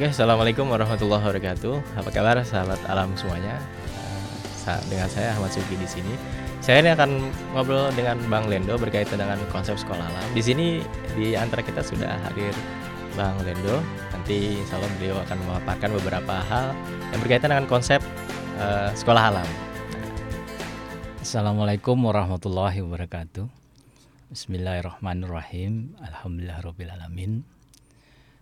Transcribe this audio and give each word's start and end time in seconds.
Oke, 0.00 0.16
assalamualaikum 0.16 0.64
warahmatullahi 0.64 1.20
wabarakatuh. 1.20 2.00
Apa 2.00 2.08
kabar 2.08 2.40
sahabat 2.40 2.80
alam 2.88 3.12
semuanya? 3.20 3.60
Uh, 4.64 4.80
dengan 4.88 5.04
saya 5.12 5.36
Ahmad 5.36 5.52
Sugi 5.52 5.76
di 5.76 5.84
sini. 5.84 6.16
Saya 6.64 6.80
ini 6.80 6.96
akan 6.96 7.28
ngobrol 7.52 7.92
dengan 7.92 8.16
Bang 8.32 8.48
Lendo 8.48 8.80
berkaitan 8.80 9.20
dengan 9.20 9.36
konsep 9.52 9.76
sekolah 9.76 10.00
alam. 10.00 10.24
Di 10.32 10.40
sini 10.40 10.80
di 11.12 11.36
antara 11.36 11.60
kita 11.60 11.84
sudah 11.84 12.16
hadir 12.24 12.48
Bang 13.12 13.36
Lendo. 13.44 13.84
Nanti 14.16 14.56
insya 14.64 14.80
Allah 14.80 14.88
beliau 14.96 15.20
akan 15.20 15.36
memaparkan 15.36 15.92
beberapa 15.92 16.34
hal 16.48 16.72
yang 17.12 17.20
berkaitan 17.20 17.52
dengan 17.52 17.68
konsep 17.68 18.00
uh, 18.56 18.88
sekolah 18.96 19.36
alam. 19.36 19.48
Assalamualaikum 21.20 22.00
warahmatullahi 22.00 22.80
wabarakatuh. 22.80 23.44
Bismillahirrahmanirrahim. 24.32 25.92
Alhamdulillahirobbilalamin 26.00 27.59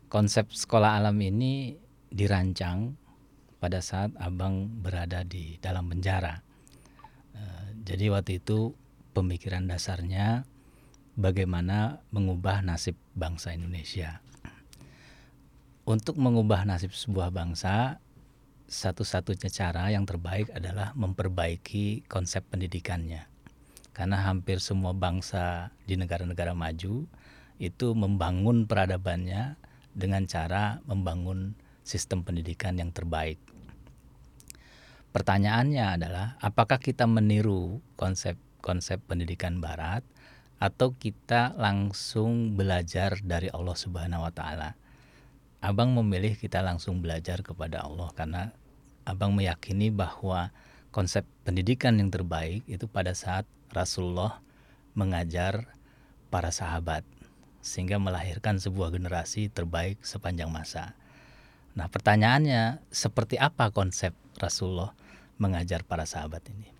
konsep 0.08 0.48
sekolah 0.48 0.98
alam 1.00 1.16
ini 1.20 1.76
dirancang 2.08 2.96
pada 3.60 3.84
saat 3.84 4.16
abang 4.16 4.68
berada 4.80 5.22
di 5.22 5.60
dalam 5.60 5.92
penjara. 5.92 6.40
Eh, 7.36 7.68
jadi 7.84 8.08
waktu 8.16 8.40
itu 8.40 8.72
pemikiran 9.12 9.68
dasarnya 9.68 10.48
bagaimana 11.14 12.00
mengubah 12.08 12.64
nasib 12.64 12.96
bangsa 13.12 13.52
Indonesia. 13.52 14.24
Untuk 15.88 16.20
mengubah 16.20 16.68
nasib 16.68 16.92
sebuah 16.92 17.32
bangsa, 17.32 18.00
satu-satunya 18.68 19.48
cara 19.48 19.88
yang 19.88 20.04
terbaik 20.04 20.52
adalah 20.52 20.92
memperbaiki 20.92 22.04
konsep 22.04 22.44
pendidikannya. 22.52 23.24
Karena 23.96 24.28
hampir 24.28 24.60
semua 24.60 24.92
bangsa 24.92 25.72
di 25.88 25.96
negara-negara 25.96 26.52
maju 26.52 27.08
itu 27.58 27.88
membangun 27.96 28.68
peradabannya 28.68 29.58
dengan 29.98 30.24
cara 30.30 30.78
membangun 30.86 31.58
sistem 31.82 32.22
pendidikan 32.22 32.78
yang 32.78 32.94
terbaik. 32.94 33.42
Pertanyaannya 35.10 35.98
adalah 35.98 36.38
apakah 36.38 36.78
kita 36.78 37.10
meniru 37.10 37.82
konsep-konsep 37.98 39.02
pendidikan 39.10 39.58
barat 39.58 40.06
atau 40.62 40.94
kita 40.94 41.58
langsung 41.58 42.54
belajar 42.54 43.18
dari 43.26 43.50
Allah 43.50 43.74
Subhanahu 43.74 44.22
wa 44.22 44.30
taala. 44.30 44.78
Abang 45.58 45.90
memilih 45.90 46.38
kita 46.38 46.62
langsung 46.62 47.02
belajar 47.02 47.42
kepada 47.42 47.82
Allah 47.82 48.14
karena 48.14 48.54
Abang 49.08 49.32
meyakini 49.32 49.88
bahwa 49.88 50.52
konsep 50.92 51.24
pendidikan 51.40 51.96
yang 51.96 52.12
terbaik 52.12 52.60
itu 52.68 52.84
pada 52.84 53.16
saat 53.16 53.48
Rasulullah 53.72 54.44
mengajar 54.92 55.72
para 56.28 56.52
sahabat 56.52 57.08
sehingga 57.64 57.98
melahirkan 57.98 58.62
sebuah 58.62 58.94
generasi 58.94 59.50
terbaik 59.50 60.00
sepanjang 60.06 60.48
masa. 60.48 60.94
Nah, 61.78 61.86
pertanyaannya 61.86 62.82
seperti 62.90 63.38
apa 63.38 63.70
konsep 63.70 64.10
Rasulullah 64.38 64.94
mengajar 65.38 65.86
para 65.86 66.02
sahabat 66.08 66.42
ini? 66.50 66.70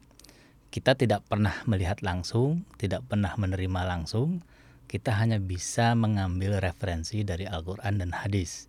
Kita 0.68 0.98
tidak 0.98 1.24
pernah 1.30 1.54
melihat 1.64 2.02
langsung, 2.02 2.66
tidak 2.76 3.06
pernah 3.06 3.32
menerima 3.38 3.88
langsung, 3.88 4.42
kita 4.88 5.14
hanya 5.16 5.36
bisa 5.36 5.92
mengambil 5.94 6.58
referensi 6.58 7.22
dari 7.22 7.44
Al-Quran 7.44 8.00
dan 8.00 8.10
hadis. 8.16 8.66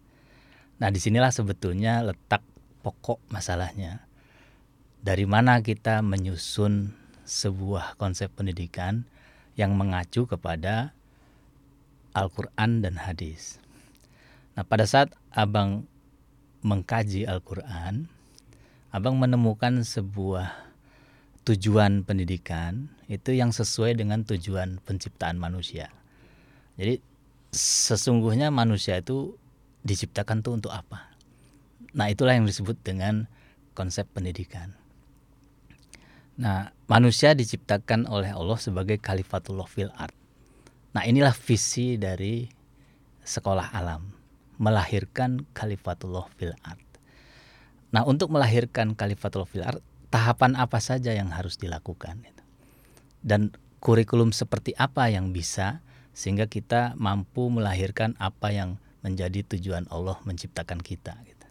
Nah, 0.79 0.91
di 0.91 0.99
sinilah 0.99 1.31
sebetulnya 1.31 2.03
letak 2.03 2.43
pokok 2.83 3.19
masalahnya. 3.31 4.07
Dari 4.99 5.23
mana 5.23 5.63
kita 5.63 6.03
menyusun 6.03 6.91
sebuah 7.23 7.95
konsep 7.95 8.27
pendidikan 8.35 9.07
yang 9.55 9.75
mengacu 9.75 10.27
kepada 10.27 10.91
Al-Quran 12.19 12.83
dan 12.83 12.99
hadis. 12.99 13.63
Nah, 14.59 14.67
pada 14.67 14.83
saat 14.83 15.15
abang 15.31 15.87
mengkaji 16.59 17.23
Al-Quran, 17.23 18.11
abang 18.91 19.15
menemukan 19.15 19.87
sebuah 19.87 20.51
tujuan 21.47 22.03
pendidikan 22.03 22.91
itu 23.07 23.33
yang 23.33 23.55
sesuai 23.55 23.95
dengan 23.95 24.27
tujuan 24.27 24.83
penciptaan 24.83 25.39
manusia. 25.39 25.89
Jadi 26.75 26.99
sesungguhnya 27.55 28.51
manusia 28.51 28.99
itu 28.99 29.39
diciptakan 29.87 30.43
tuh 30.43 30.59
untuk 30.59 30.75
apa? 30.75 31.09
Nah, 31.95 32.11
itulah 32.11 32.35
yang 32.35 32.45
disebut 32.45 32.77
dengan 32.83 33.25
konsep 33.73 34.05
pendidikan. 34.11 34.75
Nah, 36.39 36.71
manusia 36.85 37.31
diciptakan 37.31 38.07
oleh 38.07 38.31
Allah 38.35 38.59
sebagai 38.59 38.99
khalifatullah 38.99 39.67
fil 39.67 39.91
art. 39.95 40.18
Nah, 40.95 41.05
inilah 41.05 41.33
visi 41.33 41.95
dari 42.01 42.49
sekolah 43.21 43.73
alam, 43.73 44.09
melahirkan 44.57 45.45
Khalifatullah 45.53 46.25
fil 46.33 46.55
art. 46.65 46.81
Nah, 47.93 48.05
untuk 48.05 48.33
melahirkan 48.33 48.97
Khalifatullah 48.97 49.49
fil 49.49 49.65
art, 49.65 49.81
tahapan 50.09 50.57
apa 50.57 50.81
saja 50.81 51.13
yang 51.13 51.29
harus 51.29 51.61
dilakukan 51.61 52.25
dan 53.21 53.53
kurikulum 53.79 54.33
seperti 54.33 54.73
apa 54.75 55.07
yang 55.13 55.29
bisa 55.29 55.85
sehingga 56.17 56.49
kita 56.49 56.97
mampu 56.97 57.47
melahirkan 57.47 58.17
apa 58.17 58.51
yang 58.51 58.81
menjadi 59.05 59.45
tujuan 59.55 59.87
Allah 59.93 60.19
menciptakan 60.27 60.81
kita. 60.83 61.15
Gitu. 61.23 61.45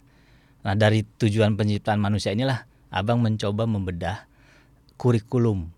Nah, 0.66 0.75
dari 0.77 1.06
tujuan 1.06 1.56
penciptaan 1.56 2.03
manusia 2.03 2.34
inilah 2.34 2.69
Abang 2.88 3.21
mencoba 3.21 3.69
membedah 3.69 4.25
kurikulum 4.97 5.69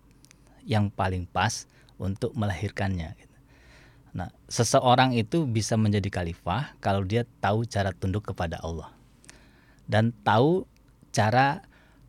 yang 0.63 0.87
paling 0.87 1.27
pas 1.27 1.67
untuk 1.99 2.31
melahirkannya. 2.39 3.19
Nah, 4.11 4.27
seseorang 4.51 5.15
itu 5.15 5.47
bisa 5.47 5.79
menjadi 5.79 6.11
khalifah 6.11 6.75
kalau 6.83 7.07
dia 7.07 7.23
tahu 7.39 7.63
cara 7.63 7.95
tunduk 7.95 8.27
kepada 8.27 8.59
Allah 8.59 8.91
dan 9.87 10.11
tahu 10.27 10.67
cara 11.15 11.63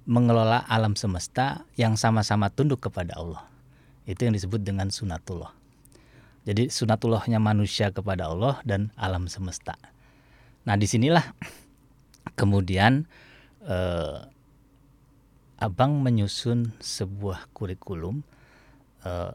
mengelola 0.07 0.67
alam 0.67 0.99
semesta 0.99 1.63
yang 1.79 1.95
sama-sama 1.95 2.51
tunduk 2.51 2.83
kepada 2.83 3.15
Allah. 3.19 3.47
Itu 4.03 4.27
yang 4.27 4.35
disebut 4.35 4.67
dengan 4.67 4.91
sunatullah. 4.91 5.55
Jadi 6.43 6.67
sunatullahnya 6.75 7.39
manusia 7.39 7.95
kepada 7.95 8.27
Allah 8.27 8.59
dan 8.67 8.91
alam 8.99 9.31
semesta. 9.31 9.79
Nah 10.67 10.75
di 10.75 10.91
sinilah 10.91 11.23
kemudian 12.41 13.07
eh, 13.63 14.19
abang 15.63 16.03
menyusun 16.03 16.75
sebuah 16.83 17.47
kurikulum 17.55 18.27
eh, 19.07 19.35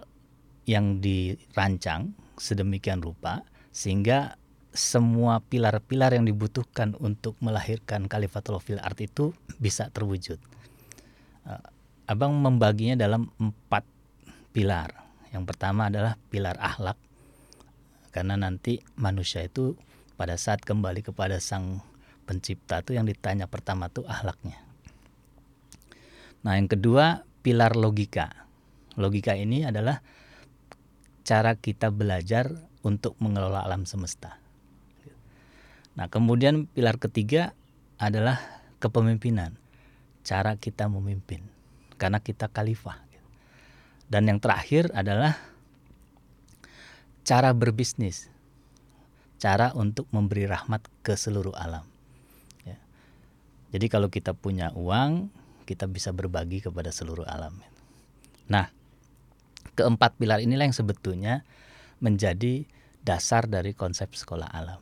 yang 0.67 0.99
dirancang 0.99 2.13
sedemikian 2.35 2.99
rupa 2.99 3.41
sehingga 3.71 4.35
semua 4.75 5.41
pilar-pilar 5.41 6.13
yang 6.13 6.27
dibutuhkan 6.27 6.93
untuk 7.01 7.33
melahirkan 7.41 8.05
Khalifatul 8.05 8.61
fil 8.61 8.77
art 8.77 9.01
itu 9.01 9.33
bisa 9.57 9.89
terwujud. 9.89 10.37
Uh, 11.47 11.63
abang 12.05 12.35
membaginya 12.37 12.93
dalam 12.93 13.33
empat 13.41 13.87
pilar. 14.53 14.93
Yang 15.33 15.43
pertama 15.49 15.89
adalah 15.89 16.15
pilar 16.29 16.55
akhlak, 16.61 16.95
karena 18.15 18.39
nanti 18.39 18.79
manusia 18.95 19.43
itu 19.43 19.75
pada 20.15 20.39
saat 20.39 20.63
kembali 20.63 21.03
kepada 21.05 21.37
sang 21.37 21.81
pencipta 22.25 22.81
itu 22.81 22.95
yang 22.97 23.05
ditanya 23.05 23.45
pertama 23.45 23.91
tuh 23.91 24.07
akhlaknya. 24.07 24.57
Nah 26.47 26.55
yang 26.55 26.69
kedua 26.71 27.27
pilar 27.41 27.75
logika. 27.75 28.47
Logika 28.97 29.37
ini 29.37 29.67
adalah 29.67 30.01
cara 31.27 31.59
kita 31.59 31.91
belajar 31.91 32.55
untuk 32.87 33.19
mengelola 33.19 33.59
alam 33.67 33.83
semesta. 33.83 34.39
Nah, 35.99 36.07
kemudian 36.07 36.71
pilar 36.71 36.95
ketiga 36.95 37.51
adalah 37.99 38.39
kepemimpinan. 38.79 39.59
Cara 40.23 40.55
kita 40.55 40.87
memimpin 40.87 41.43
karena 41.99 42.23
kita 42.23 42.47
khalifah. 42.47 43.03
Dan 44.07 44.31
yang 44.31 44.39
terakhir 44.39 44.87
adalah 44.95 45.35
cara 47.27 47.51
berbisnis. 47.51 48.31
Cara 49.35 49.75
untuk 49.75 50.07
memberi 50.15 50.47
rahmat 50.47 50.79
ke 51.03 51.19
seluruh 51.19 51.53
alam. 51.59 51.83
Ya. 52.63 52.79
Jadi 53.75 53.91
kalau 53.91 54.07
kita 54.07 54.31
punya 54.31 54.71
uang, 54.79 55.27
kita 55.67 55.91
bisa 55.91 56.15
berbagi 56.15 56.63
kepada 56.63 56.89
seluruh 56.95 57.27
alam. 57.27 57.59
Nah, 58.47 58.71
keempat 59.77 60.17
pilar 60.17 60.41
inilah 60.41 60.65
yang 60.65 60.75
sebetulnya 60.75 61.45
menjadi 62.01 62.65
dasar 63.05 63.45
dari 63.45 63.77
konsep 63.77 64.11
sekolah 64.17 64.49
alam. 64.49 64.81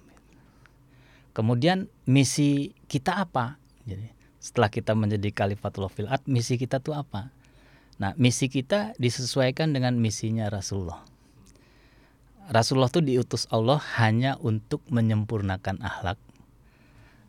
Kemudian 1.36 1.92
misi 2.08 2.72
kita 2.88 3.20
apa? 3.28 3.60
Jadi 3.84 4.08
setelah 4.40 4.72
kita 4.72 4.96
menjadi 4.96 5.30
Khalifatul 5.36 5.92
fil 5.92 6.08
misi 6.32 6.56
kita 6.56 6.80
tuh 6.80 6.96
apa? 6.96 7.36
Nah, 8.00 8.16
misi 8.16 8.48
kita 8.48 8.96
disesuaikan 8.96 9.72
dengan 9.76 9.96
misinya 10.00 10.48
Rasulullah. 10.48 11.04
Rasulullah 12.52 12.92
tuh 12.92 13.02
diutus 13.02 13.50
Allah 13.50 13.82
hanya 14.00 14.38
untuk 14.38 14.86
menyempurnakan 14.92 15.82
akhlak 15.82 16.20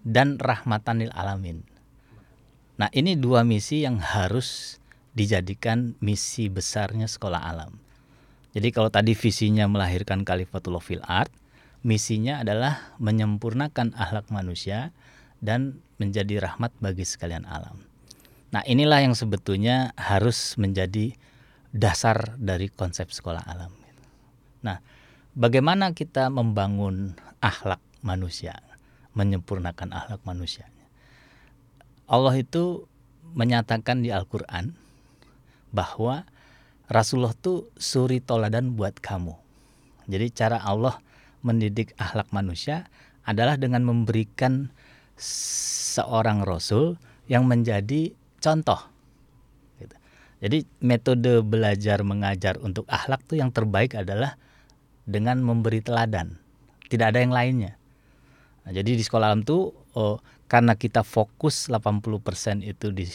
dan 0.06 0.36
rahmatanil 0.36 1.10
alamin. 1.14 1.64
Nah, 2.76 2.92
ini 2.92 3.16
dua 3.16 3.40
misi 3.42 3.82
yang 3.82 3.96
harus 3.96 4.78
dijadikan 5.16 5.96
misi 6.04 6.52
besarnya 6.52 7.08
sekolah 7.08 7.40
alam. 7.40 7.80
Jadi 8.52 8.68
kalau 8.72 8.92
tadi 8.92 9.16
visinya 9.16 9.64
melahirkan 9.64 10.22
Khalifatullah 10.22 10.84
fil 10.84 11.04
art, 11.04 11.32
misinya 11.80 12.44
adalah 12.44 12.92
menyempurnakan 13.00 13.96
akhlak 13.96 14.28
manusia 14.28 14.92
dan 15.40 15.80
menjadi 15.96 16.44
rahmat 16.44 16.72
bagi 16.80 17.08
sekalian 17.08 17.48
alam. 17.48 17.80
Nah, 18.52 18.62
inilah 18.64 19.04
yang 19.04 19.16
sebetulnya 19.16 19.96
harus 19.96 20.56
menjadi 20.60 21.16
dasar 21.72 22.36
dari 22.40 22.72
konsep 22.72 23.12
sekolah 23.12 23.44
alam. 23.44 23.72
Nah, 24.64 24.80
bagaimana 25.36 25.92
kita 25.92 26.32
membangun 26.32 27.16
akhlak 27.44 27.80
manusia, 28.00 28.60
menyempurnakan 29.12 29.92
akhlak 29.92 30.24
manusia? 30.24 30.68
Allah 32.08 32.32
itu 32.38 32.86
menyatakan 33.36 34.00
di 34.00 34.14
Al-Qur'an 34.14 34.85
bahwa 35.76 36.24
Rasulullah 36.88 37.36
itu 37.36 37.68
suri 37.76 38.24
toladan 38.24 38.72
buat 38.72 38.96
kamu. 38.96 39.36
Jadi 40.08 40.26
cara 40.32 40.62
Allah 40.64 40.96
mendidik 41.44 41.92
akhlak 42.00 42.32
manusia 42.32 42.88
adalah 43.26 43.58
dengan 43.58 43.84
memberikan 43.84 44.70
seorang 45.18 46.46
rasul 46.46 46.96
yang 47.26 47.44
menjadi 47.44 48.14
contoh. 48.38 48.78
Gitu. 49.82 49.96
Jadi 50.40 50.58
metode 50.78 51.42
belajar 51.42 52.06
mengajar 52.06 52.56
untuk 52.62 52.86
akhlak 52.86 53.26
tuh 53.26 53.42
yang 53.42 53.50
terbaik 53.50 53.98
adalah 53.98 54.38
dengan 55.02 55.42
memberi 55.42 55.82
teladan. 55.82 56.38
Tidak 56.86 57.02
ada 57.02 57.18
yang 57.18 57.34
lainnya. 57.34 57.74
Nah, 58.62 58.70
jadi 58.70 58.94
di 58.94 59.02
sekolah 59.02 59.34
alam 59.34 59.42
tuh 59.42 59.74
oh, 59.98 60.22
karena 60.46 60.78
kita 60.78 61.02
fokus 61.02 61.66
80% 61.66 62.62
itu 62.62 62.94
di 62.94 63.06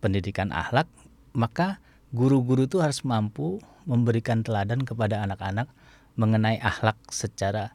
pendidikan 0.00 0.48
akhlak, 0.52 0.88
maka 1.36 1.80
guru-guru 2.10 2.66
itu 2.66 2.82
harus 2.82 3.02
mampu 3.06 3.62
memberikan 3.86 4.42
teladan 4.44 4.82
kepada 4.82 5.22
anak-anak 5.24 5.70
mengenai 6.14 6.58
akhlak 6.60 6.98
secara 7.10 7.72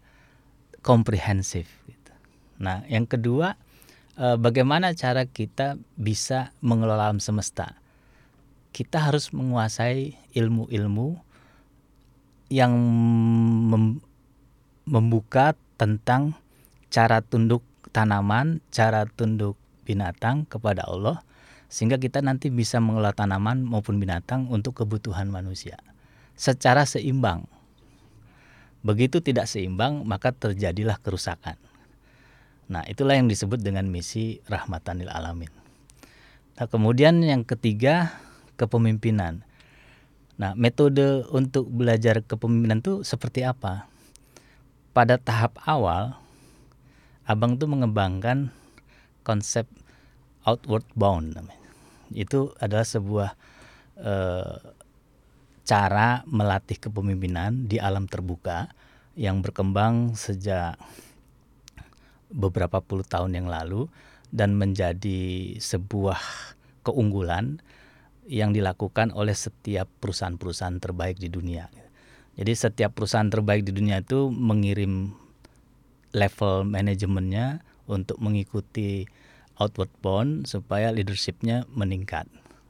komprehensif. 0.85 1.67
Gitu. 1.87 2.13
Nah, 2.61 2.85
yang 2.87 3.09
kedua 3.09 3.57
Eh, 4.15 4.39
bagaimana 4.39 4.95
cara 4.95 5.27
kita 5.27 5.75
bisa 5.99 6.55
mengelola 6.63 7.11
alam 7.11 7.19
semesta. 7.19 7.75
Kita 8.71 9.11
harus 9.11 9.35
menguasai 9.35 10.15
ilmu-ilmu 10.31 11.19
yang 12.47 12.71
mem 13.67 13.99
membuka 14.87 15.51
tentang 15.75 16.39
cara 16.87 17.19
tunduk 17.19 17.59
tanaman, 17.91 18.63
cara 18.71 19.03
tunduk 19.03 19.59
binatang 19.83 20.47
kepada 20.47 20.87
Allah 20.87 21.19
sehingga 21.67 21.97
kita 21.97 22.21
nanti 22.21 22.53
bisa 22.53 22.77
mengelola 22.79 23.11
tanaman 23.11 23.65
maupun 23.65 23.97
binatang 23.97 24.47
untuk 24.49 24.85
kebutuhan 24.85 25.27
manusia 25.27 25.77
secara 26.35 26.83
seimbang. 26.83 27.47
Begitu 28.85 29.17
tidak 29.23 29.49
seimbang, 29.49 30.05
maka 30.05 30.29
terjadilah 30.29 31.01
kerusakan. 31.01 31.57
Nah, 32.69 32.85
itulah 32.85 33.17
yang 33.17 33.25
disebut 33.25 33.57
dengan 33.61 33.89
misi 33.89 34.43
rahmatanil 34.45 35.09
alamin. 35.09 35.49
Nah, 36.55 36.69
kemudian 36.69 37.17
yang 37.25 37.41
ketiga, 37.41 38.13
kepemimpinan. 38.61 39.41
Nah, 40.37 40.53
metode 40.53 41.25
untuk 41.33 41.65
belajar 41.71 42.21
kepemimpinan 42.21 42.83
itu 42.83 43.01
seperti 43.01 43.41
apa? 43.41 43.89
Pada 44.93 45.17
tahap 45.17 45.57
awal, 45.65 46.15
Abang 47.25 47.57
tuh 47.57 47.65
mengembangkan 47.65 48.53
konsep 49.25 49.65
outward 50.45 50.85
bound 50.93 51.33
namanya. 51.35 51.69
Itu 52.13 52.53
adalah 52.61 52.85
sebuah 52.85 53.29
eh, 53.99 54.55
cara 55.65 56.21
melatih 56.29 56.77
kepemimpinan 56.77 57.65
di 57.65 57.81
alam 57.81 58.05
terbuka 58.05 58.69
yang 59.17 59.41
berkembang 59.41 60.13
sejak 60.13 60.77
beberapa 62.29 62.79
puluh 62.85 63.01
tahun 63.01 63.33
yang 63.33 63.49
lalu 63.49 63.89
dan 64.29 64.53
menjadi 64.53 65.55
sebuah 65.57 66.19
keunggulan 66.85 67.63
yang 68.29 68.53
dilakukan 68.53 69.13
oleh 69.13 69.33
setiap 69.33 69.89
perusahaan-perusahaan 70.01 70.81
terbaik 70.81 71.17
di 71.17 71.29
dunia. 71.29 71.69
Jadi 72.35 72.51
setiap 72.51 72.91
perusahaan 72.97 73.29
terbaik 73.31 73.63
di 73.63 73.71
dunia 73.71 74.03
itu 74.03 74.27
mengirim 74.27 75.15
level 76.11 76.67
manajemennya 76.67 77.63
untuk 77.87 78.19
mengikuti 78.19 79.07
outward 79.61 79.91
bound 80.03 80.47
supaya 80.47 80.91
leadershipnya 80.91 81.67
meningkat. 81.71 82.27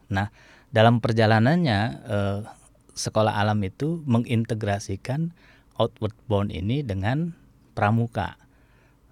Nah, 0.10 0.30
dalam 0.70 1.02
perjalanannya 1.02 1.80
eh, 2.06 2.40
sekolah 2.96 3.36
alam 3.36 3.60
itu 3.68 4.00
mengintegrasikan 4.08 5.36
outward 5.76 6.16
bound 6.32 6.50
ini 6.56 6.80
dengan 6.82 7.36
pramuka 7.76 8.40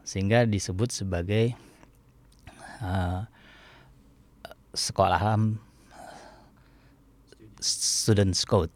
sehingga 0.07 0.47
disebut 0.47 0.91
sebagai 0.91 1.55
uh, 2.83 3.27
sekolah 4.75 5.19
alam 5.19 5.59
student 7.59 8.35
scout 8.35 8.71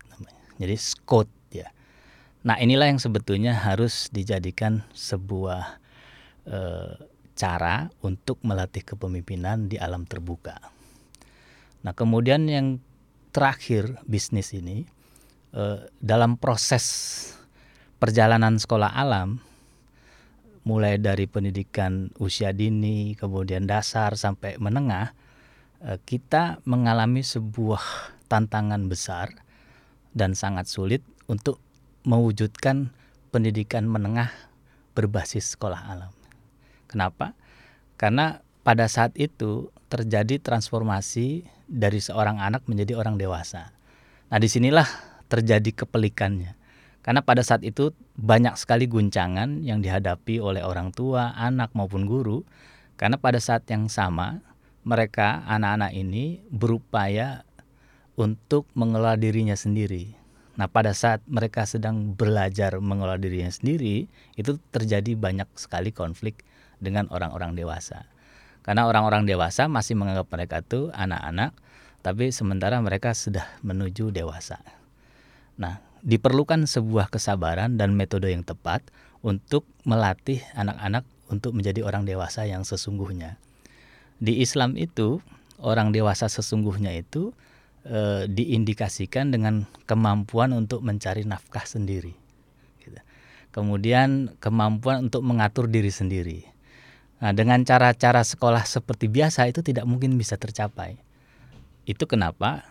jadi 0.59 0.75
scout 0.79 1.27
ya 1.51 1.71
nah 2.43 2.55
inilah 2.59 2.91
yang 2.91 2.99
sebetulnya 2.99 3.55
harus 3.55 4.07
dijadikan 4.11 4.83
sebuah 4.95 5.79
uh, 6.47 6.95
cara 7.37 7.93
untuk 8.01 8.41
melatih 8.41 8.81
kepemimpinan 8.81 9.69
di 9.69 9.77
alam 9.77 10.09
terbuka 10.09 10.57
nah 11.85 11.93
kemudian 11.93 12.49
yang 12.49 12.81
terakhir 13.29 14.01
bisnis 14.09 14.51
ini 14.57 14.89
uh, 15.53 15.85
dalam 16.01 16.41
proses 16.41 16.83
perjalanan 18.01 18.57
sekolah 18.57 18.97
alam 18.97 19.37
mulai 20.67 20.99
dari 20.99 21.31
pendidikan 21.31 22.11
usia 22.19 22.51
dini, 22.51 23.15
kemudian 23.15 23.63
dasar 23.63 24.19
sampai 24.19 24.59
menengah, 24.59 25.15
eh, 25.79 25.95
kita 26.03 26.59
mengalami 26.67 27.23
sebuah 27.23 27.79
tantangan 28.27 28.91
besar 28.91 29.31
dan 30.11 30.35
sangat 30.35 30.67
sulit 30.67 30.99
untuk 31.31 31.63
mewujudkan 32.03 32.91
pendidikan 33.31 33.87
menengah 33.87 34.27
berbasis 34.91 35.55
sekolah 35.55 35.87
alam. 35.87 36.16
Kenapa? 36.87 37.35
Karena 37.99 38.41
pada 38.63 38.87
saat 38.87 39.15
itu 39.15 39.71
terjadi 39.87 40.39
transformasi 40.39 41.47
dari 41.67 41.99
seorang 41.99 42.39
anak 42.39 42.67
menjadi 42.67 42.99
orang 42.99 43.15
dewasa. 43.15 43.71
Nah, 44.27 44.39
di 44.39 44.47
sinilah 44.51 44.87
terjadi 45.31 45.71
kepelikannya 45.83 46.57
karena 47.07 47.23
pada 47.23 47.39
saat 47.39 47.63
itu 47.63 47.95
banyak 48.19 48.59
sekali 48.59 48.83
guncangan 48.83 49.63
yang 49.63 49.79
dihadapi 49.79 50.43
oleh 50.43 50.59
orang 50.59 50.91
tua, 50.91 51.31
anak 51.39 51.71
maupun 51.71 52.03
guru. 52.03 52.43
Karena 52.99 53.15
pada 53.15 53.39
saat 53.39 53.63
yang 53.71 53.87
sama 53.87 54.43
mereka 54.83 55.39
anak-anak 55.47 55.95
ini 55.95 56.43
berupaya 56.51 57.47
untuk 58.19 58.67
mengelola 58.75 59.15
dirinya 59.15 59.55
sendiri. 59.55 60.19
Nah, 60.59 60.67
pada 60.67 60.91
saat 60.91 61.23
mereka 61.31 61.63
sedang 61.63 62.11
belajar 62.11 62.75
mengelola 62.83 63.15
dirinya 63.15 63.55
sendiri, 63.55 64.11
itu 64.35 64.59
terjadi 64.75 65.15
banyak 65.15 65.47
sekali 65.55 65.95
konflik 65.95 66.43
dengan 66.77 67.09
orang-orang 67.09 67.57
dewasa. 67.57 68.09
Karena 68.61 68.83
orang-orang 68.83 69.23
dewasa 69.23 69.71
masih 69.71 69.95
menganggap 69.95 70.27
mereka 70.27 70.55
itu 70.59 70.91
anak-anak, 70.91 71.55
tapi 72.03 72.35
sementara 72.35 72.79
mereka 72.83 73.15
sudah 73.15 73.47
menuju 73.63 74.11
dewasa. 74.11 74.59
Nah, 75.55 75.79
diperlukan 76.05 76.67
sebuah 76.67 77.09
kesabaran 77.09 77.79
dan 77.79 77.95
metode 77.95 78.29
yang 78.29 78.45
tepat 78.45 78.85
untuk 79.25 79.65
melatih 79.87 80.43
anak-anak 80.53 81.07
untuk 81.27 81.55
menjadi 81.55 81.83
orang 81.83 82.07
dewasa 82.07 82.47
yang 82.47 82.63
sesungguhnya. 82.63 83.39
Di 84.17 84.39
Islam 84.41 84.79
itu, 84.79 85.21
orang 85.61 85.91
dewasa 85.93 86.31
sesungguhnya 86.31 86.95
itu 86.95 87.33
e, 87.85 88.25
diindikasikan 88.29 89.29
dengan 89.29 89.67
kemampuan 89.85 90.53
untuk 90.55 90.81
mencari 90.81 91.27
nafkah 91.27 91.65
sendiri. 91.65 92.15
Gitu. 92.81 92.97
Kemudian 93.51 94.37
kemampuan 94.39 95.09
untuk 95.09 95.25
mengatur 95.25 95.69
diri 95.69 95.91
sendiri. 95.91 96.56
Nah, 97.17 97.33
dengan 97.33 97.65
cara-cara 97.65 98.21
sekolah 98.21 98.61
seperti 98.69 99.09
biasa 99.09 99.49
itu 99.49 99.65
tidak 99.65 99.89
mungkin 99.89 100.13
bisa 100.21 100.37
tercapai. 100.37 101.01
Itu 101.89 102.05
kenapa 102.05 102.67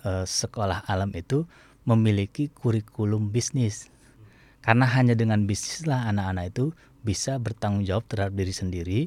e, 0.00 0.24
sekolah 0.24 0.88
alam 0.88 1.12
itu 1.12 1.44
memiliki 1.84 2.48
kurikulum 2.48 3.28
bisnis. 3.28 3.92
Karena 4.64 4.88
hanya 4.88 5.12
dengan 5.12 5.44
bisnislah 5.44 6.08
anak-anak 6.08 6.44
itu 6.52 6.64
bisa 7.04 7.36
bertanggung 7.36 7.84
jawab 7.84 8.04
terhadap 8.08 8.36
diri 8.36 8.54
sendiri 8.56 9.00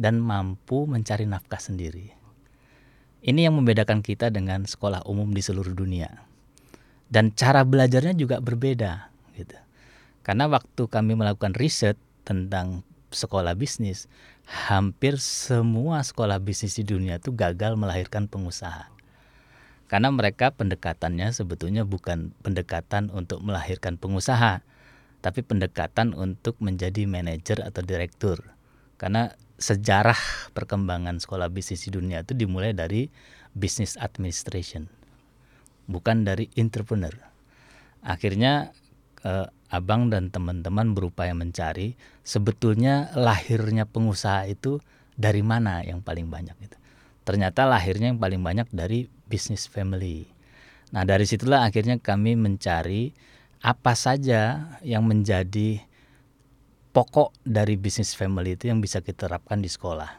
dan 0.00 0.20
mampu 0.20 0.88
mencari 0.88 1.28
nafkah 1.28 1.60
sendiri. 1.60 2.16
Ini 3.20 3.48
yang 3.48 3.60
membedakan 3.60 4.00
kita 4.00 4.32
dengan 4.32 4.64
sekolah 4.64 5.04
umum 5.04 5.28
di 5.36 5.44
seluruh 5.44 5.76
dunia. 5.76 6.08
Dan 7.12 7.36
cara 7.36 7.68
belajarnya 7.68 8.16
juga 8.16 8.40
berbeda 8.40 9.12
gitu. 9.36 9.58
Karena 10.24 10.48
waktu 10.48 10.88
kami 10.88 11.12
melakukan 11.12 11.52
riset 11.52 12.00
tentang 12.24 12.80
sekolah 13.10 13.58
bisnis, 13.58 14.06
hampir 14.46 15.18
semua 15.18 16.02
sekolah 16.02 16.38
bisnis 16.38 16.78
di 16.78 16.84
dunia 16.86 17.18
itu 17.18 17.34
gagal 17.34 17.74
melahirkan 17.74 18.30
pengusaha 18.30 18.90
karena 19.90 20.14
mereka 20.14 20.54
pendekatannya 20.54 21.34
sebetulnya 21.34 21.82
bukan 21.82 22.30
pendekatan 22.46 23.10
untuk 23.10 23.42
melahirkan 23.42 23.98
pengusaha, 23.98 24.62
tapi 25.18 25.42
pendekatan 25.42 26.14
untuk 26.14 26.54
menjadi 26.62 27.10
manajer 27.10 27.58
atau 27.58 27.82
direktur. 27.82 28.54
Karena 29.02 29.34
sejarah 29.58 30.54
perkembangan 30.54 31.18
sekolah 31.18 31.50
bisnis 31.50 31.90
di 31.90 31.98
dunia 31.98 32.22
itu 32.22 32.38
dimulai 32.38 32.70
dari 32.70 33.10
business 33.50 33.98
administration, 33.98 34.86
bukan 35.90 36.22
dari 36.22 36.46
entrepreneur. 36.54 37.18
Akhirnya 38.06 38.70
eh, 39.26 39.50
abang 39.70 40.10
dan 40.10 40.34
teman-teman 40.34 40.92
berupaya 40.92 41.30
mencari 41.32 41.94
sebetulnya 42.26 43.14
lahirnya 43.14 43.86
pengusaha 43.86 44.50
itu 44.50 44.82
dari 45.14 45.40
mana 45.46 45.86
yang 45.86 46.02
paling 46.02 46.26
banyak 46.26 46.58
itu. 46.58 46.76
Ternyata 47.22 47.64
lahirnya 47.70 48.10
yang 48.10 48.18
paling 48.18 48.42
banyak 48.42 48.66
dari 48.74 49.06
business 49.30 49.70
family. 49.70 50.26
Nah 50.90 51.06
dari 51.06 51.22
situlah 51.22 51.62
akhirnya 51.62 52.02
kami 52.02 52.34
mencari 52.34 53.14
apa 53.62 53.94
saja 53.94 54.74
yang 54.82 55.06
menjadi 55.06 55.84
pokok 56.90 57.30
dari 57.46 57.78
bisnis 57.78 58.18
family 58.18 58.58
itu 58.58 58.66
yang 58.66 58.82
bisa 58.82 58.98
kita 58.98 59.30
terapkan 59.30 59.62
di 59.62 59.70
sekolah. 59.70 60.10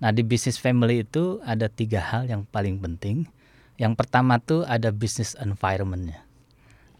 Nah 0.00 0.10
di 0.10 0.24
bisnis 0.24 0.56
family 0.56 1.04
itu 1.04 1.38
ada 1.44 1.68
tiga 1.68 2.00
hal 2.00 2.26
yang 2.26 2.48
paling 2.48 2.80
penting. 2.80 3.28
Yang 3.76 3.94
pertama 4.00 4.40
tuh 4.40 4.64
ada 4.64 4.94
business 4.94 5.36
environmentnya. 5.36 6.24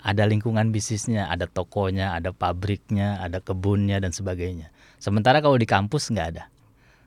Ada 0.02 0.26
lingkungan 0.26 0.74
bisnisnya, 0.74 1.30
ada 1.30 1.46
tokonya, 1.46 2.18
ada 2.18 2.34
pabriknya, 2.34 3.22
ada 3.22 3.38
kebunnya 3.38 4.02
dan 4.02 4.10
sebagainya. 4.10 4.74
Sementara 4.98 5.38
kalau 5.38 5.54
di 5.54 5.66
kampus 5.66 6.10
nggak 6.10 6.28
ada. 6.34 6.50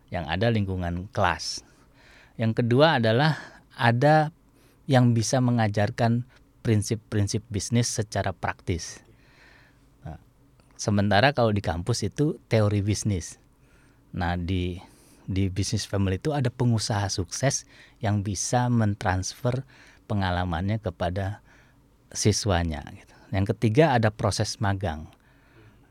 Yang 0.10 0.26
ada 0.32 0.48
lingkungan 0.48 1.12
kelas. 1.12 1.68
Yang 2.40 2.64
kedua 2.64 3.04
adalah 3.04 3.36
ada 3.76 4.32
yang 4.88 5.12
bisa 5.12 5.44
mengajarkan 5.44 6.24
prinsip-prinsip 6.64 7.44
bisnis 7.52 7.92
secara 7.92 8.32
praktis. 8.32 9.06
Sementara 10.76 11.32
kalau 11.32 11.56
di 11.56 11.64
kampus 11.64 12.04
itu 12.04 12.36
teori 12.52 12.84
bisnis. 12.84 13.40
Nah, 14.12 14.36
di 14.36 14.80
di 15.26 15.50
bisnis 15.50 15.88
family 15.88 16.22
itu 16.22 16.36
ada 16.36 16.54
pengusaha 16.54 17.08
sukses 17.10 17.66
yang 18.04 18.22
bisa 18.22 18.70
mentransfer 18.70 19.66
pengalamannya 20.06 20.78
kepada 20.78 21.42
siswanya 22.12 22.86
gitu. 22.94 23.16
Yang 23.34 23.56
ketiga 23.56 23.98
ada 23.98 24.14
proses 24.14 24.62
magang. 24.62 25.10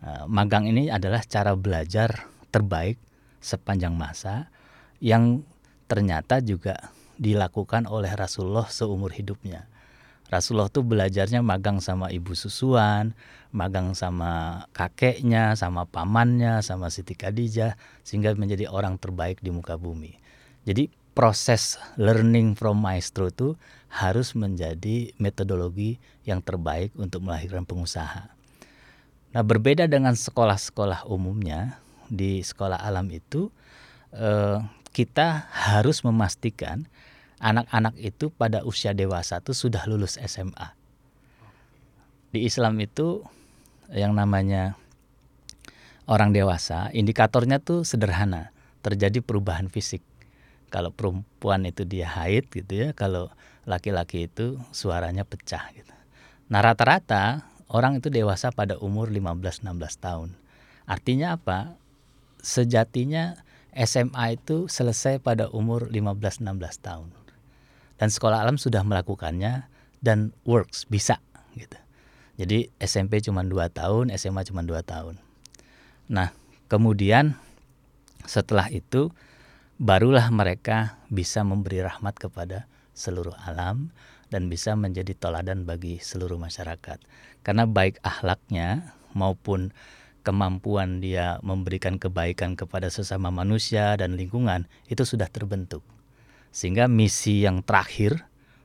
Uh, 0.04 0.28
magang 0.28 0.68
ini 0.68 0.92
adalah 0.92 1.24
cara 1.24 1.56
belajar 1.56 2.28
terbaik 2.52 3.00
sepanjang 3.40 3.96
masa 3.96 4.52
yang 5.00 5.42
ternyata 5.84 6.40
juga 6.40 6.92
dilakukan 7.20 7.86
oleh 7.86 8.10
Rasulullah 8.12 8.68
seumur 8.68 9.12
hidupnya. 9.12 9.68
Rasulullah 10.32 10.72
tuh 10.72 10.82
belajarnya 10.82 11.44
magang 11.44 11.78
sama 11.78 12.08
ibu 12.08 12.32
susuan, 12.32 13.12
magang 13.52 13.92
sama 13.92 14.64
kakeknya, 14.72 15.54
sama 15.54 15.84
pamannya, 15.84 16.64
sama 16.64 16.88
Siti 16.88 17.14
Khadijah 17.14 17.76
sehingga 18.02 18.34
menjadi 18.34 18.66
orang 18.66 18.98
terbaik 18.98 19.38
di 19.44 19.52
muka 19.52 19.76
bumi. 19.78 20.16
Jadi 20.64 20.88
proses 21.14 21.78
learning 21.94 22.58
from 22.58 22.82
maestro 22.82 23.30
itu 23.30 23.54
harus 23.88 24.34
menjadi 24.34 25.14
metodologi 25.22 26.02
yang 26.26 26.42
terbaik 26.42 26.90
untuk 26.98 27.22
melahirkan 27.22 27.62
pengusaha. 27.62 28.34
Nah, 29.34 29.42
berbeda 29.42 29.86
dengan 29.86 30.18
sekolah-sekolah 30.18 31.06
umumnya, 31.06 31.78
di 32.10 32.42
sekolah 32.42 32.82
alam 32.82 33.06
itu 33.10 33.50
eh, 34.14 34.58
kita 34.94 35.50
harus 35.50 36.02
memastikan 36.06 36.86
anak-anak 37.42 37.98
itu 37.98 38.30
pada 38.30 38.62
usia 38.62 38.94
dewasa 38.94 39.42
itu 39.42 39.50
sudah 39.50 39.86
lulus 39.90 40.18
SMA. 40.22 40.74
Di 42.30 42.46
Islam 42.46 42.78
itu 42.82 43.22
yang 43.90 44.14
namanya 44.14 44.78
orang 46.06 46.30
dewasa, 46.34 46.90
indikatornya 46.94 47.58
tuh 47.60 47.82
sederhana, 47.82 48.50
terjadi 48.82 49.20
perubahan 49.22 49.66
fisik. 49.66 50.02
Kalau 50.74 50.90
perempuan 50.90 51.62
itu 51.70 51.86
dia 51.86 52.10
haid 52.10 52.50
gitu 52.50 52.74
ya, 52.74 52.88
kalau 52.90 53.30
laki-laki 53.62 54.26
itu 54.26 54.58
suaranya 54.74 55.22
pecah 55.22 55.70
gitu. 55.70 55.94
Nah, 56.50 56.58
rata-rata 56.66 57.46
orang 57.70 58.02
itu 58.02 58.10
dewasa 58.10 58.50
pada 58.50 58.74
umur 58.82 59.14
15-16 59.14 59.62
tahun. 60.02 60.34
Artinya 60.90 61.38
apa? 61.38 61.78
Sejatinya 62.42 63.38
SMA 63.70 64.34
itu 64.34 64.66
selesai 64.66 65.22
pada 65.22 65.46
umur 65.54 65.86
15-16 65.94 66.42
tahun 66.82 67.08
dan 67.98 68.08
sekolah 68.10 68.42
alam 68.42 68.58
sudah 68.58 68.82
melakukannya 68.82 69.66
dan 70.04 70.34
works 70.44 70.86
bisa 70.90 71.22
gitu. 71.56 71.78
Jadi 72.34 72.66
SMP 72.82 73.22
cuma 73.22 73.46
2 73.46 73.70
tahun, 73.70 74.10
SMA 74.18 74.42
cuma 74.50 74.66
2 74.66 74.82
tahun. 74.82 75.22
Nah, 76.10 76.34
kemudian 76.66 77.38
setelah 78.26 78.66
itu 78.74 79.14
barulah 79.78 80.30
mereka 80.30 80.98
bisa 81.10 81.42
memberi 81.42 81.82
rahmat 81.82 82.14
kepada 82.18 82.70
seluruh 82.94 83.34
alam 83.42 83.90
dan 84.30 84.46
bisa 84.46 84.78
menjadi 84.78 85.14
toladan 85.14 85.66
bagi 85.66 85.98
seluruh 85.98 86.38
masyarakat. 86.38 86.98
Karena 87.42 87.66
baik 87.66 87.98
ahlaknya 88.02 88.94
maupun 89.14 89.74
kemampuan 90.24 91.04
dia 91.04 91.38
memberikan 91.44 92.00
kebaikan 92.00 92.56
kepada 92.56 92.88
sesama 92.88 93.28
manusia 93.28 93.94
dan 93.94 94.16
lingkungan 94.16 94.66
itu 94.88 95.04
sudah 95.04 95.28
terbentuk. 95.28 95.84
Sehingga 96.54 96.86
misi 96.86 97.44
yang 97.44 97.60
terakhir 97.60 98.24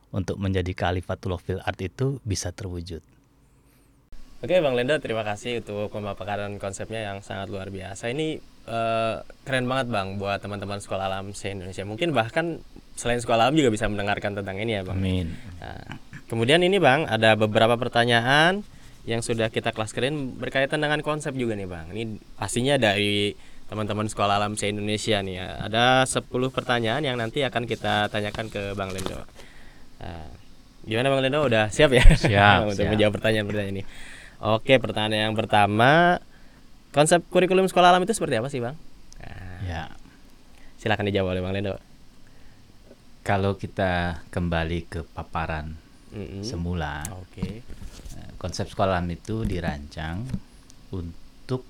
untuk 0.09 0.41
menjadi 0.41 0.73
Khalifatullah 0.73 1.41
fil 1.41 1.61
art 1.61 1.77
itu 1.81 2.17
bisa 2.25 2.49
terwujud. 2.53 3.01
Oke 4.39 4.55
Bang 4.63 4.71
Lendo, 4.71 4.95
terima 5.03 5.27
kasih 5.27 5.59
untuk 5.59 5.91
pemaparan 5.91 6.55
konsepnya 6.63 7.11
yang 7.11 7.19
sangat 7.19 7.51
luar 7.51 7.67
biasa. 7.67 8.07
Ini 8.07 8.39
uh, 8.69 9.25
keren 9.43 9.65
banget 9.65 9.89
Bang 9.89 10.21
buat 10.21 10.37
teman-teman 10.39 10.77
sekolah 10.77 11.09
alam 11.09 11.33
se-Indonesia. 11.33 11.83
Mungkin 11.83 12.13
bahkan 12.13 12.61
selain 12.93 13.19
sekolah 13.19 13.49
alam 13.49 13.57
juga 13.57 13.73
bisa 13.73 13.89
mendengarkan 13.89 14.37
tentang 14.37 14.61
ini 14.61 14.79
ya 14.79 14.81
Bang. 14.85 15.01
Amin. 15.01 15.33
Nah, 15.59 15.97
kemudian 16.29 16.61
ini 16.61 16.77
Bang, 16.77 17.09
ada 17.09 17.33
beberapa 17.33 17.75
pertanyaan 17.75 18.61
yang 19.09 19.25
sudah 19.25 19.49
kita 19.49 19.73
kelas 19.73 19.91
keren 19.91 20.37
berkaitan 20.37 20.79
dengan 20.85 21.01
konsep 21.01 21.33
juga 21.33 21.57
nih 21.57 21.65
Bang. 21.65 21.89
Ini 21.89 22.21
pastinya 22.37 22.77
dari 22.77 23.33
teman-teman 23.69 24.09
sekolah 24.09 24.41
alam 24.41 24.53
se-Indonesia 24.53 25.21
nih 25.21 25.35
ya. 25.37 25.47
Ada 25.65 26.05
10 26.05 26.29
pertanyaan 26.53 27.01
yang 27.05 27.17
nanti 27.17 27.41
akan 27.45 27.65
kita 27.65 28.09
tanyakan 28.13 28.49
ke 28.49 28.73
Bang 28.77 28.93
Lendo. 28.93 29.25
Nah, 30.01 30.29
gimana 30.85 31.07
Bang 31.09 31.21
Lendo 31.25 31.45
udah 31.45 31.69
siap 31.73 31.93
ya? 31.93 32.05
Siap. 32.05 32.59
untuk 32.73 32.85
siap. 32.85 32.91
menjawab 32.93 33.13
pertanyaan-pertanyaan 33.17 33.75
ini. 33.77 33.83
Oke, 34.39 34.79
pertanyaan 34.79 35.31
yang 35.31 35.37
pertama, 35.37 36.17
konsep 36.89 37.21
kurikulum 37.29 37.65
sekolah 37.65 37.93
alam 37.93 38.01
itu 38.01 38.13
seperti 38.13 38.37
apa 38.37 38.49
sih, 38.49 38.59
Bang? 38.59 38.75
Nah, 39.19 39.59
Ya. 39.61 39.83
silakan 40.75 41.05
dijawab 41.05 41.33
oleh 41.33 41.41
Bang 41.41 41.53
Lendo. 41.53 41.75
Kalau 43.21 43.55
kita 43.55 44.23
kembali 44.29 44.79
ke 44.85 44.99
paparan 45.05 45.77
Mm-mm. 46.09 46.41
semula, 46.41 47.05
Oke. 47.13 47.61
eh, 47.61 48.29
konsep 48.37 48.65
sekolah 48.65 48.97
alam 48.97 49.05
itu 49.07 49.45
dirancang 49.45 50.25
untuk 50.89 51.67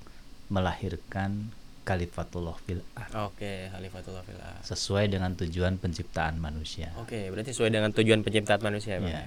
melahirkan 0.48 1.52
Khalifatullah 1.84 2.54
fil 2.64 2.86
Oke, 3.18 3.66
Khalifatullah 3.74 4.22
fil 4.22 4.38
sesuai 4.62 5.10
dengan 5.10 5.34
tujuan 5.34 5.82
penciptaan 5.82 6.38
manusia. 6.38 6.94
Oke, 7.02 7.34
berarti 7.34 7.50
sesuai 7.50 7.74
dengan 7.74 7.90
tujuan 7.90 8.22
penciptaan 8.22 8.62
manusia, 8.62 9.02
Bang. 9.02 9.10
Iya. 9.10 9.26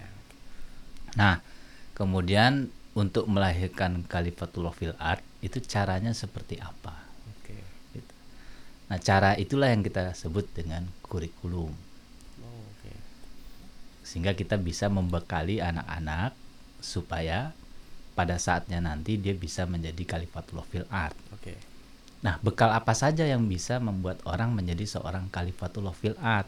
Nah, 1.19 1.37
kemudian 1.93 2.71
untuk 2.93 3.25
melahirkan 3.25 4.05
Khalifatullah 4.05 4.75
fil 4.77 4.97
art 5.01 5.25
itu 5.41 5.59
caranya 5.65 6.13
seperti 6.13 6.61
apa? 6.61 6.93
Oke. 7.33 7.57
Gitu. 7.97 8.13
Nah, 8.93 8.99
cara 9.01 9.33
itulah 9.41 9.73
yang 9.73 9.81
kita 9.81 10.13
sebut 10.13 10.45
dengan 10.53 10.85
kurikulum. 11.09 11.73
Oh, 12.45 12.61
oke. 12.77 12.93
Sehingga 14.05 14.37
kita 14.37 14.61
bisa 14.61 14.93
membekali 14.93 15.65
anak-anak 15.65 16.37
supaya 16.85 17.57
pada 18.13 18.37
saatnya 18.37 18.85
nanti 18.85 19.17
dia 19.17 19.33
bisa 19.33 19.65
menjadi 19.65 20.05
Khalifatullah 20.05 20.67
fil 20.69 20.89
art. 20.93 21.17
Oke. 21.33 21.57
Nah, 22.23 22.39
bekal 22.39 22.71
apa 22.71 22.93
saja 22.95 23.27
yang 23.27 23.49
bisa 23.49 23.81
membuat 23.83 24.21
orang 24.29 24.53
menjadi 24.53 24.85
seorang 24.85 25.33
Khalifatullah 25.33 25.97
fil 25.97 26.15
art? 26.21 26.47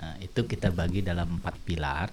Nah, 0.00 0.16
itu 0.20 0.44
kita 0.44 0.68
bagi 0.68 1.00
dalam 1.00 1.40
empat 1.40 1.56
pilar. 1.64 2.12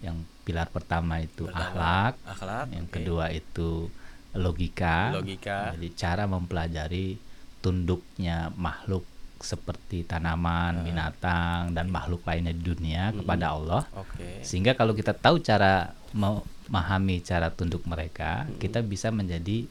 Yang 0.00 0.24
pilar 0.48 0.68
pertama 0.72 1.20
itu 1.20 1.44
Pertama, 1.44 1.64
akhlak, 1.68 2.14
Akhlak. 2.24 2.66
yang 2.72 2.86
oke. 2.88 2.94
kedua 2.96 3.24
itu 3.30 3.92
logika. 4.32 5.12
Logika. 5.12 5.76
Jadi 5.76 5.88
cara 5.92 6.24
mempelajari 6.24 7.20
tunduknya 7.60 8.48
makhluk 8.56 9.04
seperti 9.40 10.04
tanaman, 10.04 10.84
binatang 10.84 11.72
dan 11.72 11.88
makhluk 11.88 12.20
lainnya 12.28 12.52
di 12.52 12.60
dunia 12.60 13.12
kepada 13.12 13.56
Allah. 13.56 13.88
Oke. 13.96 14.44
Sehingga 14.44 14.76
kalau 14.76 14.92
kita 14.92 15.16
tahu 15.16 15.40
cara 15.40 15.96
memahami 16.12 17.24
cara 17.24 17.48
tunduk 17.48 17.84
mereka, 17.88 18.44
kita 18.60 18.84
bisa 18.84 19.08
menjadi 19.08 19.64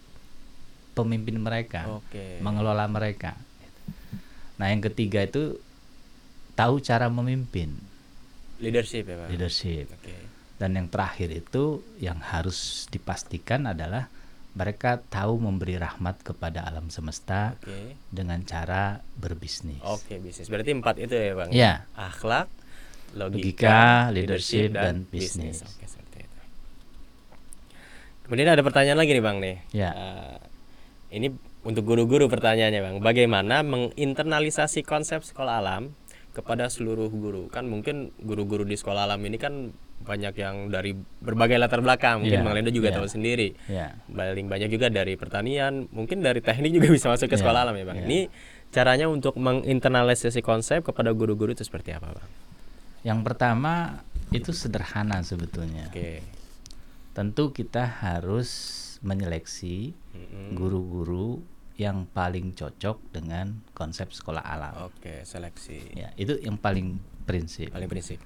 pemimpin 0.97 1.37
mereka, 1.37 1.85
Oke. 2.01 2.41
mengelola 2.41 2.89
mereka. 2.89 3.37
Nah, 4.59 4.73
yang 4.73 4.81
ketiga 4.83 5.23
itu 5.23 5.55
tahu 6.57 6.83
cara 6.83 7.07
memimpin, 7.07 7.71
Leadership 8.59 9.07
ya, 9.07 9.15
Bang. 9.15 9.29
leadership. 9.31 9.87
Oke. 9.95 10.15
Dan 10.59 10.75
yang 10.75 10.87
terakhir 10.91 11.31
itu 11.31 11.79
yang 12.03 12.19
harus 12.19 12.91
dipastikan 12.91 13.63
adalah 13.71 14.11
mereka 14.59 14.99
tahu 14.99 15.39
memberi 15.39 15.79
rahmat 15.79 16.19
kepada 16.19 16.67
alam 16.67 16.91
semesta 16.91 17.55
Oke. 17.63 17.95
dengan 18.11 18.43
cara 18.43 18.99
berbisnis. 19.15 19.79
Oke, 19.87 20.19
bisnis. 20.19 20.51
Berarti 20.51 20.75
empat 20.75 20.95
itu 20.99 21.15
ya, 21.15 21.31
Bang? 21.37 21.49
Ya. 21.55 21.87
Akhlak, 21.95 22.51
logika, 23.15 24.11
Logika, 24.11 24.11
leadership, 24.11 24.75
dan 24.75 25.07
bisnis. 25.07 25.63
Oke, 25.63 25.87
seperti 25.87 26.27
itu. 26.27 26.39
Kemudian 28.27 28.51
ada 28.51 28.59
pertanyaan 28.59 28.99
lagi 28.99 29.15
nih, 29.15 29.23
Bang 29.23 29.37
nih. 29.39 29.63
Ya. 29.71 29.91
Eh, 29.95 30.37
ini 31.15 31.31
untuk 31.63 31.87
guru-guru 31.87 32.27
pertanyaannya, 32.27 32.81
Bang. 32.83 32.95
Bagaimana 32.99 33.63
menginternalisasi 33.63 34.83
konsep 34.83 35.23
sekolah 35.23 35.63
alam 35.63 35.95
kepada 36.39 36.71
seluruh 36.71 37.11
guru? 37.11 37.51
Kan 37.51 37.67
mungkin 37.67 38.15
guru-guru 38.17 38.63
di 38.63 38.73
sekolah 38.73 39.03
alam 39.03 39.19
ini 39.21 39.35
kan 39.35 39.75
banyak 39.99 40.31
yang 40.33 40.71
dari 40.71 40.95
berbagai 40.95 41.59
latar 41.59 41.83
belakang. 41.83 42.23
Mungkin 42.23 42.39
Ya, 42.39 42.45
Bang 42.47 42.55
Lendo 42.55 42.71
juga 42.71 42.89
ya. 42.89 43.03
tahu 43.03 43.07
sendiri. 43.11 43.51
Ya. 43.67 43.99
Paling 44.07 44.47
banyak 44.47 44.71
juga 44.71 44.87
dari 44.87 45.19
pertanian, 45.19 45.91
mungkin 45.91 46.23
dari 46.23 46.39
teknik 46.39 46.71
juga 46.71 46.87
bisa 46.89 47.11
masuk 47.11 47.27
ke 47.27 47.35
Ya, 47.35 47.41
sekolah 47.43 47.67
alam 47.67 47.75
ya, 47.75 47.83
Bang. 47.83 47.99
ya. 47.99 48.07
Ini 48.07 48.19
caranya 48.71 49.11
untuk 49.11 49.35
menginternalisasi 49.35 50.39
konsep 50.39 50.87
kepada 50.87 51.11
guru-guru 51.11 51.51
itu 51.51 51.61
seperti 51.61 51.91
apa, 51.91 52.15
Bang? 52.15 52.29
Yang 53.03 53.19
pertama 53.27 54.01
itu 54.31 54.55
sederhana 54.55 55.19
sebetulnya. 55.21 55.91
Oke. 55.91 56.23
Tentu 57.11 57.51
kita 57.51 57.83
harus 57.83 58.49
menyeleksi 59.01 59.91
guru-guru 60.53 61.39
yang 61.79 62.03
paling 62.11 62.51
cocok 62.51 62.99
dengan 63.15 63.63
konsep 63.71 64.11
sekolah 64.11 64.43
alam. 64.43 64.91
Oke, 64.91 65.23
seleksi. 65.23 65.95
Ya, 65.95 66.11
itu 66.19 66.35
yang 66.43 66.59
paling 66.59 66.99
prinsip. 67.23 67.71
Paling 67.71 67.87
prinsip. 67.87 68.19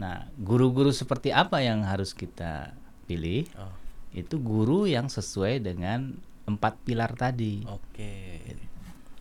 Nah, 0.00 0.24
guru-guru 0.40 0.88
seperti 0.88 1.28
apa 1.28 1.60
yang 1.60 1.84
harus 1.84 2.16
kita 2.16 2.72
pilih? 3.04 3.44
Oh, 3.60 3.76
Itu 4.16 4.40
guru 4.40 4.88
yang 4.88 5.12
sesuai 5.12 5.60
dengan 5.60 6.16
empat 6.48 6.80
pilar 6.88 7.12
tadi. 7.12 7.60
oke. 7.68 8.14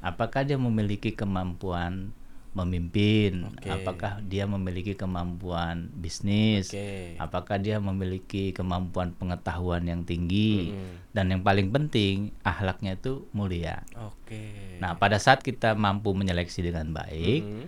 Apakah 0.04 0.48
dia 0.48 0.56
memiliki 0.60 1.12
kemampuan 1.12 2.12
memimpin? 2.54 3.50
Oke. 3.50 3.70
Apakah 3.70 4.22
dia 4.22 4.46
memiliki 4.46 4.94
kemampuan 4.94 5.90
bisnis? 5.98 6.70
Oke. 6.70 7.18
Apakah 7.18 7.58
dia 7.58 7.82
memiliki 7.82 8.54
kemampuan 8.54 9.14
pengetahuan 9.18 9.86
yang 9.90 10.06
tinggi? 10.06 10.72
Mm-mm. 10.72 11.14
Dan 11.14 11.34
yang 11.34 11.42
paling 11.42 11.74
penting, 11.74 12.32
akhlaknya 12.46 12.98
itu 12.98 13.26
mulia. 13.34 13.82
Oke. 13.98 14.78
Nah, 14.78 14.98
pada 15.02 15.18
saat 15.18 15.42
kita 15.42 15.74
mampu 15.74 16.14
menyeleksi 16.14 16.62
dengan 16.62 16.94
baik, 16.94 17.42
Mm-mm. 17.42 17.66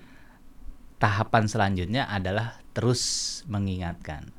tahapan 1.01 1.49
selanjutnya 1.49 2.05
adalah 2.05 2.61
terus 2.77 3.41
mengingatkan. 3.49 4.29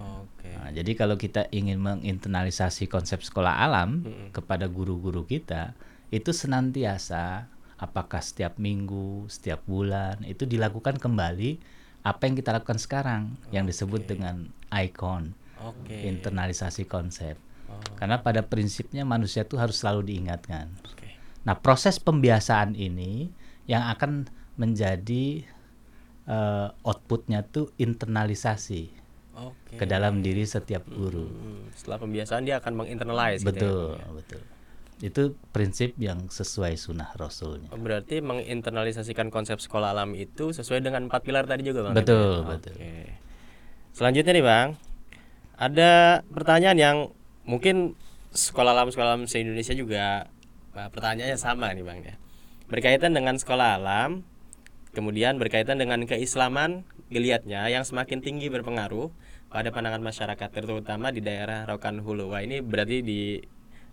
Oke. 0.00 0.48
Nah, 0.48 0.72
jadi 0.72 0.96
kalau 0.96 1.20
kita 1.20 1.52
ingin 1.52 1.76
menginternalisasi 1.76 2.88
konsep 2.88 3.20
sekolah 3.20 3.60
alam 3.60 4.00
Mm-mm. 4.00 4.32
kepada 4.32 4.64
guru-guru 4.64 5.28
kita, 5.28 5.76
itu 6.08 6.32
senantiasa 6.32 7.46
apakah 7.80 8.20
setiap 8.20 8.60
minggu, 8.60 9.24
setiap 9.32 9.64
bulan 9.64 10.20
itu 10.28 10.44
dilakukan 10.44 11.00
kembali 11.00 11.56
apa 12.04 12.28
yang 12.28 12.36
kita 12.36 12.52
lakukan 12.52 12.80
sekarang 12.80 13.36
yang 13.52 13.64
disebut 13.64 14.04
dengan 14.08 14.52
icon, 14.72 15.32
Oke. 15.60 16.04
internalisasi 16.04 16.84
konsep. 16.88 17.36
Oh, 17.68 17.76
Karena 17.96 18.20
pada 18.20 18.44
prinsipnya 18.44 19.04
manusia 19.04 19.44
itu 19.44 19.56
harus 19.60 19.80
selalu 19.80 20.08
diingatkan. 20.12 20.72
Oke. 20.84 21.12
Nah, 21.44 21.56
proses 21.60 22.00
pembiasaan 22.00 22.76
ini 22.76 23.32
yang 23.64 23.88
akan 23.88 24.28
menjadi 24.60 25.44
eh, 26.28 26.68
outputnya 26.84 27.44
tuh 27.48 27.72
internalisasi 27.80 28.92
Oke. 29.40 29.76
ke 29.80 29.84
dalam 29.88 30.20
diri 30.20 30.44
setiap 30.44 30.84
guru. 30.88 31.28
Hmm, 31.28 31.64
Setelah 31.72 31.98
pembiasaan 32.00 32.42
dia 32.44 32.60
akan 32.60 32.72
menginternalize 32.84 33.40
gitu 33.40 33.52
Betul, 33.56 33.84
Bang, 33.96 34.00
ya? 34.00 34.08
betul. 34.12 34.42
Itu 35.00 35.34
prinsip 35.50 35.96
yang 35.96 36.28
sesuai 36.28 36.76
sunnah 36.76 37.08
rasulnya. 37.16 37.72
Oh, 37.72 37.80
Berarti 37.80 38.20
menginternalisasikan 38.20 39.32
konsep 39.32 39.56
sekolah 39.56 39.96
alam 39.96 40.12
itu 40.12 40.52
sesuai 40.52 40.84
dengan 40.84 41.08
empat 41.08 41.24
pilar 41.24 41.48
tadi 41.48 41.64
juga, 41.64 41.88
Bang? 41.88 41.96
Betul, 41.96 42.44
Oke. 42.44 42.48
betul. 42.52 42.74
Selanjutnya 43.96 44.32
nih, 44.36 44.44
Bang. 44.44 44.68
Ada 45.56 46.20
pertanyaan 46.28 46.78
yang 46.78 46.96
mungkin 47.48 47.96
sekolah 48.32 48.76
alam 48.76 48.88
sekolah 48.92 49.08
alam 49.16 49.24
se-Indonesia 49.24 49.72
juga 49.72 50.28
eh, 50.76 50.88
pertanyaannya 50.92 51.38
sama 51.40 51.72
nih, 51.72 51.84
Bang 51.84 52.00
ya. 52.04 52.14
Berkaitan 52.68 53.16
dengan 53.16 53.40
sekolah 53.40 53.80
alam, 53.80 54.22
kemudian 54.92 55.40
berkaitan 55.40 55.80
dengan 55.80 56.04
keislaman 56.04 56.84
geliatnya 57.10 57.66
yang 57.66 57.82
semakin 57.82 58.22
tinggi 58.22 58.46
berpengaruh 58.52 59.10
pada 59.50 59.74
pandangan 59.74 59.98
masyarakat 59.98 60.48
terutama 60.54 61.10
di 61.10 61.18
daerah 61.18 61.66
Rokan 61.66 61.98
Hulu. 61.98 62.30
Wah, 62.30 62.46
ini 62.46 62.62
berarti 62.62 63.02
di 63.02 63.42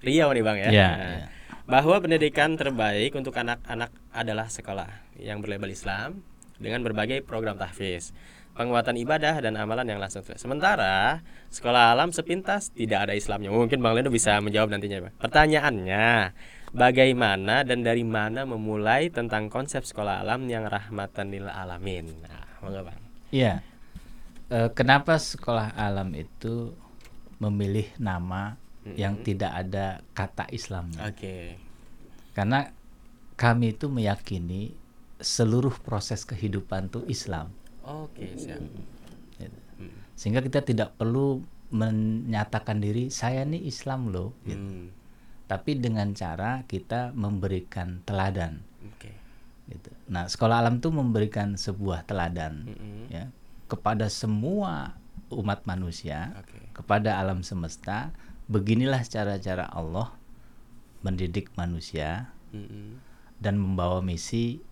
Riau 0.02 0.30
nih, 0.34 0.44
Bang 0.46 0.58
ya. 0.62 0.70
Nah, 0.70 0.74
ya. 0.74 1.28
bahwa 1.68 1.98
pendidikan 2.00 2.56
terbaik 2.56 3.18
untuk 3.18 3.36
anak-anak 3.36 3.92
adalah 4.14 4.48
sekolah 4.48 5.18
yang 5.20 5.42
berlabel 5.42 5.74
Islam 5.74 6.22
dengan 6.58 6.82
berbagai 6.86 7.22
program 7.26 7.58
tahfiz, 7.58 8.14
penguatan 8.58 8.98
ibadah 8.98 9.38
dan 9.42 9.58
amalan 9.58 9.86
yang 9.86 10.00
langsung. 10.02 10.26
Sementara 10.38 11.22
sekolah 11.50 11.94
alam 11.94 12.10
sepintas 12.10 12.74
tidak 12.74 13.10
ada 13.10 13.14
Islamnya. 13.14 13.54
Mungkin 13.54 13.82
Bang 13.82 13.94
Lendo 13.94 14.10
bisa 14.10 14.38
menjawab 14.42 14.74
nantinya, 14.74 15.10
Bang. 15.10 15.14
Pertanyaannya, 15.22 16.34
bagaimana 16.74 17.62
dan 17.66 17.86
dari 17.86 18.06
mana 18.06 18.46
memulai 18.46 19.14
tentang 19.14 19.50
konsep 19.50 19.86
sekolah 19.86 20.26
alam 20.26 20.46
yang 20.50 20.66
rahmatan 20.66 21.30
lil 21.30 21.50
alamin? 21.50 22.10
Nah, 22.26 22.62
monggo, 22.62 22.86
Bang. 22.86 23.02
Iya. 23.30 23.62
Eh, 24.48 24.70
kenapa 24.72 25.20
sekolah 25.20 25.76
alam 25.76 26.16
itu 26.16 26.72
memilih 27.38 27.92
nama 28.00 28.58
yang 28.96 29.20
tidak 29.26 29.52
ada 29.52 30.06
kata 30.14 30.48
Islamnya? 30.54 31.10
Oke. 31.10 31.58
Karena 32.32 32.70
kami 33.34 33.74
itu 33.74 33.90
meyakini 33.90 34.72
seluruh 35.18 35.74
proses 35.82 36.24
kehidupan 36.24 36.94
itu 36.94 37.02
Islam. 37.10 37.50
Oke, 37.82 38.38
siap. 38.38 38.62
gitu. 39.42 39.60
Hmm. 39.82 39.98
Sehingga 40.14 40.46
kita 40.46 40.62
tidak 40.62 40.94
perlu 40.96 41.42
menyatakan 41.74 42.80
diri 42.80 43.12
saya 43.12 43.44
nih 43.44 43.68
Islam 43.68 44.08
loh, 44.14 44.32
gitu. 44.48 44.56
Hmm. 44.56 44.88
tapi 45.48 45.80
dengan 45.80 46.12
cara 46.16 46.64
kita 46.68 47.16
memberikan 47.16 48.04
teladan. 48.04 48.64
Oke. 48.84 49.12
Gitu. 49.68 49.90
Nah, 50.08 50.28
sekolah 50.28 50.64
alam 50.64 50.80
itu 50.80 50.92
memberikan 50.92 51.56
sebuah 51.60 52.08
teladan 52.08 52.68
Mm-mm. 52.68 53.12
ya 53.12 53.32
kepada 53.68 54.08
semua 54.08 54.96
umat 55.32 55.68
manusia, 55.68 56.32
Oke. 56.40 56.72
kepada 56.72 57.20
alam 57.20 57.44
semesta. 57.44 58.16
Beginilah 58.48 59.04
cara-cara 59.04 59.68
Allah 59.68 60.16
mendidik 61.04 61.52
manusia 61.60 62.32
Mm-mm. 62.56 62.98
dan 63.38 63.60
membawa 63.60 64.00
misi 64.00 64.64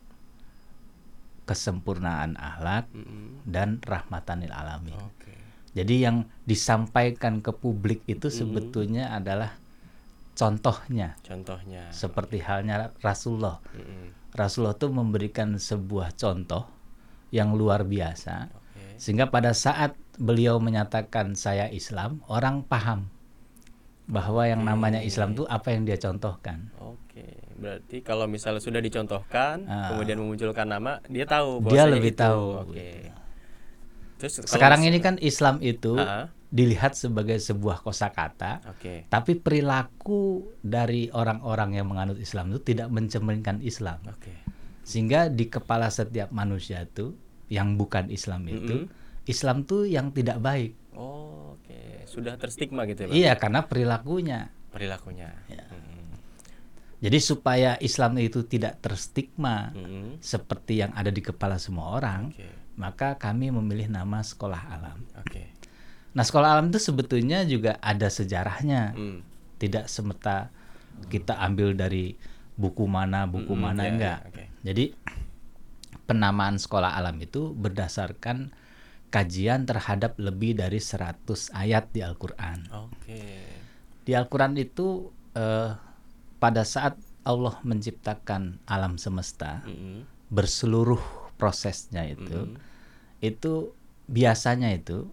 kesempurnaan 1.46 2.40
akhlak 2.40 2.90
Mm-mm. 2.90 3.46
dan 3.46 3.78
rahmatanil 3.86 4.50
alamin. 4.50 4.98
Oke. 4.98 5.36
Jadi 5.76 6.08
yang 6.08 6.26
disampaikan 6.48 7.44
ke 7.44 7.52
publik 7.52 8.02
itu 8.08 8.32
sebetulnya 8.32 9.12
adalah 9.12 9.60
contohnya 10.36 11.20
Contohnya. 11.22 11.92
seperti 11.92 12.40
halnya 12.42 12.96
Rasulullah. 13.04 13.60
Mm-mm. 13.76 14.34
Rasulullah 14.36 14.76
itu 14.76 14.88
memberikan 14.92 15.56
sebuah 15.56 16.16
contoh 16.16 16.68
yang 17.32 17.56
luar 17.56 17.84
biasa 17.84 18.48
Oke. 18.52 19.00
sehingga 19.00 19.28
pada 19.28 19.52
saat 19.52 19.96
beliau 20.16 20.60
menyatakan 20.64 21.36
saya 21.36 21.68
Islam, 21.72 22.24
orang 22.32 22.64
paham 22.64 23.12
bahwa 24.06 24.46
yang 24.46 24.62
namanya 24.62 25.02
Islam 25.02 25.34
itu 25.34 25.44
apa 25.46 25.74
yang 25.74 25.84
dia 25.84 25.98
contohkan. 25.98 26.70
Oke. 26.78 27.26
Berarti 27.56 28.04
kalau 28.04 28.28
misalnya 28.28 28.62
sudah 28.62 28.78
dicontohkan, 28.78 29.65
Ah. 29.65 29.94
kemudian 29.94 30.20
memunculkan 30.20 30.68
nama, 30.68 31.02
dia 31.08 31.26
tahu. 31.26 31.63
Dia 31.68 31.88
lebih 31.88 32.13
itu. 32.13 32.22
tahu, 32.22 32.44
Oke. 32.68 32.89
Terus 34.15 34.34
kalau 34.39 34.48
Sekarang 34.48 34.82
ini 34.84 34.98
kan 35.00 35.15
Islam 35.20 35.60
itu 35.60 35.96
Ah, 35.96 36.32
dilihat 36.48 36.96
sebagai 36.96 37.36
sebuah 37.36 37.82
kosakata, 37.82 38.63
Oke. 38.72 39.10
tapi 39.10 39.36
perilaku 39.36 40.56
dari 40.62 41.12
orang-orang 41.12 41.76
yang 41.76 41.88
menganut 41.89 42.15
Islam 42.15 42.54
itu 42.54 42.62
tidak 42.63 42.88
mencerminkan 42.88 43.60
Islam. 43.60 44.00
Oke. 44.08 44.32
Sehingga 44.86 45.28
di 45.28 45.50
kepala 45.50 45.89
setiap 45.89 46.30
manusia 46.30 46.86
itu 46.86 47.18
yang 47.50 47.76
bukan 47.76 48.08
Islam 48.08 48.46
itu, 48.48 48.86
Islam 49.26 49.65
tuh 49.65 49.84
yang 49.84 50.13
tidak 50.13 50.38
baik. 50.39 50.78
Oh. 50.94 51.55
Sudah 52.15 52.39
terstigma 52.39 52.88
gitu 52.88 53.04
ya, 53.04 53.08
Bang? 53.12 53.15
Iya, 53.19 53.32
karena 53.36 53.60
perilakunya. 53.67 54.39
Perilakunya. 54.71 55.36
Ya. 55.51 55.67
Mm. 55.67 56.15
Jadi 57.04 57.17
supaya 57.19 57.75
Islam 57.84 58.15
itu 58.23 58.41
tidak 58.47 58.80
terstigma 58.80 59.75
Mm-mm. 59.75 60.17
seperti 60.23 60.80
yang 60.80 60.95
ada 60.95 61.12
di 61.12 61.19
kepala 61.19 61.60
semua 61.60 61.91
orang, 61.99 62.32
Oke. 62.32 62.47
maka 62.80 63.19
kami 63.19 63.51
memilih 63.51 63.91
nama 63.91 64.23
sekolah 64.23 64.71
alam. 64.71 64.97
Oke. 65.19 65.51
Nah, 66.15 66.23
sekolah 66.23 66.56
alam 66.56 66.71
itu 66.71 66.80
sebetulnya 66.80 67.43
juga 67.43 67.75
ada 67.84 68.08
sejarahnya. 68.08 68.95
Mm. 68.95 69.19
Tidak 69.60 69.86
semata 69.91 70.49
kita 71.12 71.36
ambil 71.43 71.75
dari 71.75 72.15
buku 72.56 72.88
mana, 72.88 73.28
buku 73.28 73.51
Mm-mm, 73.51 73.63
mana 73.67 73.84
ya, 73.84 73.91
enggak. 73.91 74.19
ya, 74.23 74.28
oke. 74.32 74.43
Jadi 74.63 74.86
penamaan 76.08 76.56
sekolah 76.56 76.95
alam 76.95 77.17
itu 77.19 77.51
berdasarkan 77.51 78.56
kajian 79.15 79.63
terhadap 79.63 80.19
lebih 80.19 80.60
dari 80.60 80.84
100 80.84 81.23
ayat 81.56 81.88
di 81.95 82.04
Al-Qur'an. 82.04 82.67
Oke. 82.91 83.23
Di 84.04 84.12
Al-Qur'an 84.12 84.60
itu 84.60 85.08
eh, 85.39 85.71
pada 86.36 86.67
saat 86.67 86.99
Allah 87.25 87.58
menciptakan 87.65 88.62
alam 88.69 88.99
semesta 89.01 89.65
Mm-mm. 89.65 90.06
berseluruh 90.30 91.01
prosesnya 91.41 92.06
itu 92.06 92.54
Mm-mm. 92.54 92.62
itu 93.23 93.73
biasanya 94.06 94.69
itu 94.75 95.10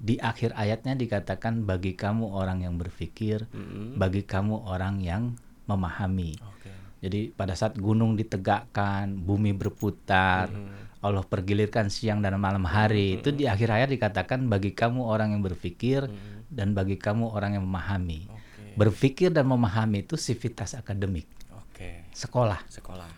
di 0.00 0.16
akhir 0.18 0.56
ayatnya 0.56 0.96
dikatakan 0.96 1.68
bagi 1.68 1.92
kamu 1.92 2.32
orang 2.32 2.64
yang 2.64 2.80
berpikir 2.80 3.44
Mm-mm. 3.52 4.00
bagi 4.00 4.24
kamu 4.24 4.64
orang 4.64 5.04
yang 5.04 5.36
memahami 5.68 6.40
Oke. 6.40 6.72
jadi 7.04 7.36
pada 7.36 7.52
saat 7.52 7.76
gunung 7.76 8.16
ditegakkan 8.16 9.12
bumi 9.20 9.52
berputar 9.52 10.48
Mm-mm. 10.48 10.91
Allah 11.02 11.26
pergilirkan 11.26 11.90
siang 11.90 12.22
dan 12.22 12.38
malam 12.38 12.62
hari 12.62 13.18
itu 13.18 13.34
di 13.34 13.50
akhir 13.50 13.74
ayat 13.74 13.90
dikatakan 13.90 14.46
bagi 14.46 14.70
kamu 14.70 15.02
orang 15.02 15.34
yang 15.34 15.42
berpikir 15.42 16.06
Mm-mm. 16.06 16.46
dan 16.46 16.78
bagi 16.78 16.94
kamu 16.94 17.26
orang 17.26 17.58
yang 17.58 17.66
memahami 17.66 18.30
Oke. 18.30 18.78
berpikir 18.78 19.34
dan 19.34 19.50
memahami 19.50 20.06
itu 20.06 20.14
sivitas 20.14 20.78
akademik 20.78 21.26
Oke. 21.50 22.06
sekolah 22.14 22.62
Sekolah. 22.70 23.10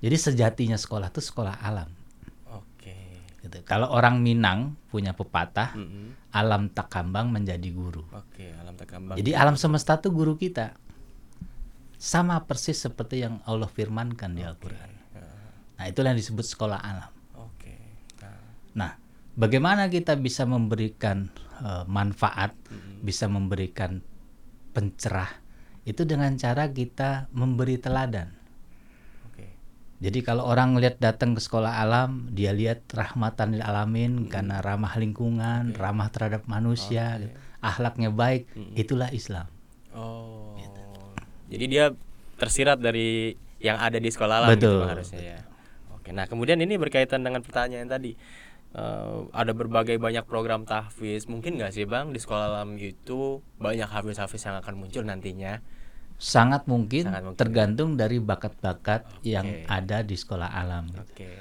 jadi 0.00 0.16
sejatinya 0.16 0.80
sekolah 0.80 1.12
itu 1.12 1.20
sekolah 1.20 1.60
alam 1.60 1.92
Oke. 2.56 3.20
gitu. 3.44 3.60
kalau 3.68 3.92
orang 3.92 4.24
Minang 4.24 4.72
punya 4.88 5.12
pepatah 5.12 5.76
Mm-mm. 5.76 6.32
alam 6.32 6.72
tak 6.72 6.88
kambang 6.88 7.28
menjadi 7.28 7.68
guru 7.68 8.00
Oke, 8.16 8.48
alam 8.56 8.80
takambang. 8.80 9.20
jadi 9.20 9.36
alam 9.36 9.60
semesta 9.60 10.00
itu 10.00 10.08
guru 10.08 10.40
kita 10.40 10.72
sama 11.96 12.40
persis 12.44 12.80
seperti 12.80 13.24
yang 13.24 13.44
Allah 13.44 13.68
firmankan 13.68 14.32
di 14.32 14.40
Al-Quran 14.40 14.88
nah 15.76 15.84
itulah 15.84 16.16
yang 16.16 16.20
disebut 16.24 16.48
sekolah 16.48 16.80
alam. 16.80 17.12
Nah. 18.76 18.92
bagaimana 19.36 19.88
kita 19.88 20.16
bisa 20.16 20.44
memberikan 20.44 21.32
eh, 21.60 21.84
manfaat 21.88 22.52
bisa 23.00 23.28
memberikan 23.28 24.00
pencerah 24.76 25.28
itu 25.88 26.04
dengan 26.04 26.36
cara 26.36 26.68
kita 26.72 27.32
memberi 27.32 27.80
teladan 27.80 28.36
Oke. 29.28 29.46
Jadi 30.00 30.18
kalau 30.20 30.44
orang 30.44 30.76
lihat 30.76 31.00
datang 31.00 31.32
ke 31.36 31.40
sekolah 31.40 31.80
alam, 31.80 32.28
dia 32.32 32.52
lihat 32.52 32.84
rahmatan 32.92 33.56
lil 33.56 33.64
alamin 33.64 34.28
karena 34.28 34.60
ramah 34.60 34.92
lingkungan, 35.00 35.72
ramah 35.72 36.12
terhadap 36.12 36.44
manusia, 36.48 37.16
gitu. 37.16 37.32
akhlaknya 37.64 38.12
baik, 38.12 38.48
itulah 38.76 39.08
Islam. 39.12 39.48
Oh. 39.96 40.52
Gitu. 40.60 40.82
Jadi 41.56 41.64
dia 41.68 41.84
tersirat 42.36 42.76
dari 42.76 43.32
yang 43.56 43.80
ada 43.80 43.96
di 43.96 44.10
sekolah 44.12 44.34
alam 44.44 44.50
gitu 44.52 44.68
Betul. 44.68 44.78
Bang, 44.84 44.90
harusnya 44.92 45.20
ya. 45.20 45.38
Oke. 45.96 46.10
Nah, 46.12 46.28
kemudian 46.28 46.60
ini 46.60 46.76
berkaitan 46.76 47.24
dengan 47.24 47.40
pertanyaan 47.40 47.88
tadi. 47.88 48.12
Eh, 48.76 49.18
ada 49.32 49.56
berbagai 49.56 49.96
banyak 49.96 50.28
program 50.28 50.68
tahfiz. 50.68 51.24
Mungkin 51.24 51.56
nggak 51.56 51.72
sih, 51.72 51.88
Bang, 51.88 52.12
di 52.12 52.20
sekolah 52.20 52.52
alam 52.52 52.76
itu 52.76 53.40
banyak 53.56 53.88
hafiz-hafiz 53.88 54.44
yang 54.44 54.60
akan 54.60 54.76
muncul 54.76 55.00
nantinya? 55.00 55.64
Sangat 56.16 56.68
mungkin, 56.68 57.08
Sangat 57.08 57.24
mungkin, 57.24 57.40
tergantung 57.40 57.96
dari 57.96 58.20
bakat-bakat 58.20 59.08
yang 59.22 59.48
Oke. 59.48 59.64
ada 59.66 60.04
di 60.04 60.12
sekolah 60.12 60.52
alam. 60.52 60.92
gitu. 60.92 61.00
Oke. 61.00 61.32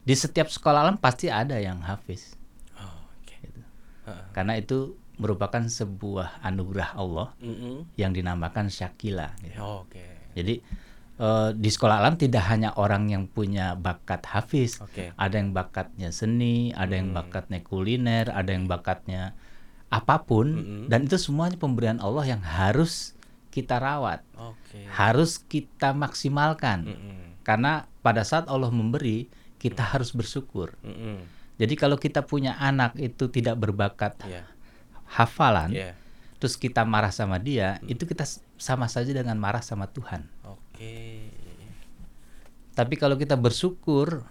Di 0.00 0.14
setiap 0.14 0.46
sekolah 0.46 0.86
alam 0.86 0.94
pasti 0.94 1.26
ada 1.26 1.58
yang 1.58 1.82
hafiz, 1.82 2.38
Oh, 2.76 2.86
oke. 3.16 3.34
gitu. 3.42 3.60
Heeh. 4.06 4.26
karena 4.30 4.54
itu 4.54 4.94
merupakan 5.14 5.62
sebuah 5.64 6.42
anugerah 6.42 6.94
Allah 6.94 7.34
Mm-mm. 7.38 7.90
yang 7.94 8.10
dinamakan 8.10 8.70
syakila. 8.70 9.34
gitu. 9.40 9.58
Oh, 9.58 9.82
Oke. 9.82 10.02
Jadi 10.34 10.62
eh, 11.14 11.50
di 11.54 11.70
sekolah 11.70 12.02
alam 12.02 12.14
tidak 12.14 12.42
hanya 12.50 12.74
orang 12.74 13.06
yang 13.08 13.24
punya 13.26 13.74
bakat 13.74 14.26
hafiz, 14.26 14.82
Oke. 14.82 15.14
ada 15.14 15.34
yang 15.34 15.54
bakatnya 15.54 16.10
seni, 16.10 16.74
ada 16.74 16.94
yang 16.94 17.14
Hmm. 17.14 17.18
bakatnya 17.22 17.62
kuliner, 17.62 18.30
ada 18.30 18.50
yang 18.50 18.66
bakatnya 18.66 19.32
apa 19.88 20.26
pun, 20.26 20.46
Mm-mm. 20.58 20.84
dan 20.90 21.06
itu 21.06 21.14
semuanya 21.14 21.54
pemberian 21.54 22.02
Allah 22.02 22.26
yang 22.26 22.42
harus 22.42 23.14
kita 23.54 23.78
rawat, 23.78 24.26
Oke. 24.34 24.82
harus 24.90 25.38
kita 25.38 25.94
maksimalkan. 25.94 26.82
Mm-mm. 26.90 27.38
Karena 27.46 27.86
pada 28.02 28.26
saat 28.26 28.50
Allah 28.50 28.74
memberi, 28.74 29.30
kita 29.62 29.86
harus 29.94 30.10
bersyukur. 30.10 30.74
Mm-mm. 30.82 31.22
Jadi 31.54 31.74
kalau 31.78 31.94
kita 31.94 32.26
punya 32.26 32.58
anak 32.58 32.98
itu 32.98 33.30
tidak 33.30 33.54
berbakat 33.54 34.18
Iya. 34.26 34.42
hafalan, 35.06 35.70
Iya. 35.70 35.94
terus 36.42 36.58
kita 36.58 36.82
marah 36.82 37.14
sama 37.14 37.38
dia, 37.38 37.78
itu 37.86 38.02
kita 38.02 38.26
sama 38.58 38.90
saja 38.90 39.14
dengan 39.14 39.38
marah 39.38 39.62
sama 39.62 39.86
Tuhan. 39.86 40.26
Oke. 40.84 41.74
Tapi 42.74 42.94
kalau 42.98 43.14
kita 43.14 43.38
bersyukur 43.38 44.26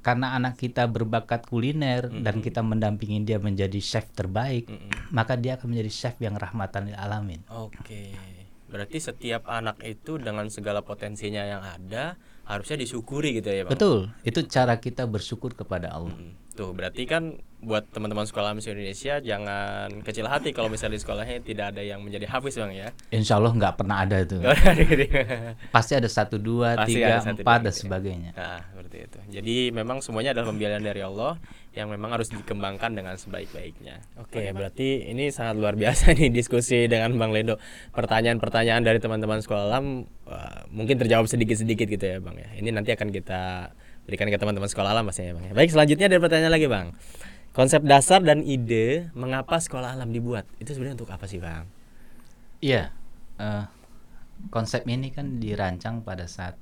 karena 0.00 0.32
anak 0.32 0.56
kita 0.56 0.88
berbakat 0.88 1.44
kuliner 1.44 2.08
dan 2.08 2.40
kita 2.40 2.64
mendampingi 2.64 3.20
dia 3.20 3.36
menjadi 3.36 3.76
chef 3.84 4.08
terbaik, 4.16 4.66
Mm-mm. 4.66 5.12
maka 5.12 5.36
dia 5.36 5.60
akan 5.60 5.76
menjadi 5.76 5.92
chef 5.92 6.16
yang 6.24 6.40
rahmatan 6.40 6.88
lil 6.88 6.96
alamin. 6.96 7.40
Oke. 7.52 8.16
Berarti 8.70 9.02
setiap 9.02 9.50
anak 9.50 9.82
itu 9.84 10.16
dengan 10.16 10.48
segala 10.48 10.80
potensinya 10.80 11.42
yang 11.42 11.60
ada 11.60 12.16
harusnya 12.50 12.76
disyukuri 12.82 13.38
gitu 13.38 13.48
ya, 13.54 13.62
Bang? 13.62 13.78
Betul, 13.78 14.10
itu 14.26 14.42
cara 14.50 14.74
kita 14.82 15.06
bersyukur 15.06 15.54
kepada 15.54 15.94
Allah. 15.94 16.10
Mm. 16.10 16.34
Tuh, 16.58 16.74
berarti 16.74 17.06
kan 17.06 17.38
buat 17.60 17.86
teman-teman 17.92 18.24
sekolah 18.24 18.56
Alam 18.56 18.58
Indonesia 18.58 19.20
jangan 19.20 20.00
kecil 20.00 20.24
hati 20.26 20.56
kalau 20.56 20.72
misalnya 20.72 20.96
di 20.96 21.02
sekolahnya 21.04 21.44
tidak 21.44 21.76
ada 21.76 21.82
yang 21.84 22.02
menjadi 22.02 22.26
hafiz, 22.26 22.58
Bang 22.58 22.74
ya. 22.74 22.90
Insya 23.14 23.38
Allah 23.38 23.54
nggak 23.54 23.74
pernah 23.78 24.02
ada 24.02 24.24
ada 24.24 24.26
gitu. 24.26 24.42
Pasti 25.70 25.92
ada 25.94 26.08
satu, 26.10 26.40
dua, 26.40 26.74
Pasti 26.74 26.98
tiga, 26.98 27.20
ada 27.20 27.20
satu, 27.22 27.44
empat 27.44 27.58
dua, 27.60 27.64
dan 27.64 27.70
gitu 27.70 27.78
ya. 27.78 27.82
sebagainya. 27.86 28.30
Nah, 28.34 28.60
seperti 28.66 28.96
itu. 29.06 29.18
Jadi 29.30 29.56
memang 29.70 30.02
semuanya 30.02 30.34
adalah 30.34 30.50
pembiayaan 30.50 30.84
dari 30.84 31.02
Allah 31.04 31.38
yang 31.70 31.86
memang 31.86 32.10
harus 32.10 32.34
dikembangkan 32.34 32.90
dengan 32.98 33.14
sebaik-baiknya. 33.14 34.02
Oke, 34.18 34.42
berarti 34.50 35.06
ini 35.06 35.30
sangat 35.30 35.54
luar 35.60 35.78
biasa 35.78 36.10
nih 36.18 36.34
diskusi 36.34 36.90
dengan 36.90 37.14
Bang 37.14 37.30
Ledo. 37.30 37.62
Pertanyaan-pertanyaan 37.94 38.82
dari 38.82 38.98
teman-teman 38.98 39.38
sekolah 39.38 39.70
alam 39.70 40.08
mungkin 40.72 40.96
terjawab 40.96 41.28
sedikit-sedikit 41.28 41.86
gitu 41.86 42.04
ya, 42.08 42.18
Bang 42.24 42.39
ya. 42.40 42.48
Ini 42.56 42.72
nanti 42.72 42.90
akan 42.96 43.08
kita 43.12 43.72
berikan 44.08 44.26
ke 44.32 44.38
teman-teman 44.40 44.66
sekolah 44.66 44.96
alam 44.96 45.04
pastinya, 45.04 45.36
Bang 45.36 45.44
ya. 45.48 45.52
Baik, 45.52 45.70
selanjutnya 45.70 46.06
ada 46.08 46.18
pertanyaan 46.18 46.54
lagi, 46.56 46.66
Bang. 46.66 46.86
Konsep 47.50 47.82
dasar 47.84 48.22
dan 48.22 48.46
ide 48.46 49.10
mengapa 49.12 49.58
sekolah 49.58 49.94
alam 49.94 50.14
dibuat? 50.14 50.46
Itu 50.62 50.72
sebenarnya 50.72 51.02
untuk 51.02 51.10
apa 51.12 51.26
sih, 51.28 51.42
Bang? 51.42 51.68
Iya, 52.62 52.94
eh, 53.36 53.64
konsep 54.48 54.88
ini 54.88 55.12
kan 55.12 55.42
dirancang 55.42 56.00
pada 56.00 56.24
saat 56.24 56.56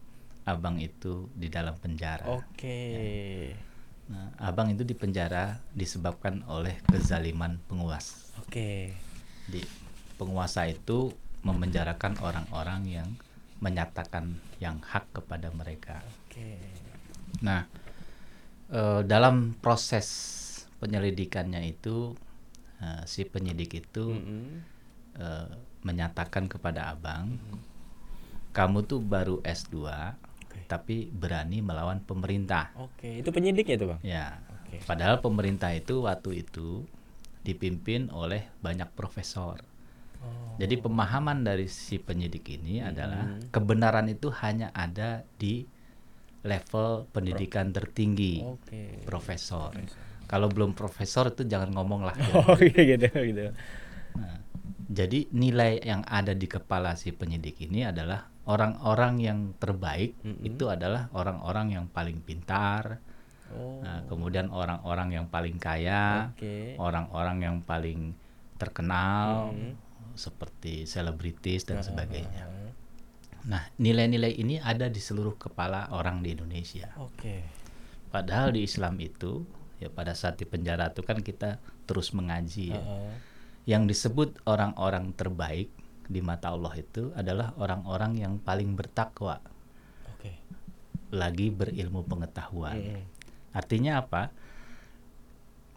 abang 0.49 0.81
itu 0.81 1.29
di 1.37 1.53
dalam 1.53 1.77
penjara. 1.77 2.25
Oke. 2.27 3.53
Nah, 4.09 4.33
abang 4.41 4.73
itu 4.73 4.89
di 4.89 4.97
penjara 4.97 5.61
disebabkan 5.77 6.41
oleh 6.49 6.81
kezaliman 6.89 7.61
penguasa. 7.69 8.33
Oke. 8.41 8.97
Di 9.45 9.61
penguasa 10.17 10.65
itu 10.65 11.13
memenjarakan 11.45 12.17
orang-orang 12.25 12.81
yang 12.89 13.09
menyatakan 13.59 14.39
yang 14.63 14.79
hak 14.83 15.11
kepada 15.15 15.51
mereka. 15.51 16.03
Oke. 16.27 16.59
Nah, 17.43 17.67
eh, 18.71 19.01
dalam 19.03 19.55
proses 19.59 20.07
penyelidikannya 20.79 21.63
itu 21.67 22.15
eh, 22.79 23.03
si 23.07 23.27
penyidik 23.27 23.83
itu 23.83 24.15
Mm-mm. 24.15 24.63
eh, 25.19 25.49
menyatakan 25.83 26.51
kepada 26.51 26.91
abang, 26.95 27.39
kamu 28.55 28.79
tuh 28.87 28.99
baru 28.99 29.39
S2, 29.47 29.79
tapi 30.67 31.09
berani 31.09 31.63
melawan 31.63 32.03
pemerintah. 32.03 32.75
Oke, 32.77 33.23
itu 33.23 33.31
penyidiknya 33.31 33.77
tuh, 33.79 33.89
Bang. 33.95 34.01
Ya, 34.05 34.43
Oke. 34.63 34.83
padahal 34.85 35.23
pemerintah 35.23 35.73
itu 35.73 36.05
waktu 36.05 36.45
itu 36.45 36.85
dipimpin 37.47 38.11
oleh 38.13 38.51
banyak 38.61 38.91
profesor. 38.93 39.63
Oh. 40.19 40.59
Jadi 40.59 40.75
pemahaman 40.77 41.47
dari 41.47 41.71
si 41.71 41.97
penyidik 41.97 42.47
ini 42.51 42.83
Hmm. 42.83 42.91
adalah 42.91 43.25
kebenaran 43.49 44.07
itu 44.07 44.29
hanya 44.43 44.75
ada 44.75 45.23
di 45.39 45.63
level 46.43 47.07
pendidikan 47.11 47.71
tertinggi, 47.71 48.43
Oke. 48.43 49.03
profesor. 49.05 49.75
Kalau 50.27 50.47
belum 50.47 50.73
profesor 50.73 51.33
itu 51.33 51.43
jangan 51.45 51.73
ngomong 51.73 52.03
lah. 52.05 52.15
Oh 52.47 52.59
gitu 52.59 53.07
gitu. 53.07 53.47
Nah, 54.19 54.39
jadi 54.89 55.29
nilai 55.31 55.83
yang 55.83 56.03
ada 56.05 56.33
di 56.33 56.47
kepala 56.47 56.95
si 56.95 57.11
penyidik 57.11 57.59
ini 57.63 57.85
adalah 57.85 58.27
orang-orang 58.49 59.15
yang 59.21 59.39
terbaik 59.61 60.17
Mm-mm. 60.25 60.41
itu 60.43 60.67
adalah 60.67 61.13
orang-orang 61.13 61.77
yang 61.77 61.85
paling 61.87 62.19
pintar, 62.25 62.99
Oh. 63.49 63.81
nah, 63.81 64.05
kemudian 64.05 64.53
orang-orang 64.53 65.09
yang 65.17 65.27
paling 65.27 65.57
kaya, 65.57 66.29
orang-orang 66.77 67.37
yang 67.41 67.57
paling 67.65 68.13
terkenal 68.61 69.53
Mm-mm. 69.57 69.73
Seperti 70.19 70.85
selebritis 70.85 71.63
dan 71.65 71.81
sebagainya. 71.81 72.45
Ah, 72.45 72.59
Nah, 73.47 73.65
nilai-nilai 73.79 74.35
ini 74.35 74.59
ada 74.59 74.91
di 74.91 74.99
seluruh 74.99 75.39
kepala 75.39 75.89
orang 75.95 76.21
di 76.21 76.35
Indonesia. 76.35 76.91
Oke. 76.99 77.47
Padahal 78.11 78.53
di 78.53 78.67
Islam 78.67 78.99
itu 78.99 79.47
ya 79.79 79.89
pada 79.89 80.13
saat 80.13 80.37
di 80.37 80.45
penjara 80.49 80.91
itu 80.91 81.01
kan 81.01 81.23
kita 81.23 81.63
terus 81.87 82.11
mengaji 82.13 82.75
ya. 82.75 82.83
Yang 83.69 83.83
disebut 83.95 84.43
orang-orang 84.49 85.17
terbaik 85.17 85.73
di 86.09 86.21
mata 86.25 86.53
Allah 86.53 86.73
itu 86.77 87.13
adalah 87.17 87.53
orang-orang 87.61 88.17
yang 88.17 88.35
paling 88.41 88.73
bertakwa, 88.73 89.45
Oke. 90.17 90.41
lagi 91.13 91.53
berilmu 91.53 92.05
pengetahuan. 92.09 93.05
Artinya 93.53 94.01
apa? 94.01 94.33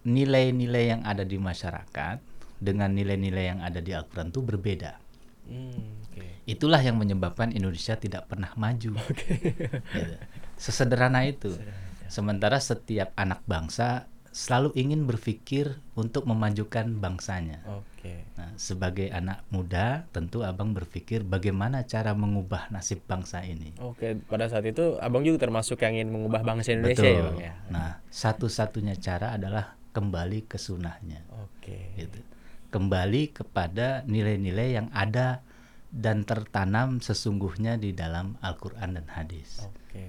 Nilai-nilai 0.07 0.97
yang 0.97 1.01
ada 1.03 1.27
di 1.27 1.35
masyarakat 1.35 2.30
dengan 2.61 2.93
nilai-nilai 2.93 3.57
yang 3.57 3.59
ada 3.65 3.81
di 3.81 3.91
Al-Quran 3.91 4.29
itu 4.29 4.41
berbeda. 4.45 5.01
Hmm, 5.49 6.05
oke. 6.05 6.45
Itulah 6.45 6.79
yang 6.85 7.01
menyebabkan 7.01 7.49
Indonesia 7.49 7.97
tidak 7.97 8.29
pernah 8.29 8.53
maju. 8.53 8.95
Gitu. 9.97 10.15
Sesederhana 10.61 11.25
itu. 11.25 11.57
Sementara 12.05 12.61
setiap 12.61 13.17
anak 13.17 13.41
bangsa 13.49 14.05
selalu 14.31 14.71
ingin 14.79 15.03
berpikir 15.03 15.75
untuk 15.97 16.23
memajukan 16.23 16.87
bangsanya. 17.01 17.59
Oke. 17.67 18.23
Nah, 18.39 18.55
sebagai 18.55 19.11
anak 19.11 19.43
muda, 19.51 20.07
tentu 20.15 20.41
abang 20.41 20.71
berpikir 20.71 21.27
bagaimana 21.27 21.83
cara 21.83 22.15
mengubah 22.15 22.71
nasib 22.71 23.03
bangsa 23.03 23.43
ini. 23.43 23.75
Oke, 23.83 24.15
pada 24.25 24.47
saat 24.47 24.63
itu 24.63 24.95
Abang 25.03 25.27
juga 25.27 25.43
termasuk 25.43 25.83
yang 25.83 25.99
ingin 25.99 26.15
mengubah 26.15 26.41
bangsa 26.47 26.71
Indonesia 26.71 27.05
ya, 27.05 27.21
Bang 27.27 27.39
ya. 27.43 27.53
Nah, 27.67 27.99
satu-satunya 28.07 28.95
cara 28.97 29.35
adalah 29.35 29.75
kembali 29.91 30.47
ke 30.47 30.55
sunnahnya. 30.55 31.27
Oke. 31.43 31.91
Gitu. 31.99 32.23
Kembali 32.71 33.35
kepada 33.35 34.07
nilai-nilai 34.07 34.79
yang 34.79 34.87
ada 34.95 35.43
dan 35.91 36.23
tertanam 36.23 37.03
sesungguhnya 37.03 37.75
di 37.75 37.91
dalam 37.91 38.39
Al-Quran 38.39 38.95
dan 38.95 39.07
hadis. 39.11 39.67
Oke. 39.67 40.07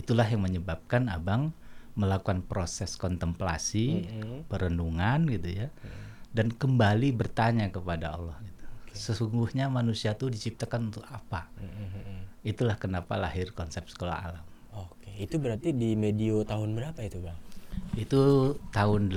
Itulah 0.00 0.24
yang 0.24 0.48
menyebabkan 0.48 1.12
abang 1.12 1.52
melakukan 1.98 2.46
proses 2.46 2.94
kontemplasi, 2.94 4.06
Mm-mm. 4.06 4.46
perenungan 4.46 5.26
gitu 5.26 5.66
ya, 5.66 5.68
dan 6.30 6.54
kembali 6.54 7.10
bertanya 7.10 7.68
kepada 7.74 8.14
Allah. 8.14 8.38
Gitu. 8.38 8.64
Sesungguhnya 8.94 9.66
manusia 9.66 10.14
itu 10.14 10.30
diciptakan 10.30 10.94
untuk 10.94 11.02
apa? 11.10 11.50
Mm-mm. 11.58 12.46
Itulah 12.46 12.78
kenapa 12.78 13.18
lahir 13.18 13.50
konsep 13.50 13.90
sekolah 13.90 14.16
alam. 14.24 14.46
Oke, 14.72 15.10
itu 15.18 15.42
berarti 15.42 15.74
di 15.74 15.98
medio 15.98 16.46
tahun 16.46 16.78
berapa 16.78 17.02
itu, 17.02 17.18
Bang? 17.18 17.36
Itu 17.98 18.54
tahun 18.70 19.10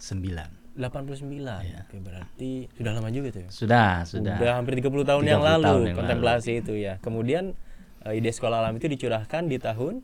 89. 0.00 0.80
89. 0.80 1.84
Oke, 1.84 1.96
berarti 2.00 2.50
sudah 2.72 2.92
lama 2.96 3.08
juga 3.12 3.28
tuh 3.30 3.42
ya. 3.44 3.50
Sudah, 3.52 3.90
sudah. 4.08 4.36
Udah 4.40 4.52
hampir 4.56 4.80
30 4.80 5.04
tahun 5.04 5.22
yang 5.28 5.42
30 5.44 5.48
lalu 5.52 5.64
tahun 5.68 5.82
yang 5.84 5.96
kontemplasi 6.00 6.50
itu 6.58 6.72
ya. 6.74 6.94
Kemudian 6.98 7.52
eh, 8.02 8.16
ide 8.16 8.32
sekolah 8.32 8.64
alam 8.64 8.74
itu 8.74 8.88
dicurahkan 8.88 9.44
di 9.46 9.60
tahun 9.60 9.94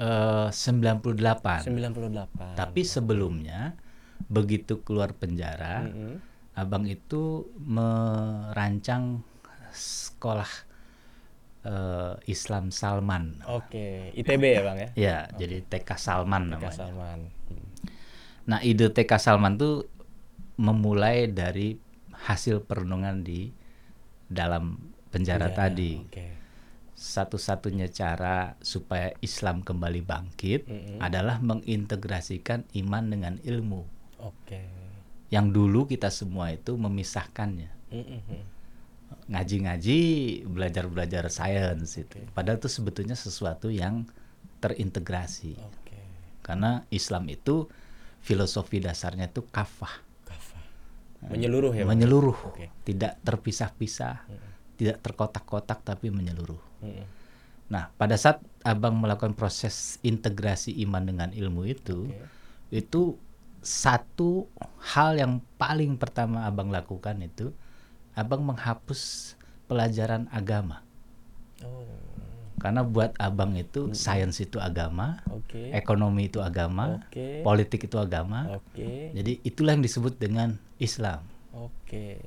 Eh, 0.00 0.48
98. 0.48 1.66
98. 1.66 2.56
Tapi 2.56 2.80
sebelumnya 2.82 3.74
begitu 4.28 4.80
keluar 4.80 5.12
penjara, 5.12 5.84
Mm-mm. 5.84 6.20
abang 6.54 6.84
itu 6.84 7.50
merancang 7.60 9.20
sekolah 9.72 10.48
eh, 11.62 12.14
Islam 12.26 12.72
Salman. 12.72 13.44
Oke, 13.44 14.14
ITB 14.16 14.42
ya, 14.56 14.62
Bang 14.64 14.78
ya? 14.80 14.88
Ya, 14.96 15.18
jadi 15.36 15.60
TK 15.62 15.90
Salman 15.96 16.48
Kak 16.48 16.52
namanya. 16.56 16.72
Salman. 16.76 17.20
Hmm. 17.50 17.69
Nah, 18.50 18.58
ide 18.66 18.90
TK 18.90 19.14
Salman 19.22 19.54
tuh 19.54 19.86
memulai 20.58 21.30
dari 21.30 21.78
hasil 22.26 22.66
perenungan 22.66 23.22
di 23.22 23.54
dalam 24.26 24.90
penjara, 25.14 25.54
Penjara, 25.54 25.70
tadi. 25.70 25.92
Oke. 26.02 26.26
Satu-satunya 26.98 27.88
cara 27.88 28.58
supaya 28.60 29.14
Islam 29.24 29.64
kembali 29.64 30.02
bangkit 30.04 30.68
Mm-mm. 30.68 30.98
adalah 31.00 31.40
mengintegrasikan 31.40 32.68
iman 32.76 33.04
dengan 33.08 33.34
ilmu. 33.40 33.86
Oke. 34.20 34.60
Yang 35.30 35.46
dulu 35.54 35.80
kita 35.86 36.10
semua 36.10 36.52
itu 36.52 36.76
memisahkannya. 36.76 37.70
Mm-mm. 37.94 38.42
Ngaji-ngaji, 39.30 39.98
belajar-belajar 40.44 41.30
sains 41.32 41.96
itu. 41.96 42.18
Padahal 42.34 42.58
itu 42.58 42.68
sebetulnya 42.68 43.14
sesuatu 43.16 43.70
yang 43.72 44.04
terintegrasi. 44.60 45.56
Oke. 45.56 46.02
Karena 46.44 46.84
Islam 46.92 47.30
itu 47.32 47.70
filosofi 48.20 48.78
dasarnya 48.80 49.28
itu 49.28 49.44
kafah. 49.48 50.04
Kafah. 50.24 50.62
Menyeluruh 51.32 51.72
ya, 51.76 51.84
menyeluruh, 51.84 52.38
Oke. 52.48 52.72
tidak 52.84 53.20
terpisah-pisah, 53.20 54.24
tidak 54.80 54.96
terkotak-kotak 55.04 55.84
tapi 55.84 56.08
menyeluruh. 56.08 56.60
Mm-mm. 56.80 57.06
Nah, 57.70 57.92
pada 57.94 58.18
saat 58.18 58.42
abang 58.66 58.98
melakukan 58.98 59.36
proses 59.36 60.02
integrasi 60.02 60.74
iman 60.88 61.04
dengan 61.06 61.28
ilmu 61.30 61.68
itu, 61.68 62.08
Oke. 62.08 62.26
itu 62.72 63.02
satu 63.60 64.48
hal 64.80 65.20
yang 65.20 65.44
paling 65.60 66.00
pertama 66.00 66.48
abang 66.48 66.72
lakukan 66.72 67.20
itu, 67.20 67.52
abang 68.16 68.42
menghapus 68.42 69.34
pelajaran 69.68 70.26
agama. 70.32 70.82
Oh. 71.62 72.09
Karena 72.60 72.84
buat 72.84 73.16
abang 73.16 73.56
itu 73.56 73.96
sains 73.96 74.36
itu 74.36 74.60
agama, 74.60 75.24
Oke. 75.32 75.72
ekonomi 75.72 76.28
itu 76.28 76.44
agama, 76.44 77.00
Oke. 77.00 77.40
politik 77.40 77.88
itu 77.88 77.96
agama. 77.96 78.60
Oke. 78.60 79.16
Jadi 79.16 79.40
itulah 79.40 79.72
yang 79.72 79.80
disebut 79.80 80.20
dengan 80.20 80.60
Islam. 80.76 81.24
Oke. 81.56 82.20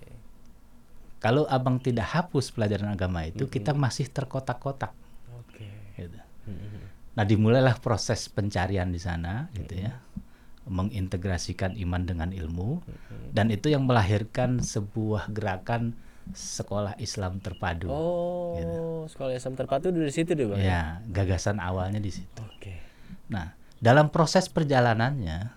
Kalau 1.22 1.46
abang 1.48 1.80
tidak 1.80 2.12
hapus 2.12 2.52
pelajaran 2.52 2.92
agama 2.92 3.24
itu, 3.24 3.48
kita 3.48 3.72
masih 3.78 4.10
terkotak-kotak. 4.10 4.92
Oke. 5.38 5.70
Gitu. 5.96 6.20
Mm-mm. 6.50 6.84
Nah, 7.14 7.24
dimulailah 7.24 7.78
proses 7.80 8.26
pencarian 8.28 8.90
di 8.90 8.98
sana, 8.98 9.48
gitu 9.54 9.86
ya, 9.86 10.02
mengintegrasikan 10.66 11.78
iman 11.78 12.04
dengan 12.04 12.34
ilmu, 12.34 12.82
dan 13.32 13.54
itu 13.54 13.70
yang 13.70 13.86
melahirkan 13.86 14.60
sebuah 14.60 15.30
gerakan 15.30 15.94
sekolah 16.34 16.98
Islam 17.00 17.40
terpadu. 17.40 17.88
Oh, 17.90 19.06
sekolah 19.08 19.38
Islam 19.38 19.54
terpadu 19.56 19.94
dari 19.94 20.12
situ 20.12 20.34
deh, 20.34 20.50
Bang. 20.50 20.60
Ya, 20.60 21.00
gagasan 21.10 21.62
awalnya 21.62 22.02
di 22.02 22.12
situ. 22.12 22.42
Oke. 22.44 22.82
Nah, 23.30 23.56
dalam 23.80 24.10
proses 24.10 24.50
perjalanannya, 24.52 25.54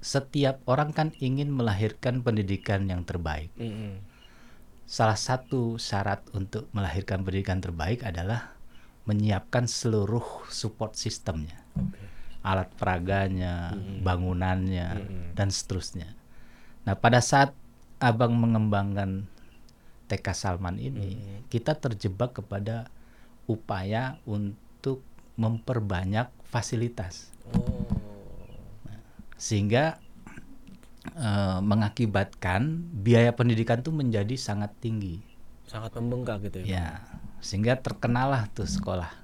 setiap 0.00 0.64
orang 0.64 0.96
kan 0.96 1.12
ingin 1.20 1.52
melahirkan 1.52 2.24
pendidikan 2.24 2.88
yang 2.88 3.04
terbaik. 3.04 3.52
Mm-mm. 3.60 4.00
Salah 4.88 5.20
satu 5.20 5.78
syarat 5.78 6.24
untuk 6.34 6.66
melahirkan 6.74 7.22
pendidikan 7.22 7.62
terbaik 7.62 8.02
adalah 8.02 8.56
menyiapkan 9.06 9.68
seluruh 9.68 10.44
support 10.50 10.96
sistemnya, 10.96 11.62
Oke. 11.78 12.00
alat 12.42 12.68
peraganya, 12.74 13.76
bangunannya, 14.02 14.88
Mm-mm. 14.98 15.24
dan 15.36 15.52
seterusnya. 15.52 16.16
Nah, 16.88 16.96
pada 16.96 17.20
saat 17.20 17.52
abang 18.00 18.32
mengembangkan 18.34 19.28
TK 20.08 20.26
Salman 20.32 20.80
ini, 20.80 21.20
kita 21.52 21.76
terjebak 21.76 22.34
kepada 22.34 22.88
upaya 23.46 24.18
untuk 24.24 25.04
memperbanyak 25.36 26.32
fasilitas, 26.48 27.30
Oh. 27.50 27.86
sehingga 29.36 30.00
eh, 31.16 31.58
mengakibatkan 31.60 32.88
biaya 32.92 33.32
pendidikan 33.32 33.80
itu 33.80 33.92
menjadi 33.92 34.34
sangat 34.36 34.72
tinggi. 34.80 35.20
Sangat 35.68 35.96
membengkak 35.96 36.44
gitu 36.48 36.60
ya. 36.62 36.66
Ya, 36.66 36.88
sehingga 37.40 37.78
terkenalah 37.80 38.50
tuh 38.52 38.68
sekolah 38.68 39.19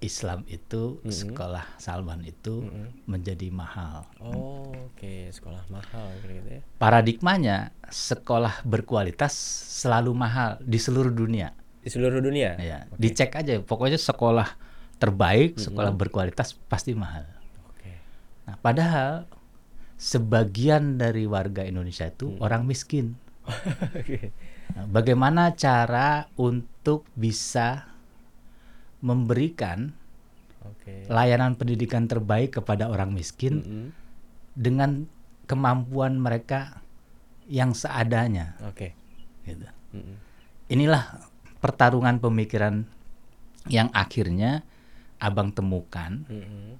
Islam 0.00 0.48
itu, 0.48 0.96
sekolah 1.04 1.76
Salman 1.76 2.24
itu 2.24 2.64
menjadi 3.04 3.52
mahal. 3.52 4.08
Oh, 4.16 4.72
oke, 4.72 5.28
sekolah 5.28 5.60
mahal 5.68 6.08
gitu 6.24 6.48
ya. 6.48 6.60
Paradigmanya 6.80 7.76
sekolah 7.92 8.64
berkualitas 8.64 9.36
selalu 9.80 10.16
mahal 10.16 10.56
di 10.64 10.80
seluruh 10.80 11.12
dunia. 11.12 11.52
Di 11.84 11.92
seluruh 11.92 12.24
dunia. 12.24 12.56
Ya, 12.56 12.88
dicek 12.96 13.36
aja. 13.36 13.60
Pokoknya 13.60 14.00
sekolah 14.00 14.56
terbaik, 14.96 15.60
sekolah 15.60 15.92
berkualitas 15.92 16.56
pasti 16.68 16.96
mahal. 16.96 17.28
Oke. 17.68 17.92
Nah, 18.48 18.56
padahal 18.56 19.28
sebagian 20.00 20.96
dari 20.96 21.28
warga 21.28 21.60
Indonesia 21.60 22.08
itu 22.08 22.40
orang 22.40 22.64
miskin. 22.64 23.20
Oke. 24.00 24.32
Nah, 24.76 24.86
bagaimana 24.88 25.52
cara 25.52 26.30
untuk 26.40 27.04
bisa 27.12 27.89
memberikan 29.00 29.92
Oke. 30.64 31.08
layanan 31.08 31.56
pendidikan 31.56 32.04
terbaik 32.04 32.60
kepada 32.60 32.88
orang 32.92 33.16
miskin 33.16 33.64
Mm-mm. 33.64 33.86
dengan 34.52 35.08
kemampuan 35.48 36.20
mereka 36.20 36.84
yang 37.48 37.74
seadanya. 37.74 38.54
Oke. 38.68 38.94
Gitu. 39.42 39.66
Mm-mm. 39.96 40.16
Inilah 40.70 41.26
pertarungan 41.58 42.22
pemikiran 42.22 42.86
yang 43.68 43.90
akhirnya 43.92 44.62
abang 45.20 45.52
temukan 45.52 46.24
Mm-mm. 46.28 46.76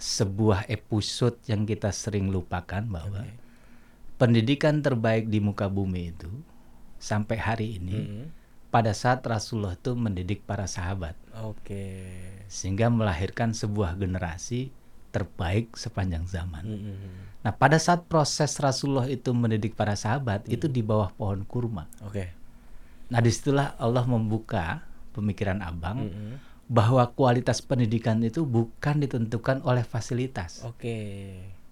sebuah 0.00 0.68
episode 0.68 1.36
yang 1.48 1.68
kita 1.68 1.92
sering 1.92 2.32
lupakan 2.32 2.80
bahwa 2.86 3.28
pendidikan 4.16 4.80
terbaik 4.80 5.26
di 5.28 5.42
muka 5.42 5.66
bumi 5.66 6.14
itu 6.14 6.30
sampai 7.02 7.36
hari 7.36 7.82
ini 7.82 7.98
Mm-mm. 7.98 8.41
Pada 8.72 8.96
saat 8.96 9.20
Rasulullah 9.20 9.76
itu 9.76 9.92
mendidik 9.92 10.48
para 10.48 10.64
sahabat 10.64 11.12
Oke. 11.44 12.16
sehingga 12.48 12.88
melahirkan 12.88 13.52
sebuah 13.52 14.00
generasi 14.00 14.72
terbaik 15.12 15.76
sepanjang 15.76 16.24
zaman. 16.24 16.64
Mm-mm. 16.64 16.96
Nah, 17.44 17.52
pada 17.52 17.76
saat 17.76 18.08
proses 18.08 18.56
Rasulullah 18.56 19.12
itu 19.12 19.28
mendidik 19.36 19.76
para 19.76 19.92
sahabat 19.92 20.48
itu 20.48 20.72
di 20.72 20.80
bawah 20.80 21.12
pohon 21.12 21.44
kurma. 21.44 21.84
Oke. 22.00 22.32
Nah, 23.12 23.20
di 23.20 23.28
situlah 23.28 23.76
Allah 23.76 24.08
membuka 24.08 24.80
pemikiran 25.12 25.60
abang 25.60 26.08
Mm-mm. 26.08 26.40
bahwa 26.64 27.04
kualitas 27.12 27.60
pendidikan 27.60 28.24
itu 28.24 28.48
bukan 28.48 29.04
ditentukan 29.04 29.60
oleh 29.68 29.84
fasilitas, 29.84 30.64
Oke. 30.64 30.96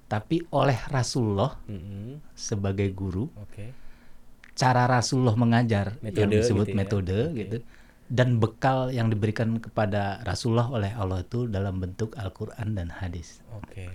tapi 0.04 0.44
oleh 0.52 0.76
Rasulullah 0.92 1.56
Mm-mm. 1.64 2.20
sebagai 2.36 2.92
guru 2.92 3.32
Oke. 3.40 3.72
Cara 4.60 4.84
Rasulullah 4.84 5.32
mengajar 5.40 5.96
yang 6.04 6.12
Metode 6.12 6.36
disebut 6.44 6.66
gitu 6.68 6.76
ya. 6.76 6.76
metode 6.76 7.18
gitu 7.32 7.56
dan 8.10 8.42
bekal 8.42 8.90
yang 8.90 9.06
diberikan 9.08 9.62
kepada 9.62 10.18
Rasulullah 10.26 10.66
oleh 10.68 10.90
Allah 10.98 11.22
itu 11.22 11.46
dalam 11.46 11.78
bentuk 11.78 12.18
Al-Qur'an 12.18 12.74
dan 12.74 12.90
hadis. 12.90 13.38
Oke. 13.54 13.86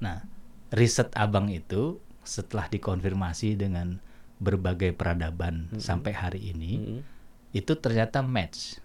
Nah, 0.00 0.24
riset 0.72 1.12
Abang 1.12 1.52
itu 1.52 2.00
setelah 2.24 2.66
dikonfirmasi 2.72 3.60
dengan 3.60 4.00
berbagai 4.40 4.96
peradaban 4.96 5.68
sampai 5.76 6.12
hari 6.16 6.40
ini 6.52 6.72
Mm-mm. 6.80 7.00
itu 7.52 7.72
ternyata 7.76 8.24
match. 8.24 8.80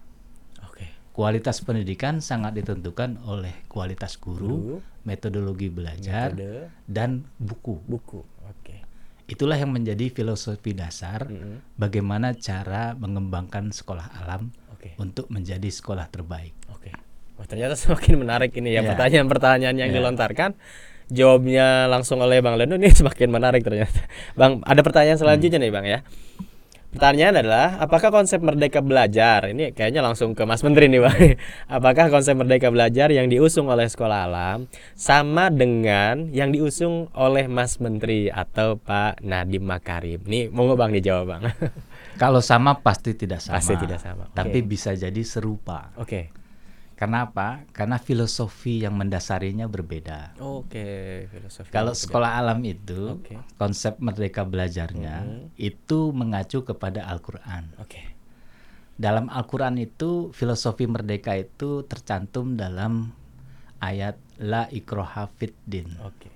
Oke. 0.68 0.88
Kualitas 1.16 1.64
pendidikan 1.64 2.20
sangat 2.20 2.56
ditentukan 2.60 3.24
oleh 3.24 3.56
kualitas 3.72 4.20
Guru, 4.20 4.48
guru, 4.48 4.76
metodologi 5.08 5.72
belajar, 5.72 6.36
metode, 6.36 6.72
dan 6.92 7.24
buku. 7.40 7.80
buku. 7.88 8.20
Itulah 9.32 9.56
yang 9.56 9.72
menjadi 9.72 10.12
filosofi 10.12 10.76
dasar 10.76 11.24
Mm-mm. 11.24 11.63
bagaimana 11.80 12.36
cara 12.36 12.91
mengembangkan 12.94 13.72
sekolah 13.72 14.12
alam 14.20 14.52
Oke. 14.76 15.00
untuk 15.00 15.32
menjadi 15.32 15.72
sekolah 15.72 16.12
terbaik. 16.12 16.52
Oke. 16.67 16.91
Wah, 17.39 17.48
ternyata 17.48 17.80
semakin 17.82 18.20
menarik 18.20 18.52
ini 18.54 18.76
ya 18.76 18.84
Ya. 18.84 18.91
pertanyaan-pertanyaan 18.91 19.76
yang 19.80 19.89
Ya. 19.89 19.96
dilontarkan. 19.96 20.60
Jawabnya 21.08 21.88
langsung 21.88 22.20
oleh 22.20 22.39
Bang 22.39 22.56
Lendo 22.56 22.76
ini 22.76 22.91
semakin 23.00 23.32
menarik 23.32 23.63
ternyata. 23.63 24.04
Bang, 24.36 24.60
ada 24.63 24.80
pertanyaan 24.84 25.15
selanjutnya 25.15 25.60
nih 25.60 25.72
Bang 25.72 25.88
ya. 25.88 26.04
Pertanyaan 26.91 27.39
adalah, 27.39 27.80
apakah 27.80 28.12
konsep 28.12 28.43
merdeka 28.43 28.84
belajar 28.84 29.47
ini 29.47 29.71
kayaknya 29.71 30.04
langsung 30.04 30.36
ke 30.36 30.43
Mas 30.43 30.60
Menteri 30.60 30.91
nih 30.91 30.99
Bang. 30.99 31.15
Apakah 31.80 32.12
konsep 32.12 32.36
merdeka 32.36 32.67
belajar 32.67 33.08
yang 33.15 33.32
diusung 33.32 33.71
oleh 33.71 33.88
Sekolah 33.88 34.27
Alam 34.27 34.67
sama 34.91 35.47
dengan 35.47 36.27
yang 36.36 36.51
diusung 36.51 37.08
oleh 37.15 37.47
Mas 37.47 37.80
Menteri 37.80 38.27
atau 38.27 38.75
Pak 38.75 39.23
Nadiem 39.23 39.63
Makarim? 39.63 40.19
Nih, 40.27 40.51
monggo 40.51 40.75
Bang 40.75 40.91
dijawab 40.91 41.25
Bang. 41.32 41.43
Kalau 42.21 42.43
sama 42.43 42.84
pasti 42.84 43.15
tidak 43.15 43.39
sama. 43.39 43.63
Pasti 43.63 43.73
tidak 43.80 43.99
sama. 44.04 44.27
Tapi 44.36 44.60
bisa 44.60 44.91
jadi 44.91 45.23
serupa. 45.23 45.95
Oke. 45.95 46.27
Karena 46.27 46.40
apa? 47.10 47.66
Karena 47.74 47.98
filosofi 47.98 48.86
yang 48.86 48.94
mendasarinya 48.94 49.66
berbeda. 49.66 50.38
Oke, 50.38 51.26
filosofi. 51.34 51.74
Kalau 51.74 51.98
berbeda. 51.98 52.04
sekolah 52.06 52.32
alam 52.38 52.62
itu 52.62 53.18
Oke. 53.18 53.42
konsep 53.58 53.98
merdeka 53.98 54.46
belajarnya 54.46 55.26
Mhm. 55.26 55.58
itu 55.58 56.14
mengacu 56.14 56.62
kepada 56.62 57.10
Al-Qur'an. 57.10 57.74
Oke. 57.82 58.14
Dalam 59.02 59.34
Al-Qur'an 59.34 59.82
itu 59.82 60.30
filosofi 60.30 60.86
merdeka 60.86 61.34
itu 61.34 61.82
tercantum 61.90 62.54
dalam 62.54 63.10
ayat 63.82 64.22
la 64.38 64.70
ikroha 64.70 65.26
din. 65.66 65.90
Oke. 66.06 66.30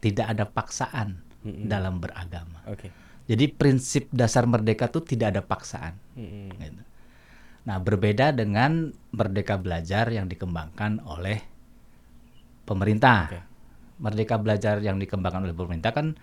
Tidak 0.00 0.24
ada 0.24 0.48
paksaan 0.48 1.20
Mm-mm. 1.44 1.68
dalam 1.68 2.00
beragama. 2.00 2.64
Oke. 2.64 2.88
Jadi 3.28 3.44
prinsip 3.52 4.08
dasar 4.08 4.48
merdeka 4.48 4.88
itu 4.88 5.04
tidak 5.04 5.36
ada 5.36 5.42
paksaan. 5.44 6.00
Mm-mm. 6.16 6.56
gitu. 6.56 6.82
Nah, 7.68 7.76
berbeda 7.76 8.32
dengan 8.32 8.96
merdeka 9.12 9.60
belajar 9.60 10.08
yang 10.08 10.24
dikembangkan 10.24 11.04
oleh 11.04 11.44
pemerintah. 12.64 13.28
Oke. 13.28 13.40
Merdeka 14.00 14.40
belajar 14.40 14.80
yang 14.80 14.96
dikembangkan 14.96 15.44
oleh 15.44 15.52
pemerintah 15.52 15.92
kan 15.92 16.16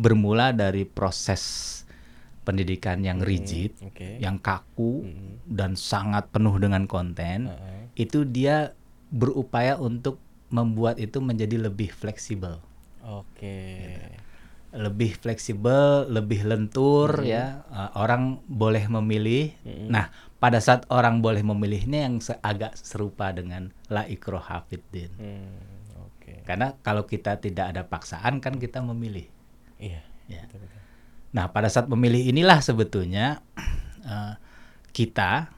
bermula 0.00 0.56
dari 0.56 0.88
proses 0.88 1.84
pendidikan 2.48 3.04
yang 3.04 3.20
rigid, 3.20 3.76
Oke. 3.84 4.16
yang 4.16 4.40
kaku 4.40 5.04
Mm-mm. 5.04 5.44
dan 5.44 5.76
sangat 5.76 6.32
penuh 6.32 6.56
dengan 6.56 6.88
konten. 6.88 7.52
Heeh. 7.52 7.80
Itu 8.08 8.24
dia 8.24 8.72
berupaya 9.12 9.76
untuk 9.76 10.16
membuat 10.48 10.96
itu 10.96 11.20
menjadi 11.20 11.68
lebih 11.68 11.92
fleksibel. 11.92 12.64
Oke. 13.04 13.84
Lebih 14.72 15.20
fleksibel, 15.20 16.08
lebih 16.08 16.48
lentur 16.48 17.20
ya. 17.20 17.60
Uh, 17.68 17.92
orang 18.00 18.40
boleh 18.48 18.88
memilih. 18.88 19.52
Mm-mm. 19.68 19.92
Nah, 19.92 20.08
pada 20.40 20.64
saat 20.64 20.88
orang 20.88 21.20
boleh 21.20 21.44
memilih 21.44 21.84
ini 21.84 21.98
yang 22.08 22.16
agak 22.40 22.72
serupa 22.80 23.30
dengan 23.36 23.68
la 23.92 24.08
ikroha 24.08 24.64
fiddin. 24.64 25.12
Hmm, 25.20 26.08
Oke. 26.08 26.40
Karena 26.48 26.72
kalau 26.80 27.04
kita 27.04 27.36
tidak 27.36 27.76
ada 27.76 27.84
paksaan 27.84 28.40
kan 28.40 28.56
kita 28.56 28.80
memilih. 28.80 29.28
Iya. 29.76 30.00
Ya. 30.26 30.48
betul, 30.48 30.64
betul. 30.64 30.80
Nah, 31.36 31.44
pada 31.52 31.68
saat 31.68 31.88
memilih 31.92 32.32
inilah 32.32 32.64
sebetulnya 32.64 33.44
uh, 34.08 34.40
kita 34.96 35.52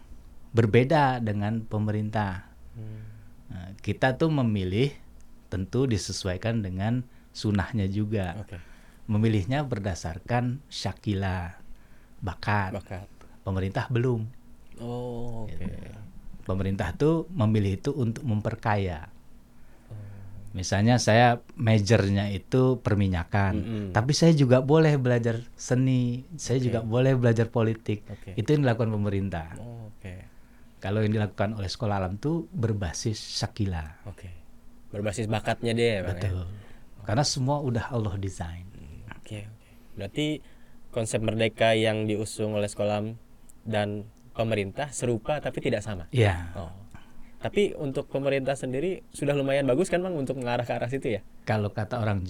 berbeda 0.50 1.22
dengan 1.22 1.62
pemerintah. 1.62 2.50
Hmm. 2.74 3.02
Nah, 3.46 3.68
kita 3.78 4.18
tuh 4.18 4.30
memilih 4.30 4.90
tentu 5.50 5.86
disesuaikan 5.86 6.66
dengan 6.66 7.06
sunnahnya 7.30 7.86
juga. 7.86 8.42
Oke. 8.42 8.73
Memilihnya 9.04 9.64
berdasarkan 9.64 10.64
syakila 10.72 11.60
bakat. 12.24 12.72
Bakat. 12.72 13.06
Pemerintah 13.44 13.88
belum. 13.92 14.24
Oh, 14.80 15.44
oke. 15.44 15.66
Pemerintah 16.44 16.96
tuh 16.96 17.28
memilih 17.32 17.76
itu 17.76 17.92
untuk 17.92 18.24
memperkaya. 18.24 19.08
Oh. 19.88 19.96
Misalnya 20.56 20.96
saya 20.96 21.40
majornya 21.56 22.32
itu 22.32 22.80
perminyakan, 22.80 23.52
Mm-mm. 23.56 23.86
tapi 23.92 24.12
saya 24.16 24.32
juga 24.32 24.64
boleh 24.64 24.96
belajar 24.96 25.44
seni, 25.56 26.24
saya 26.40 26.60
juga 26.60 26.80
boleh 26.80 27.16
belajar 27.16 27.48
politik. 27.52 28.08
Oke. 28.08 28.36
Itu 28.36 28.56
yang 28.56 28.64
dilakukan 28.64 28.92
pemerintah. 28.92 29.52
Oh, 29.60 29.92
Oke. 30.04 30.20
Kalau 30.84 31.00
yang 31.00 31.16
dilakukan 31.16 31.56
oleh 31.56 31.70
sekolah 31.72 31.96
alam 31.96 32.20
tuh 32.20 32.44
berbasis 32.52 33.16
syakila. 33.16 34.04
Oke. 34.04 34.28
Berbasis 34.92 35.24
bakatnya 35.24 35.72
Bang. 35.72 35.80
ya? 35.80 36.04
Betul. 36.04 36.44
Karena 37.08 37.24
semua 37.24 37.64
udah 37.64 37.88
Allah 37.88 38.20
desain. 38.20 38.68
Oke, 39.24 39.48
oke. 39.48 39.70
Berarti 39.96 40.26
konsep 40.92 41.24
merdeka 41.24 41.72
yang 41.72 42.04
diusung 42.04 42.52
oleh 42.60 42.68
sekolah 42.68 43.00
dan 43.64 44.04
pemerintah 44.36 44.92
serupa 44.92 45.40
tapi 45.40 45.64
tidak 45.64 45.80
sama. 45.80 46.04
Ya. 46.12 46.52
Oh. 46.52 46.68
Tapi 47.40 47.72
untuk 47.72 48.12
pemerintah 48.12 48.52
sendiri 48.52 49.00
sudah 49.16 49.32
lumayan 49.32 49.64
bagus 49.64 49.88
kan 49.88 50.04
Bang 50.04 50.12
untuk 50.12 50.36
mengarah 50.36 50.68
ke 50.68 50.76
arah 50.76 50.92
situ 50.92 51.16
ya? 51.16 51.20
Kalau 51.48 51.72
kata 51.72 52.04
orang 52.04 52.20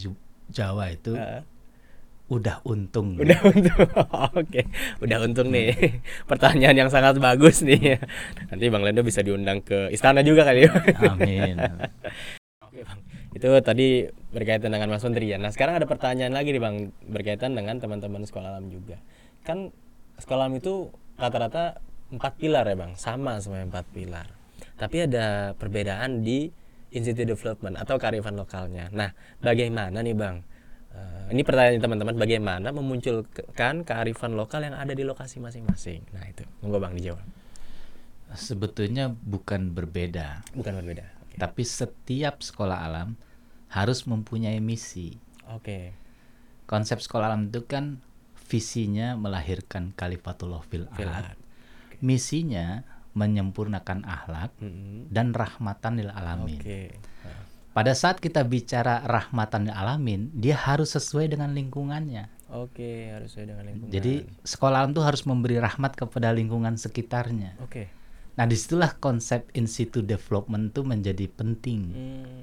Jawa 0.55 0.95
itu 0.95 1.19
Heeh. 1.19 1.43
udah 2.31 2.63
untung. 2.63 3.19
Udah 3.19 3.43
untung. 3.43 3.91
Oke, 4.39 4.63
udah 5.03 5.19
untung 5.27 5.51
nih. 5.51 5.99
Pertanyaan 6.31 6.87
yang 6.87 6.91
sangat 6.95 7.19
bagus 7.19 7.67
nih. 7.67 7.99
Nanti 8.55 8.71
Bang 8.71 8.87
Lendo 8.87 9.03
bisa 9.03 9.19
diundang 9.19 9.67
ke 9.67 9.91
istana 9.91 10.23
juga 10.23 10.47
kali 10.47 10.71
ya. 10.71 10.73
Amin. 11.11 11.59
Itu 13.35 13.51
tadi 13.67 14.07
berkaitan 14.31 14.71
dengan 14.71 14.95
Mas 14.95 15.03
Menteri 15.03 15.35
ya. 15.35 15.43
Nah, 15.43 15.51
sekarang 15.51 15.83
ada 15.83 15.91
pertanyaan 15.91 16.31
lagi 16.31 16.55
nih 16.55 16.63
Bang 16.63 16.95
berkaitan 17.11 17.59
dengan 17.59 17.83
teman-teman 17.83 18.23
sekolah 18.23 18.55
alam 18.55 18.71
juga. 18.71 19.03
Kan 19.43 19.75
sekolah 20.23 20.47
alam 20.47 20.55
itu 20.55 20.95
rata-rata 21.19 21.83
empat 22.15 22.39
pilar 22.39 22.63
ya 22.71 22.79
Bang, 22.79 22.95
sama 22.95 23.43
semuanya 23.43 23.75
empat 23.75 23.91
pilar. 23.91 24.31
Tapi 24.79 25.11
ada 25.11 25.59
perbedaan 25.59 26.23
di 26.23 26.47
institute 26.95 27.27
development 27.27 27.75
atau 27.75 27.99
kearifan 27.99 28.39
lokalnya. 28.39 28.87
Nah, 28.95 29.11
bagaimana 29.43 29.99
nih 29.99 30.15
Bang? 30.15 30.47
Eh, 30.95 31.35
ini 31.35 31.43
pertanyaan 31.43 31.83
teman-teman, 31.83 32.15
bagaimana 32.15 32.71
memunculkan 32.71 33.83
kearifan 33.83 34.39
lokal 34.39 34.63
yang 34.63 34.79
ada 34.79 34.95
di 34.95 35.03
lokasi 35.03 35.43
masing-masing? 35.43 36.07
Nah, 36.15 36.23
itu. 36.31 36.47
Monggo 36.63 36.79
Bang 36.79 36.95
dijawab. 36.95 37.27
Sebetulnya 38.35 39.11
bukan 39.11 39.75
berbeda, 39.75 40.43
Bukan 40.55 40.79
berbeda. 40.79 41.07
Tapi 41.35 41.63
setiap 41.67 42.47
sekolah 42.47 42.87
alam 42.87 43.19
harus 43.75 44.07
mempunyai 44.07 44.63
misi. 44.63 45.19
Oke. 45.51 45.93
Konsep 46.71 47.03
sekolah 47.03 47.35
alam 47.35 47.51
itu 47.51 47.67
kan 47.67 47.99
visinya 48.47 49.19
melahirkan 49.19 49.91
kalifatullah 49.99 50.63
fil. 50.71 50.87
Misinya 51.99 52.87
menyempurnakan 53.15 54.03
akhlak 54.07 54.51
Mm-mm. 54.59 55.11
dan 55.11 55.35
rahmatan 55.35 56.03
lil 56.03 56.11
alamin. 56.11 56.59
Oke. 56.59 56.99
Nah, 57.25 57.43
Pada 57.75 57.91
saat 57.95 58.23
kita 58.23 58.47
bicara 58.47 59.03
rahmatan 59.03 59.71
lil 59.71 59.75
alamin, 59.75 60.31
dia 60.35 60.55
harus 60.55 60.95
sesuai 60.95 61.35
dengan 61.35 61.51
lingkungannya. 61.55 62.31
Oke, 62.55 63.11
harus 63.11 63.35
sesuai 63.35 63.47
dengan 63.51 63.65
lingkungan. 63.67 63.91
Jadi 63.91 64.15
sekolah 64.47 64.87
alam 64.87 64.95
itu 64.95 65.03
harus 65.03 65.23
memberi 65.27 65.59
rahmat 65.59 65.99
kepada 65.99 66.31
lingkungan 66.31 66.79
sekitarnya. 66.79 67.59
oke. 67.59 67.91
Nah 68.35 68.51
di 68.51 68.59
situlah 68.59 68.99
konsep 68.99 69.47
institute 69.55 70.03
development 70.03 70.75
itu 70.75 70.83
menjadi 70.83 71.27
penting. 71.31 71.81
Hmm, 71.95 72.43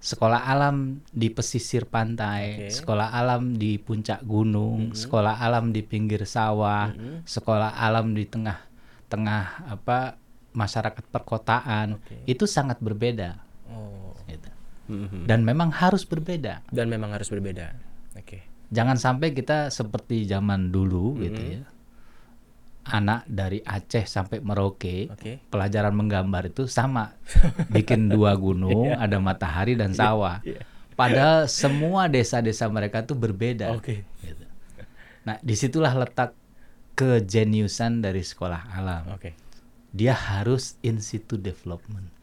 Sekolah 0.00 0.48
alam 0.48 1.04
di 1.12 1.28
pesisir 1.28 1.84
pantai, 1.84 2.72
Oke. 2.72 2.72
sekolah 2.72 3.12
alam 3.12 3.60
di 3.60 3.76
puncak 3.76 4.24
gunung, 4.24 4.96
sekolah 4.96 5.44
alam 5.44 5.76
di 5.76 5.84
pinggir 5.84 6.24
sawah, 6.24 6.88
Mm-mm. 6.88 7.28
sekolah 7.28 7.76
alam 7.76 8.16
di 8.16 8.24
tengah-tengah 8.24 9.68
apa 9.68 10.16
masyarakat 10.56 11.04
perkotaan, 11.04 12.00
Oke. 12.00 12.24
itu 12.24 12.48
sangat 12.48 12.80
berbeda. 12.80 13.44
Oh. 13.68 14.16
gitu. 14.24 14.50
Mhm. 14.88 15.28
Dan 15.28 15.44
memang 15.44 15.68
harus 15.68 16.08
berbeda. 16.08 16.64
Dan 16.72 16.88
memang 16.88 17.12
harus 17.12 17.28
berbeda. 17.28 17.76
Oke. 18.16 18.40
Jangan 18.72 18.96
sampai 18.96 19.36
kita 19.36 19.68
seperti 19.68 20.24
zaman 20.24 20.72
dulu 20.72 21.20
gitu 21.20 21.60
ya. 21.60 21.62
Anak 22.90 23.22
dari 23.30 23.62
Aceh 23.62 24.04
sampai 24.10 24.42
Merauke, 24.42 25.06
Oke. 25.14 25.38
pelajaran 25.46 25.94
menggambar 25.94 26.50
itu 26.50 26.66
sama. 26.66 27.14
Bikin 27.74 28.10
dua 28.10 28.34
gunung, 28.34 28.90
ada 28.90 29.22
matahari 29.22 29.78
dan 29.78 29.94
sawah. 29.94 30.42
Iya. 30.42 30.66
Padahal 30.98 31.48
semua 31.48 32.10
desa-desa 32.10 32.68
mereka 32.68 33.06
tuh 33.06 33.16
berbeda. 33.16 33.72
Oke. 33.72 34.04
gitu. 34.20 34.44
Nah, 35.24 35.40
di 35.40 35.54
situlah 35.56 35.96
letak 35.96 36.36
kejeniusan 36.98 38.04
dari 38.04 38.20
sekolah 38.20 38.76
alam. 38.76 39.16
Oke. 39.16 39.32
Dia 39.94 40.12
harus 40.12 40.76
in 40.84 41.00
situ 41.00 41.40
development. 41.40 42.19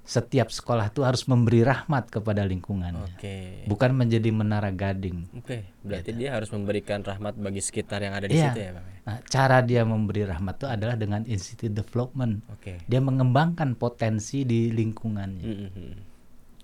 Setiap 0.00 0.50
sekolah 0.50 0.90
itu 0.90 1.06
harus 1.06 1.22
memberi 1.30 1.62
rahmat 1.62 2.10
kepada 2.10 2.42
lingkungannya. 2.42 3.14
Oke. 3.14 3.62
Bukan 3.70 3.94
menjadi 3.94 4.34
menara 4.34 4.74
gading. 4.74 5.30
Oke, 5.38 5.70
berarti 5.86 6.10
dia 6.16 6.34
harus 6.34 6.50
memberikan 6.50 7.04
rahmat 7.04 7.38
bagi 7.38 7.62
sekitar 7.62 8.02
yang 8.02 8.18
ada 8.18 8.26
di 8.26 8.34
Iya. 8.34 8.50
situ 8.50 8.58
ya, 8.58 8.70
Bang. 8.74 8.86
ya? 8.90 8.96
Nah, 9.06 9.16
cara 9.30 9.58
dia 9.62 9.82
memberi 9.86 10.26
rahmat 10.26 10.54
itu 10.58 10.66
adalah 10.66 10.96
dengan 10.98 11.22
in 11.30 11.38
situ 11.38 11.70
development. 11.70 12.42
Oke. 12.50 12.82
Dia 12.84 12.98
mengembangkan 12.98 13.78
potensi 13.78 14.42
di 14.42 14.74
lingkungannya. 14.74 15.44
Mm-mm. 15.46 15.90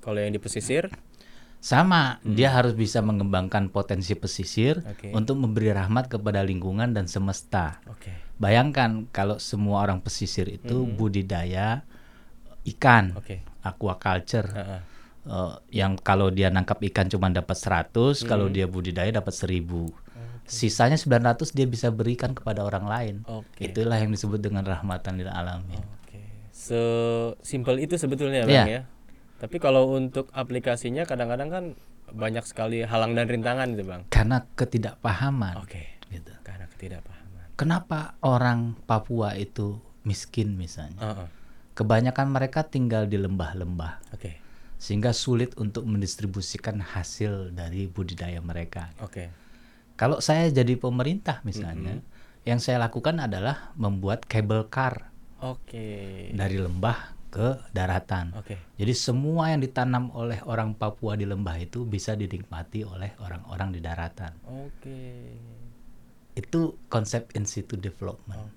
Kalau 0.03 0.18
yang 0.18 0.34
di 0.34 0.43
pesisir, 0.43 0.91
Sama, 1.57 2.22
dia 2.22 2.53
harus 2.55 2.78
bisa 2.78 3.03
mengembangkan 3.03 3.72
potensi 3.74 4.14
pesisir 4.14 4.84
Oke. 4.87 5.11
untuk 5.11 5.34
memberi 5.34 5.74
rahmat 5.74 6.07
kepada 6.07 6.45
lingkungan 6.45 6.95
dan 6.95 7.11
semesta. 7.11 7.82
oke. 7.91 8.12
Bayangkan 8.39 9.09
kalau 9.11 9.41
semua 9.41 9.82
orang 9.82 9.99
pesisir 9.99 10.47
itu 10.47 10.84
budidaya 10.87 11.82
ikan, 12.67 13.14
Oke. 13.14 13.43
aquaculture. 13.62 14.51
Heeh. 14.51 14.81
Eh, 15.27 15.55
yang 15.83 15.99
kalau 15.99 16.31
dia 16.31 16.55
nangkap 16.55 16.79
ikan 16.87 17.11
cuma 17.11 17.27
dapat 17.31 17.59
100, 17.59 18.23
kalau 18.23 18.47
dia 18.47 18.71
budidaya 18.71 19.11
dapat 19.11 19.35
1000. 19.35 19.91
Sisanya 20.47 20.95
900 20.95 21.51
dia 21.51 21.67
bisa 21.67 21.91
berikan 21.91 22.31
kepada 22.31 22.62
orang 22.62 22.87
lain. 22.87 23.14
Oke. 23.27 23.67
Itulah 23.67 23.99
yang 23.99 24.14
disebut 24.14 24.39
dengan 24.39 24.62
rahmatan 24.62 25.19
lil 25.19 25.27
alamin. 25.27 25.83
Oke. 26.07 26.23
Sesimpel 26.55 27.83
itu 27.83 27.99
sebetulnya, 27.99 28.47
Bang 28.47 28.55
Iya. 28.55 28.64
ya. 28.71 28.83
Tapi 29.43 29.59
kalau 29.59 29.91
untuk 29.99 30.31
aplikasinya 30.31 31.03
kadang-kadang 31.03 31.51
kan 31.51 31.64
banyak 32.14 32.47
sekali 32.47 32.87
halang 32.87 33.19
dan 33.19 33.27
rintangan 33.27 33.75
itu, 33.75 33.83
Bang. 33.83 34.07
Karena 34.07 34.47
ketidakpahaman. 34.55 35.67
Oke. 35.67 35.99
Gitu. 36.14 36.31
Karena 36.47 36.71
ketidakpahaman. 36.71 37.59
Kenapa 37.59 38.14
orang 38.23 38.79
Papua 38.87 39.35
itu 39.35 39.83
miskin 40.07 40.55
misalnya? 40.55 41.03
Heeh. 41.03 41.29
Kebanyakan 41.77 42.33
mereka 42.33 42.64
tinggal 42.64 43.05
di 43.05 43.20
lembah-lembah 43.20 44.16
Oke. 44.16 44.41
sehingga 44.81 45.12
sulit 45.12 45.53
untuk 45.61 45.85
mendistribusikan 45.85 46.81
hasil 46.81 47.53
dari 47.53 47.85
budidaya 47.85 48.41
mereka. 48.41 48.97
Oke. 49.05 49.29
Kalau 50.01 50.24
saya 50.24 50.49
jadi 50.49 50.77
pemerintah 50.81 51.45
misalnya, 51.45 52.01
yang 52.49 52.64
saya 52.64 52.81
lakukan 52.81 53.20
adalah 53.20 53.77
membuat 53.77 54.24
cable 54.24 54.72
car 54.72 55.12
Oke. 55.45 56.33
dari 56.33 56.57
lembah 56.57 57.16
ke 57.29 57.61
daratan. 57.77 58.33
Oke. 58.41 58.57
Jadi 58.81 58.93
semua 58.97 59.53
yang 59.53 59.61
ditanam 59.61 60.09
oleh 60.16 60.41
orang 60.49 60.72
Papua 60.72 61.12
di 61.20 61.29
lembah 61.29 61.61
itu 61.61 61.85
bisa 61.85 62.16
dinikmati 62.16 62.89
oleh 62.89 63.12
orang-orang 63.20 63.77
di 63.77 63.81
daratan. 63.85 64.33
Oke. 64.49 65.01
Itu 66.37 66.76
konsep 66.93 67.32
in 67.32 67.49
situ 67.49 67.74
development. 67.80 68.53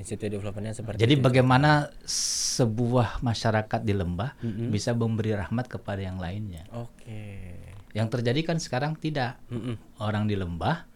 Developmentnya 0.00 0.72
seperti 0.72 0.96
Jadi 1.00 1.14
itu. 1.16 1.24
bagaimana 1.24 1.92
sebuah 2.08 3.20
masyarakat 3.20 3.80
di 3.84 3.92
lembah 3.92 4.32
Mm-mm. 4.40 4.68
bisa 4.72 4.96
memberi 4.96 5.36
rahmat 5.36 5.68
kepada 5.68 6.00
yang 6.00 6.16
lainnya. 6.16 6.64
Oke. 6.72 7.56
Yang 7.92 8.08
terjadi 8.16 8.40
kan 8.44 8.56
sekarang 8.56 8.96
tidak. 8.96 9.36
Mm-mm. 9.52 9.76
Orang 10.00 10.24
di 10.24 10.40
lembah 10.40 10.88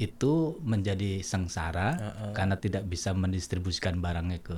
itu 0.00 0.56
menjadi 0.64 1.20
sengsara 1.20 2.00
Heeh. 2.00 2.32
karena 2.32 2.56
tidak 2.56 2.88
bisa 2.88 3.12
mendistribusikan 3.12 4.00
barangnya 4.00 4.40
ke 4.40 4.56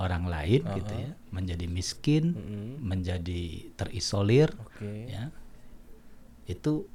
orang 0.00 0.24
lain 0.26 0.64
gitu 0.74 0.94
ya, 0.96 1.12
menjadi 1.28 1.68
miskin, 1.68 2.32
Mm-mm. 2.32 2.80
menjadi 2.80 3.68
terisolir 3.76 4.48
Oke. 4.56 5.12
ya. 5.12 5.28
Itu 6.48 6.88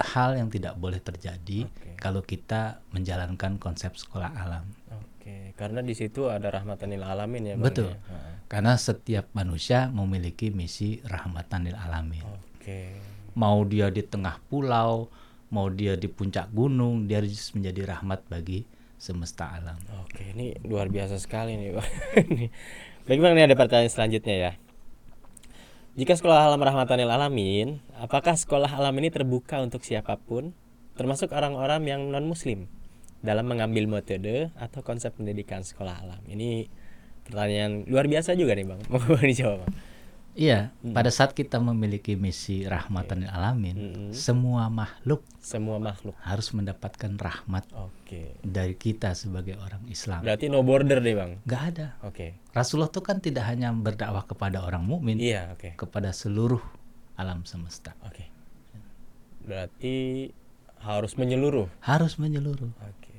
hal 0.00 0.34
yang 0.34 0.50
tidak 0.50 0.74
boleh 0.74 0.98
terjadi 0.98 1.70
Oke. 1.70 1.94
kalau 1.98 2.20
kita 2.22 2.82
menjalankan 2.90 3.62
konsep 3.62 3.94
sekolah 3.94 4.34
alam. 4.34 4.66
Oke. 4.90 5.54
Karena 5.54 5.80
di 5.80 5.94
situ 5.94 6.26
ada 6.28 6.50
rahmatan 6.50 6.90
lil 6.90 7.04
alamin 7.06 7.42
ya, 7.50 7.54
Bang. 7.54 7.70
Betul. 7.70 7.94
ya? 7.94 7.98
Karena 8.50 8.74
setiap 8.74 9.30
manusia 9.32 9.88
memiliki 9.88 10.50
misi 10.50 10.98
rahmatan 11.06 11.70
lil 11.70 11.78
alamin. 11.78 12.26
Oke. 12.58 12.98
Mau 13.34 13.62
dia 13.66 13.90
di 13.90 14.02
tengah 14.02 14.38
pulau, 14.46 15.10
mau 15.50 15.66
dia 15.70 15.94
di 15.94 16.06
puncak 16.10 16.50
gunung, 16.50 17.06
dia 17.06 17.22
harus 17.22 17.50
menjadi 17.54 17.94
rahmat 17.94 18.26
bagi 18.26 18.66
semesta 18.98 19.54
alam. 19.54 19.78
Oke, 20.06 20.32
ini 20.34 20.54
luar 20.64 20.90
biasa 20.90 21.18
sekali 21.18 21.58
nih, 21.58 21.70
Bang. 21.76 21.90
Ini. 22.30 22.46
Baik, 23.04 23.20
Bang, 23.20 23.36
ini 23.36 23.44
ada 23.44 23.52
pertanyaan 23.52 23.92
selanjutnya 23.92 24.34
ya. 24.34 24.52
Jika 25.94 26.18
sekolah 26.18 26.50
alam 26.50 26.58
rahmatanil 26.58 27.06
alamin, 27.06 27.78
apakah 28.02 28.34
sekolah 28.34 28.66
alam 28.66 28.98
ini 28.98 29.14
terbuka 29.14 29.62
untuk 29.62 29.86
siapa 29.86 30.18
pun, 30.18 30.50
termasuk 30.98 31.30
orang-orang 31.30 31.86
yang 31.86 32.02
non-muslim, 32.10 32.66
dalam 33.22 33.46
mengambil 33.46 33.86
metode 33.86 34.50
atau 34.58 34.82
konsep 34.82 35.14
pendidikan 35.14 35.62
sekolah 35.62 36.02
alam? 36.02 36.18
Ini 36.26 36.66
pertanyaan 37.30 37.86
luar 37.86 38.10
biasa 38.10 38.34
juga 38.34 38.58
nih, 38.58 38.66
Bang. 38.66 38.82
Mau 38.90 39.22
dijawab, 39.22 39.62
Bang? 39.62 39.93
Iya, 40.34 40.74
pada 40.90 41.14
saat 41.14 41.30
kita 41.30 41.62
memiliki 41.62 42.18
misi 42.18 42.66
rahmatan 42.66 43.22
lil 43.22 43.30
alamin, 43.30 43.76
Mm-mm. 43.78 44.10
semua 44.10 44.66
makhluk 44.66 45.22
Semua 45.38 45.78
makhluk. 45.78 46.18
harus 46.26 46.50
mendapatkan 46.50 47.14
rahmat 47.14 47.62
Oke. 47.70 48.34
dari 48.42 48.74
kita 48.74 49.14
sebagai 49.14 49.54
orang 49.62 49.86
Islam. 49.86 50.26
Berarti 50.26 50.50
no 50.50 50.66
border 50.66 50.98
deh, 50.98 51.14
Bang. 51.14 51.38
Gak 51.46 51.62
ada. 51.70 51.86
Oke. 52.02 52.34
Rasulullah 52.50 52.90
itu 52.90 52.98
kan 52.98 53.22
tidak 53.22 53.46
hanya 53.46 53.70
berdakwah 53.70 54.26
kepada 54.26 54.66
orang 54.66 54.82
mukmin, 54.82 55.22
Iya, 55.22 55.54
oke. 55.54 55.78
kepada 55.78 56.10
seluruh 56.10 56.62
alam 57.14 57.46
semesta. 57.46 57.94
Oke. 58.02 58.26
Berarti 59.44 60.28
harus 60.82 61.14
menyeluruh. 61.14 61.70
Harus 61.78 62.18
menyeluruh. 62.18 62.74
Oke. 62.80 63.14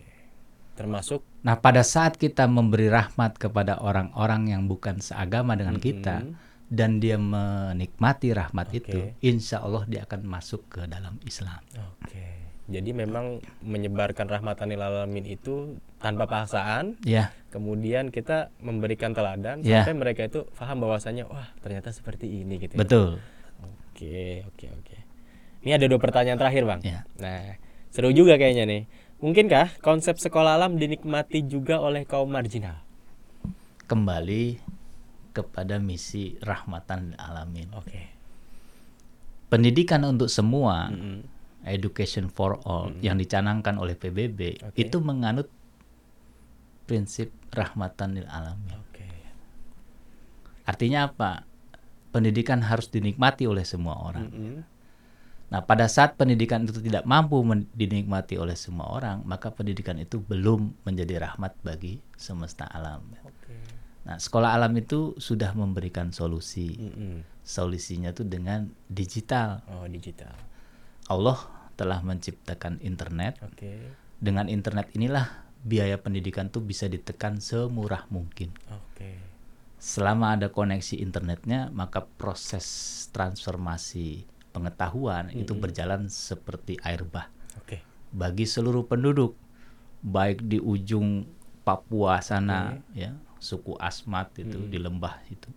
Termasuk 0.76 1.24
Nah, 1.46 1.62
pada 1.62 1.86
saat 1.86 2.18
kita 2.18 2.50
memberi 2.50 2.90
rahmat 2.90 3.38
kepada 3.38 3.78
orang-orang 3.80 4.50
yang 4.50 4.66
bukan 4.66 4.98
seagama 4.98 5.54
dengan 5.54 5.78
kita 5.78 6.26
dan 6.68 6.98
dia 6.98 7.16
menikmati 7.16 8.34
rahmat 8.34 8.68
Oke. 8.70 8.78
itu, 8.82 9.00
insya 9.22 9.62
Allah 9.62 9.86
dia 9.86 10.04
akan 10.04 10.26
masuk 10.26 10.66
ke 10.68 10.82
dalam 10.86 11.22
Islam. 11.24 11.62
Oke. 12.02 12.26
Jadi 12.66 12.98
memang 12.98 13.46
menyebarkan 13.62 14.26
rahmatanil 14.26 14.82
alamin 14.82 15.22
itu 15.22 15.78
tanpa 16.02 16.26
paksaan, 16.26 16.98
Ya, 17.06 17.30
kemudian 17.54 18.10
kita 18.10 18.50
memberikan 18.58 19.14
teladan 19.14 19.62
Ya. 19.62 19.86
sampai 19.86 19.94
mereka 19.94 20.26
itu 20.26 20.50
paham 20.58 20.82
bahwasanya 20.82 21.30
wah 21.30 21.46
ternyata 21.62 21.94
seperti 21.94 22.26
ini 22.26 22.58
gitu. 22.58 22.74
ya. 22.74 22.82
betul. 22.82 23.22
Oke, 23.94 24.44
oke, 24.50 24.66
oke. 24.82 24.98
Ini 25.62 25.78
ada 25.78 25.86
dua 25.86 26.02
pertanyaan 26.02 26.42
terakhir, 26.42 26.66
Bang. 26.66 26.82
Ya. 26.82 27.06
Nah, 27.22 27.56
seru 27.94 28.10
juga 28.12 28.36
kayaknya 28.36 28.66
nih. 28.66 28.84
Mungkinkah 29.22 29.80
konsep 29.80 30.18
sekolah 30.18 30.58
alam 30.58 30.76
dinikmati 30.76 31.46
juga 31.46 31.80
oleh 31.80 32.04
kaum 32.04 32.28
marginal? 32.28 32.82
Kembali 33.86 34.58
kepada 35.36 35.76
misi 35.84 36.40
rahmatan 36.40 37.20
alamin. 37.20 37.68
Oke. 37.76 38.16
Pendidikan 39.52 40.08
untuk 40.08 40.32
semua, 40.32 40.88
Mm-mm. 40.88 41.22
education 41.68 42.32
for 42.32 42.64
all 42.64 42.96
yang 43.04 43.20
dicanangkan 43.20 43.76
oleh 43.76 43.94
PBB 44.00 44.64
Oke. 44.72 44.80
itu 44.80 44.98
menganut 45.04 45.52
prinsip 46.88 47.36
rahmatan 47.52 48.16
lil 48.16 48.28
alamin. 48.32 48.80
Oke. 48.80 49.06
Artinya 50.64 51.12
apa? 51.12 51.44
Pendidikan 52.16 52.64
harus 52.64 52.88
dinikmati 52.88 53.44
oleh 53.44 53.68
semua 53.68 54.00
orang. 54.00 54.26
Mm-mm. 54.32 54.58
Nah, 55.46 55.62
pada 55.62 55.86
saat 55.86 56.18
pendidikan 56.18 56.66
itu 56.66 56.82
tidak 56.82 57.06
mampu 57.06 57.38
dinikmati 57.78 58.34
oleh 58.42 58.58
semua 58.58 58.90
orang, 58.90 59.22
maka 59.30 59.54
pendidikan 59.54 59.94
itu 60.02 60.18
belum 60.18 60.74
menjadi 60.82 61.22
rahmat 61.22 61.54
bagi 61.62 62.02
semesta 62.18 62.66
alam. 62.66 63.06
Nah, 64.06 64.22
sekolah 64.22 64.54
alam 64.54 64.74
itu 64.78 65.18
sudah 65.18 65.58
memberikan 65.58 66.14
solusi. 66.14 66.78
Mm-mm. 66.78 67.26
Solusinya 67.42 68.14
itu 68.14 68.22
dengan 68.22 68.70
digital. 68.86 69.66
Oh, 69.66 69.90
digital. 69.90 70.34
Allah 71.10 71.42
telah 71.74 72.06
menciptakan 72.06 72.82
internet. 72.86 73.42
Oke. 73.42 73.82
Dengan 74.22 74.46
internet 74.48 74.94
inilah 74.94 75.46
biaya 75.66 75.98
pendidikan 75.98 76.54
tuh 76.54 76.62
bisa 76.62 76.86
ditekan 76.86 77.42
semurah 77.42 78.06
mungkin. 78.14 78.54
Oke. 78.70 79.18
Selama 79.82 80.38
ada 80.38 80.54
koneksi 80.54 81.02
internetnya, 81.02 81.70
maka 81.74 82.06
proses 82.06 82.66
transformasi 83.10 84.26
pengetahuan 84.56 85.30
itu 85.36 85.52
berjalan 85.52 86.08
seperti 86.08 86.80
air 86.80 87.04
bah 87.04 87.28
Oke. 87.60 87.84
bagi 88.16 88.48
seluruh 88.48 88.88
penduduk, 88.88 89.36
baik 90.00 90.48
di 90.48 90.64
ujung 90.64 91.28
Papua 91.66 92.24
sana, 92.24 92.80
ya 92.96 93.12
suku 93.46 93.78
Asmat 93.78 94.34
itu 94.42 94.58
di 94.66 94.82
lembah 94.82 95.22
itu, 95.30 95.54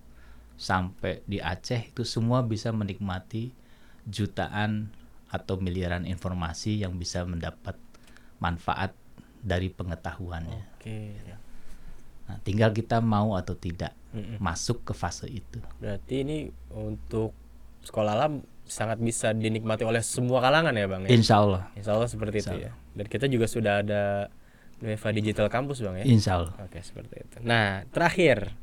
sampai 0.61 1.25
di 1.25 1.41
Aceh 1.41 1.89
itu 1.89 2.05
semua 2.05 2.45
bisa 2.45 2.69
menikmati 2.69 3.57
jutaan 4.05 4.93
atau 5.33 5.57
miliaran 5.57 6.05
informasi 6.05 6.85
yang 6.85 7.01
bisa 7.01 7.25
mendapat 7.25 7.81
manfaat 8.37 8.93
dari 9.41 9.73
pengetahuannya. 9.73 10.61
Oke. 10.77 11.17
Nah, 12.29 12.37
tinggal 12.45 12.77
kita 12.77 13.01
mau 13.01 13.33
atau 13.41 13.57
tidak 13.57 13.97
Mm-mm. 14.13 14.37
masuk 14.37 14.85
ke 14.85 14.93
fase 14.93 15.25
itu. 15.33 15.65
Berarti 15.81 16.21
ini 16.21 16.53
untuk 16.77 17.33
sekolah 17.85 18.13
alam 18.13 18.45
sangat 18.69 19.01
bisa 19.01 19.33
dinikmati 19.33 19.81
oleh 19.89 20.05
semua 20.05 20.45
kalangan 20.45 20.77
ya 20.77 20.85
bang 20.85 21.09
ya? 21.09 21.11
Insya 21.13 21.41
Allah. 21.41 21.63
Insya 21.73 21.97
Allah 21.97 22.09
seperti 22.09 22.45
Insya 22.45 22.53
itu 22.53 22.69
ya. 22.69 22.73
Dan 22.93 23.07
kita 23.09 23.27
juga 23.33 23.49
sudah 23.49 23.81
ada 23.81 24.29
Nueva 24.79 25.09
Digital 25.11 25.51
Campus 25.51 25.83
bang 25.83 26.03
ya. 26.03 26.05
Insya 26.07 26.33
Allah. 26.39 26.55
Oke 26.63 26.79
seperti 26.81 27.15
itu. 27.27 27.37
Nah 27.43 27.83
terakhir, 27.91 28.55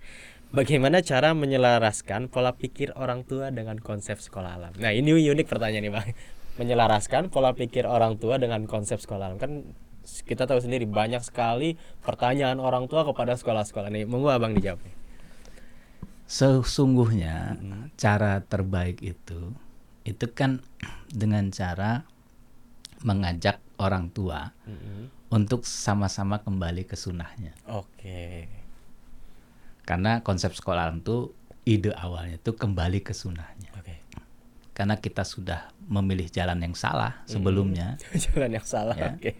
bagaimana 0.51 1.03
cara 1.03 1.35
menyelaraskan 1.35 2.31
pola 2.31 2.55
pikir 2.55 2.95
orang 2.95 3.27
tua 3.27 3.51
dengan 3.51 3.75
konsep 3.79 4.17
sekolah 4.19 4.55
alam? 4.55 4.73
Nah 4.79 4.95
ini 4.95 5.11
unik 5.11 5.47
pertanyaan 5.47 5.83
nih 5.83 5.93
bang. 5.93 6.07
Menyelaraskan 6.55 7.27
pola 7.27 7.51
pikir 7.51 7.83
orang 7.83 8.15
tua 8.15 8.39
dengan 8.39 8.63
konsep 8.63 9.03
sekolah 9.03 9.27
alam 9.27 9.39
kan 9.39 9.67
kita 10.05 10.45
tahu 10.45 10.61
sendiri 10.61 10.85
banyak 10.85 11.19
sekali 11.19 11.75
pertanyaan 12.05 12.61
orang 12.61 12.85
tua 12.87 13.03
kepada 13.03 13.35
sekolah-sekolah 13.35 13.91
nih. 13.91 14.05
Monggo 14.07 14.31
abang 14.31 14.55
dijawab. 14.55 14.79
nih. 14.79 14.95
Sesungguhnya 16.25 17.53
Mm-mm. 17.59 17.93
cara 18.01 18.41
terbaik 18.41 18.97
itu 19.05 19.53
itu 20.05 20.25
kan 20.33 20.61
dengan 21.13 21.53
cara 21.53 22.05
mengajak 23.05 23.61
orang 23.77 24.09
tua 24.09 24.49
Mm-mm. 24.65 25.24
Untuk 25.29 25.65
sama-sama 25.65 26.41
kembali 26.41 26.85
ke 26.85 26.93
sunnahnya. 26.93 27.53
Oke. 27.69 28.47
Karena 29.85 30.21
konsep 30.25 30.53
sekolah 30.53 30.89
alam 30.89 31.01
itu 31.01 31.33
ide 31.65 31.93
awalnya 31.97 32.37
itu 32.37 32.53
kembali 32.53 33.01
ke 33.01 33.13
sunnahnya. 33.13 33.73
Oke. 33.77 34.01
Karena 34.75 34.99
kita 34.99 35.23
sudah 35.23 35.71
memilih 35.87 36.27
jalan 36.29 36.59
yang 36.61 36.75
salah 36.75 37.23
sebelumnya 37.29 37.95
Jalan 38.29 38.59
yang 38.59 38.67
salah. 38.67 38.97
Ya. 38.97 39.13
Oke. 39.15 39.33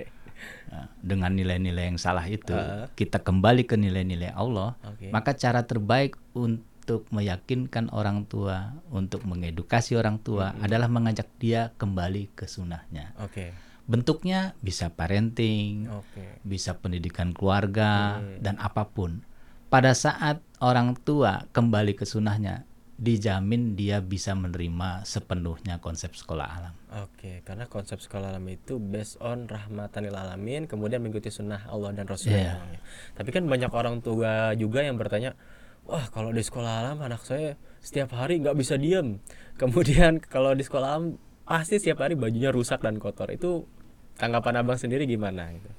Nah, 0.69 0.91
dengan 0.99 1.31
nilai-nilai 1.31 1.95
yang 1.95 1.99
salah 2.01 2.25
itu 2.27 2.51
Heeh. 2.51 2.91
kita 2.99 3.23
kembali 3.23 3.63
ke 3.63 3.79
nilai-nilai 3.79 4.35
Allah 4.35 4.75
Oke. 4.83 5.07
maka 5.07 5.31
cara 5.31 5.63
terbaik 5.63 6.19
untuk 6.35 7.07
meyakinkan 7.09 7.87
orang 7.95 8.27
tua 8.27 8.75
untuk 8.91 9.23
mengedukasi 9.23 9.95
orang 9.95 10.19
tua 10.19 10.51
adalah 10.59 10.91
mengajak 10.91 11.31
dia 11.39 11.71
kembali 11.79 12.35
ke 12.35 12.51
sunnahnya 12.51 13.15
Oke. 13.23 13.55
Bentuknya 13.85 14.57
bisa 14.59 14.89
parenting 14.89 15.85
Oke. 15.89 16.41
bisa 16.41 16.77
pendidikan 16.77 17.31
keluarga 17.31 18.17
Hmm. 18.17 18.41
dan 18.41 18.55
apa 18.57 18.89
pun 18.89 19.21
pada 19.69 19.93
saat 19.93 20.41
orang 20.57 20.97
tua 20.97 21.45
kembali 21.53 21.93
ke 21.93 22.05
sunnahnya 22.05 22.65
dijamin 22.95 23.75
dia 23.75 23.99
bisa 23.99 24.31
menerima 24.33 25.03
sepenuhnya 25.03 25.83
konsep 25.83 26.15
sekolah 26.15 26.47
alam 26.47 26.73
Oke, 26.95 27.43
karena 27.43 27.67
konsep 27.67 27.99
sekolah 27.99 28.31
alam 28.31 28.47
itu 28.47 28.79
based 28.79 29.19
on 29.19 29.51
rahmatan 29.51 30.07
lil 30.07 30.15
alamin, 30.15 30.63
kemudian 30.63 31.03
mengikuti 31.03 31.27
sunnah 31.27 31.67
Allah 31.67 31.91
dan 31.91 32.07
Rasulnya. 32.07 32.55
Ya. 32.55 32.79
Tapi 33.19 33.35
kan 33.35 33.43
banyak 33.51 33.67
orang 33.67 33.99
tua 33.99 34.55
juga 34.55 34.79
yang 34.79 34.95
bertanya, 34.95 35.35
wah 35.83 36.07
kalau 36.07 36.31
di 36.31 36.39
sekolah 36.39 36.87
alam 36.87 37.03
anak 37.03 37.19
saya 37.27 37.59
setiap 37.83 38.15
hari 38.15 38.39
nggak 38.39 38.55
bisa 38.55 38.79
diem. 38.79 39.19
Kemudian 39.59 40.23
kalau 40.23 40.55
di 40.55 40.63
sekolah 40.63 40.87
alam 40.95 41.19
pasti 41.43 41.83
setiap 41.83 41.99
hari 41.99 42.15
bajunya 42.15 42.55
rusak 42.55 42.79
dan 42.79 42.95
kotor. 42.95 43.27
Itu 43.27 43.67
tanggapan 44.15 44.63
abang 44.63 44.79
sendiri 44.79 45.03
gimana? 45.05 45.51
Gitu. 45.51 45.69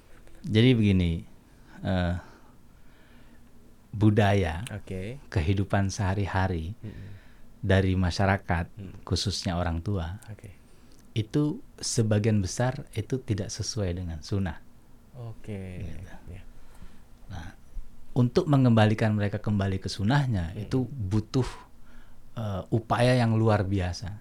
jadi 0.46 0.70
begini 0.72 1.24
eh, 1.82 2.14
budaya 3.96 4.60
Oke. 4.76 5.16
kehidupan 5.32 5.88
sehari-hari 5.88 6.76
Mm-mm. 6.84 7.08
dari 7.64 7.96
masyarakat 7.96 8.68
Hmm. 8.76 8.92
khususnya 9.02 9.56
orang 9.56 9.80
tua 9.80 10.20
Oke. 10.28 10.52
itu 11.16 11.64
sebagian 11.80 12.44
besar 12.44 12.84
itu 12.92 13.16
tidak 13.18 13.48
sesuai 13.48 13.96
dengan 13.96 14.20
sunnah 14.20 14.60
Oke. 15.16 15.80
Ya. 16.28 16.44
untuk 18.12 18.48
mengembalikan 18.48 19.12
mereka 19.12 19.40
kembali 19.40 19.80
ke 19.80 19.88
sunnahnya 19.88 20.52
itu 20.56 20.84
butuh 20.84 21.48
eh, 22.36 22.62
upaya 22.68 23.16
yang 23.16 23.32
luar 23.32 23.64
biasa 23.64 24.12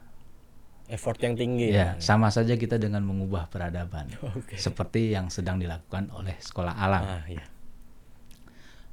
Effort 0.87 1.17
yang 1.19 1.33
tinggi. 1.33 1.69
ya 1.69 1.97
sama 1.97 2.29
saja 2.29 2.53
kita 2.53 2.75
dengan 2.75 3.01
mengubah 3.01 3.47
peradaban 3.47 4.05
Oke. 4.37 4.53
seperti 4.55 5.11
yang 5.11 5.27
sedang 5.27 5.57
dilakukan 5.57 6.11
oleh 6.11 6.37
sekolah 6.37 6.73
alam 6.73 7.03
Ah, 7.03 7.25
ya. 7.25 7.41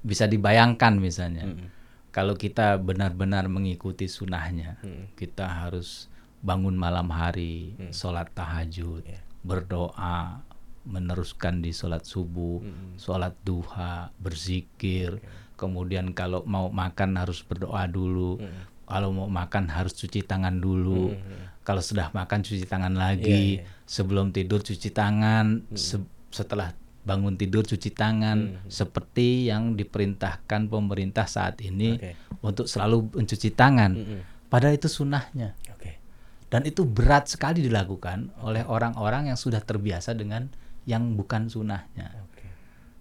bisa 0.01 0.24
dibayangkan 0.24 0.99
misalnya 0.99 1.47
Mm-mm. 1.47 1.68
kalau 2.11 2.34
kita 2.34 2.74
benar-benar 2.76 3.47
mengikuti 3.47 4.05
sunnahnya 4.07 4.80
Mm-mm. 4.80 5.14
kita 5.14 5.47
harus 5.47 6.09
bangun 6.40 6.74
malam 6.74 7.07
hari 7.09 7.76
Hmm. 7.76 7.93
sholat 7.93 8.32
tahajud 8.32 9.05
Ya. 9.05 9.20
berdoa 9.43 10.43
meneruskan 10.82 11.61
di 11.61 11.70
sholat 11.70 12.03
subuh 12.03 12.59
Mm-mm. 12.59 12.99
sholat 12.99 13.38
duha 13.40 14.11
berzikir 14.16 15.22
kemudian 15.55 16.11
kalau 16.11 16.43
mau 16.43 16.66
makan 16.66 17.14
harus 17.14 17.38
berdoa 17.40 17.86
dulu 17.86 18.43
Mm-mm. 18.43 18.62
kalau 18.82 19.14
mau 19.14 19.30
makan 19.30 19.70
harus 19.70 19.95
cuci 19.95 20.24
tangan 20.24 20.59
dulu 20.59 21.14
Mm-mm. 21.14 21.52
Kalau 21.63 21.79
sudah 21.79 22.11
makan 22.11 22.43
cuci 22.43 22.65
tangan 22.65 22.93
lagi 22.93 23.59
iya. 23.59 23.67
sebelum 23.85 24.31
tidur 24.31 24.61
cuci 24.61 24.91
tangan 24.91 25.63
Se- 25.73 26.03
setelah 26.29 26.75
bangun 27.03 27.35
tidur 27.35 27.63
cuci 27.63 27.91
tangan 27.91 28.39
Hmm. 28.39 28.71
seperti 28.71 29.47
yang 29.47 29.75
diperintahkan 29.75 30.67
pemerintah 30.67 31.27
saat 31.27 31.59
ini 31.61 31.99
Oke. 31.99 32.15
untuk 32.41 32.67
selalu 32.67 33.11
mencuci 33.13 33.51
tangan 33.51 33.91
Mm-mm. 33.93 34.21
padahal 34.47 34.75
itu 34.75 34.87
sunnahnya 34.87 35.59
Oke. 35.69 35.99
dan 36.47 36.63
itu 36.63 36.83
berat 36.83 37.27
sekali 37.27 37.59
dilakukan 37.61 38.31
oleh 38.39 38.63
orang-orang 38.63 39.29
yang 39.29 39.37
sudah 39.37 39.59
terbiasa 39.59 40.15
dengan 40.15 40.47
yang 40.85 41.15
bukan 41.15 41.47
sunnahnya 41.47 42.11
Oke. 42.25 42.47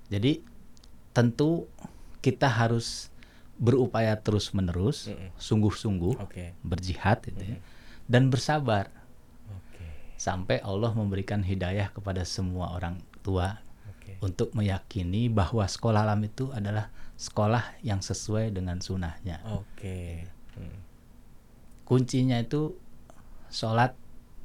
jadi 0.10 0.42
tentu 1.12 1.70
kita 2.20 2.46
harus 2.46 3.10
berupaya 3.56 4.18
terus 4.18 4.50
menerus 4.52 5.06
Mm-mm. 5.08 5.30
sungguh-sungguh 5.38 6.18
Oke. 6.20 6.58
berjihad 6.60 7.22
gitu 7.22 7.44
ya, 7.44 7.58
dan 8.12 8.28
bersabar 8.28 8.92
Oke. 9.48 9.88
sampai 10.20 10.60
Allah 10.60 10.92
memberikan 10.92 11.48
hidayah 11.48 11.96
kepada 11.96 12.28
semua 12.28 12.76
orang 12.76 13.00
tua 13.24 13.64
Oke. 13.88 14.20
untuk 14.20 14.52
meyakini 14.52 15.32
bahwa 15.32 15.64
sekolah 15.64 16.04
alam 16.04 16.20
itu 16.28 16.52
adalah 16.52 16.92
sekolah 17.16 17.80
yang 17.88 18.04
sesuai 18.04 18.52
dengan 18.52 18.84
sunnahnya. 18.84 19.40
Oke. 19.48 20.28
Hmm. 20.60 20.84
Kuncinya 21.88 22.36
itu 22.44 22.76
sholat 23.48 23.96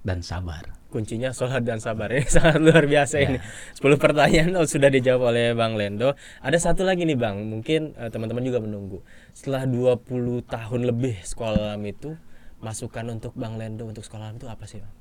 dan 0.06 0.22
sabar. 0.22 0.78
Kuncinya 0.86 1.34
sholat 1.34 1.66
dan 1.66 1.82
sabar 1.82 2.14
ini 2.14 2.22
sangat 2.38 2.62
luar 2.62 2.86
biasa 2.86 3.18
ini. 3.18 3.42
10 3.74 3.82
pertanyaan 3.98 4.54
oh, 4.54 4.68
sudah 4.70 4.86
dijawab 4.86 5.34
oleh 5.34 5.58
Bang 5.58 5.74
Lendo. 5.74 6.14
Ada 6.38 6.70
satu 6.70 6.86
lagi 6.86 7.02
nih 7.02 7.18
Bang, 7.18 7.42
mungkin 7.50 7.98
eh, 7.98 8.12
teman-teman 8.14 8.46
juga 8.46 8.62
menunggu. 8.62 9.02
Setelah 9.34 9.66
20 9.66 10.46
tahun 10.46 10.80
lebih 10.86 11.18
sekolah 11.26 11.74
alam 11.74 11.82
itu, 11.82 12.14
masukan 12.58 13.12
untuk 13.12 13.36
Bang 13.36 13.60
Lendo 13.60 13.84
untuk 13.84 14.02
sekolah 14.02 14.32
alam 14.32 14.36
itu 14.36 14.48
apa 14.48 14.64
sih 14.64 14.80
Bang? 14.80 14.94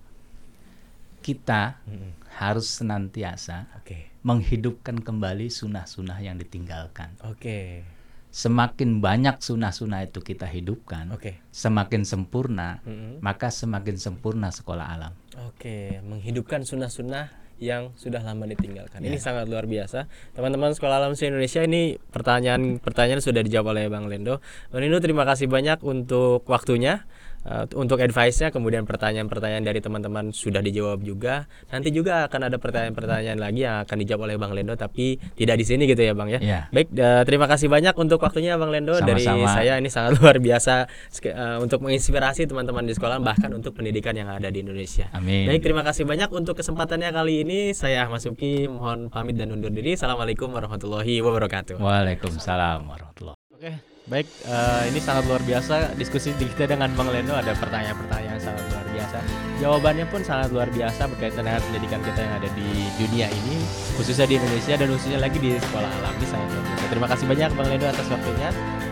Kita 1.26 1.82
Mm-mm. 1.90 2.14
harus 2.38 2.70
senantiasa 2.70 3.66
Oke. 3.82 4.14
menghidupkan 4.22 5.02
kembali 5.02 5.50
sunnah-sunnah 5.50 6.22
yang 6.22 6.38
ditinggalkan. 6.38 7.18
Oke. 7.26 7.82
Semakin 8.30 9.00
banyak 9.02 9.40
sunnah-sunnah 9.42 10.06
itu 10.06 10.20
kita 10.20 10.46
hidupkan, 10.46 11.10
Oke. 11.16 11.40
semakin 11.50 12.04
sempurna, 12.06 12.84
Mm-mm. 12.86 13.24
maka 13.24 13.48
semakin 13.50 13.96
sempurna 13.98 14.52
sekolah 14.52 14.86
alam. 14.86 15.16
Oke, 15.50 16.04
menghidupkan 16.04 16.62
sunnah-sunnah 16.62 17.32
yang 17.58 17.96
sudah 17.96 18.20
lama 18.20 18.44
ditinggalkan. 18.46 19.00
Ini 19.00 19.16
Ya. 19.16 19.24
sangat 19.32 19.48
luar 19.48 19.64
biasa. 19.64 20.12
Teman-teman 20.36 20.76
Sekolah 20.76 21.00
Alam 21.00 21.16
se-Indonesia 21.16 21.64
ini 21.64 21.96
pertanyaan-pertanyaan 22.12 23.24
sudah 23.24 23.40
dijawab 23.40 23.72
oleh 23.72 23.88
Bang 23.88 24.12
Lendo. 24.12 24.44
Bang 24.68 24.84
Lendo 24.84 25.00
terima 25.00 25.24
kasih 25.24 25.48
banyak 25.48 25.80
untuk 25.80 26.44
waktunya, 26.52 27.08
eh, 27.46 27.66
untuk 27.78 28.02
advice-nya, 28.02 28.50
kemudian 28.50 28.84
pertanyaan-pertanyaan 28.84 29.64
dari 29.64 29.80
teman-teman 29.80 30.34
sudah 30.34 30.60
dijawab 30.60 31.06
juga. 31.06 31.46
Nanti 31.70 31.94
juga 31.94 32.26
akan 32.28 32.52
ada 32.52 32.58
pertanyaan-pertanyaan 32.58 33.40
lagi 33.40 33.62
yang 33.64 33.86
akan 33.86 33.98
dijawab 34.02 34.22
oleh 34.28 34.36
Bang 34.42 34.52
Lendo 34.58 34.74
tapi 34.76 35.22
tidak 35.38 35.62
di 35.62 35.66
sini 35.66 35.86
gitu 35.86 36.02
ya, 36.02 36.18
Bang 36.18 36.34
ya. 36.34 36.40
Ya. 36.42 36.60
Baik, 36.74 36.92
eh, 36.92 37.24
terima 37.24 37.46
kasih 37.46 37.70
banyak 37.70 37.94
untuk 37.96 38.20
waktunya 38.20 38.58
Bang 38.60 38.74
Lendo 38.74 38.98
dari 39.00 39.24
Sama-sama. 39.24 39.56
saya 39.56 39.74
ini 39.80 39.90
sangat 39.90 40.12
luar 40.20 40.38
biasa 40.42 40.90
eh, 41.24 41.58
untuk 41.62 41.86
menginspirasi 41.86 42.50
teman-teman 42.50 42.84
di 42.84 42.94
sekolah 42.98 43.22
bahkan 43.22 43.54
untuk 43.54 43.78
pendidikan 43.78 44.18
yang 44.18 44.28
ada 44.28 44.50
di 44.50 44.66
Indonesia. 44.66 45.08
Amin. 45.14 45.48
Baik, 45.48 45.62
terima 45.62 45.86
kasih 45.86 46.04
banyak 46.04 46.30
untuk 46.34 46.58
kesempatannya 46.58 47.14
kali 47.14 47.46
ini. 47.46 47.72
Saya 47.72 48.10
Ahmad 48.10 48.22
Suki, 48.26 48.68
mohon 48.68 49.08
pamit 49.14 49.38
dan 49.38 49.54
undur 49.54 49.70
diri. 49.72 49.94
Assalamualaikum 49.94 50.52
warahmatullahi 50.52 51.22
wabarakatuh. 51.22 51.78
Waalaikumsalam 51.80 52.84
warahmatullahi 52.90 53.38
Oke, 53.56 53.72
baik. 54.06 54.28
eh, 54.46 54.84
ini 54.94 55.00
sangat 55.02 55.26
luar 55.26 55.42
biasa 55.42 55.98
diskusi 55.98 56.30
kita 56.38 56.70
dengan 56.70 56.94
Bang 56.94 57.10
Lendo. 57.10 57.34
Ada 57.34 57.58
pertanyaan-pertanyaan 57.58 58.38
sangat 58.38 58.64
luar 58.70 58.86
biasa. 58.94 59.18
Jawabannya 59.62 60.06
pun 60.12 60.22
sangat 60.22 60.50
luar 60.52 60.70
biasa 60.70 61.08
berkaitan 61.10 61.48
dengan 61.48 61.62
pendidikan 61.64 62.02
kita 62.06 62.20
yang 62.22 62.34
ada 62.38 62.50
di 62.54 62.70
dunia 63.02 63.28
ini, 63.32 63.58
khususnya 63.98 64.28
di 64.30 64.36
Indonesia 64.38 64.74
dan 64.78 64.88
khususnya 64.94 65.20
lagi 65.22 65.38
di 65.42 65.58
sekolah 65.58 65.90
alam. 65.90 66.14
Ini 66.22 66.28
sangat 66.30 66.48
luar 66.54 66.64
biasa. 66.66 66.84
Terima 66.92 67.08
kasih 67.10 67.26
banyak 67.26 67.50
Bang 67.58 67.68
Lendo 67.72 67.88
atas 67.90 68.08
waktunya, 68.12 68.50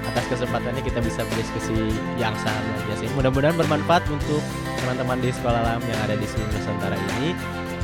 atas 0.09 0.25
kesempatannya 0.29 0.81
kita 0.81 0.99
bisa 1.03 1.21
berdiskusi 1.29 1.77
yang 2.17 2.33
sangat 2.41 2.63
luar 2.65 2.81
biasa. 2.89 3.01
Mudah-mudahan 3.13 3.55
bermanfaat 3.59 4.03
untuk 4.09 4.41
teman-teman 4.81 5.17
di 5.21 5.29
sekolah 5.29 5.59
alam 5.61 5.81
yang 5.85 5.99
ada 6.03 6.15
di 6.17 6.25
seluruh 6.25 6.49
Nusantara 6.51 6.97
ini. 6.97 7.37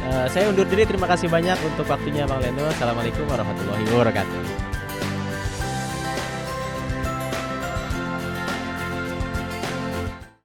Eh, 0.10 0.28
saya 0.32 0.50
undur 0.50 0.66
diri. 0.66 0.88
Terima 0.88 1.06
kasih 1.06 1.30
banyak 1.30 1.58
untuk 1.62 1.86
waktunya 1.86 2.26
Bang 2.26 2.42
Lendo. 2.42 2.66
Assalamualaikum 2.66 3.28
warahmatullahi 3.30 3.86
wabarakatuh. 3.94 4.69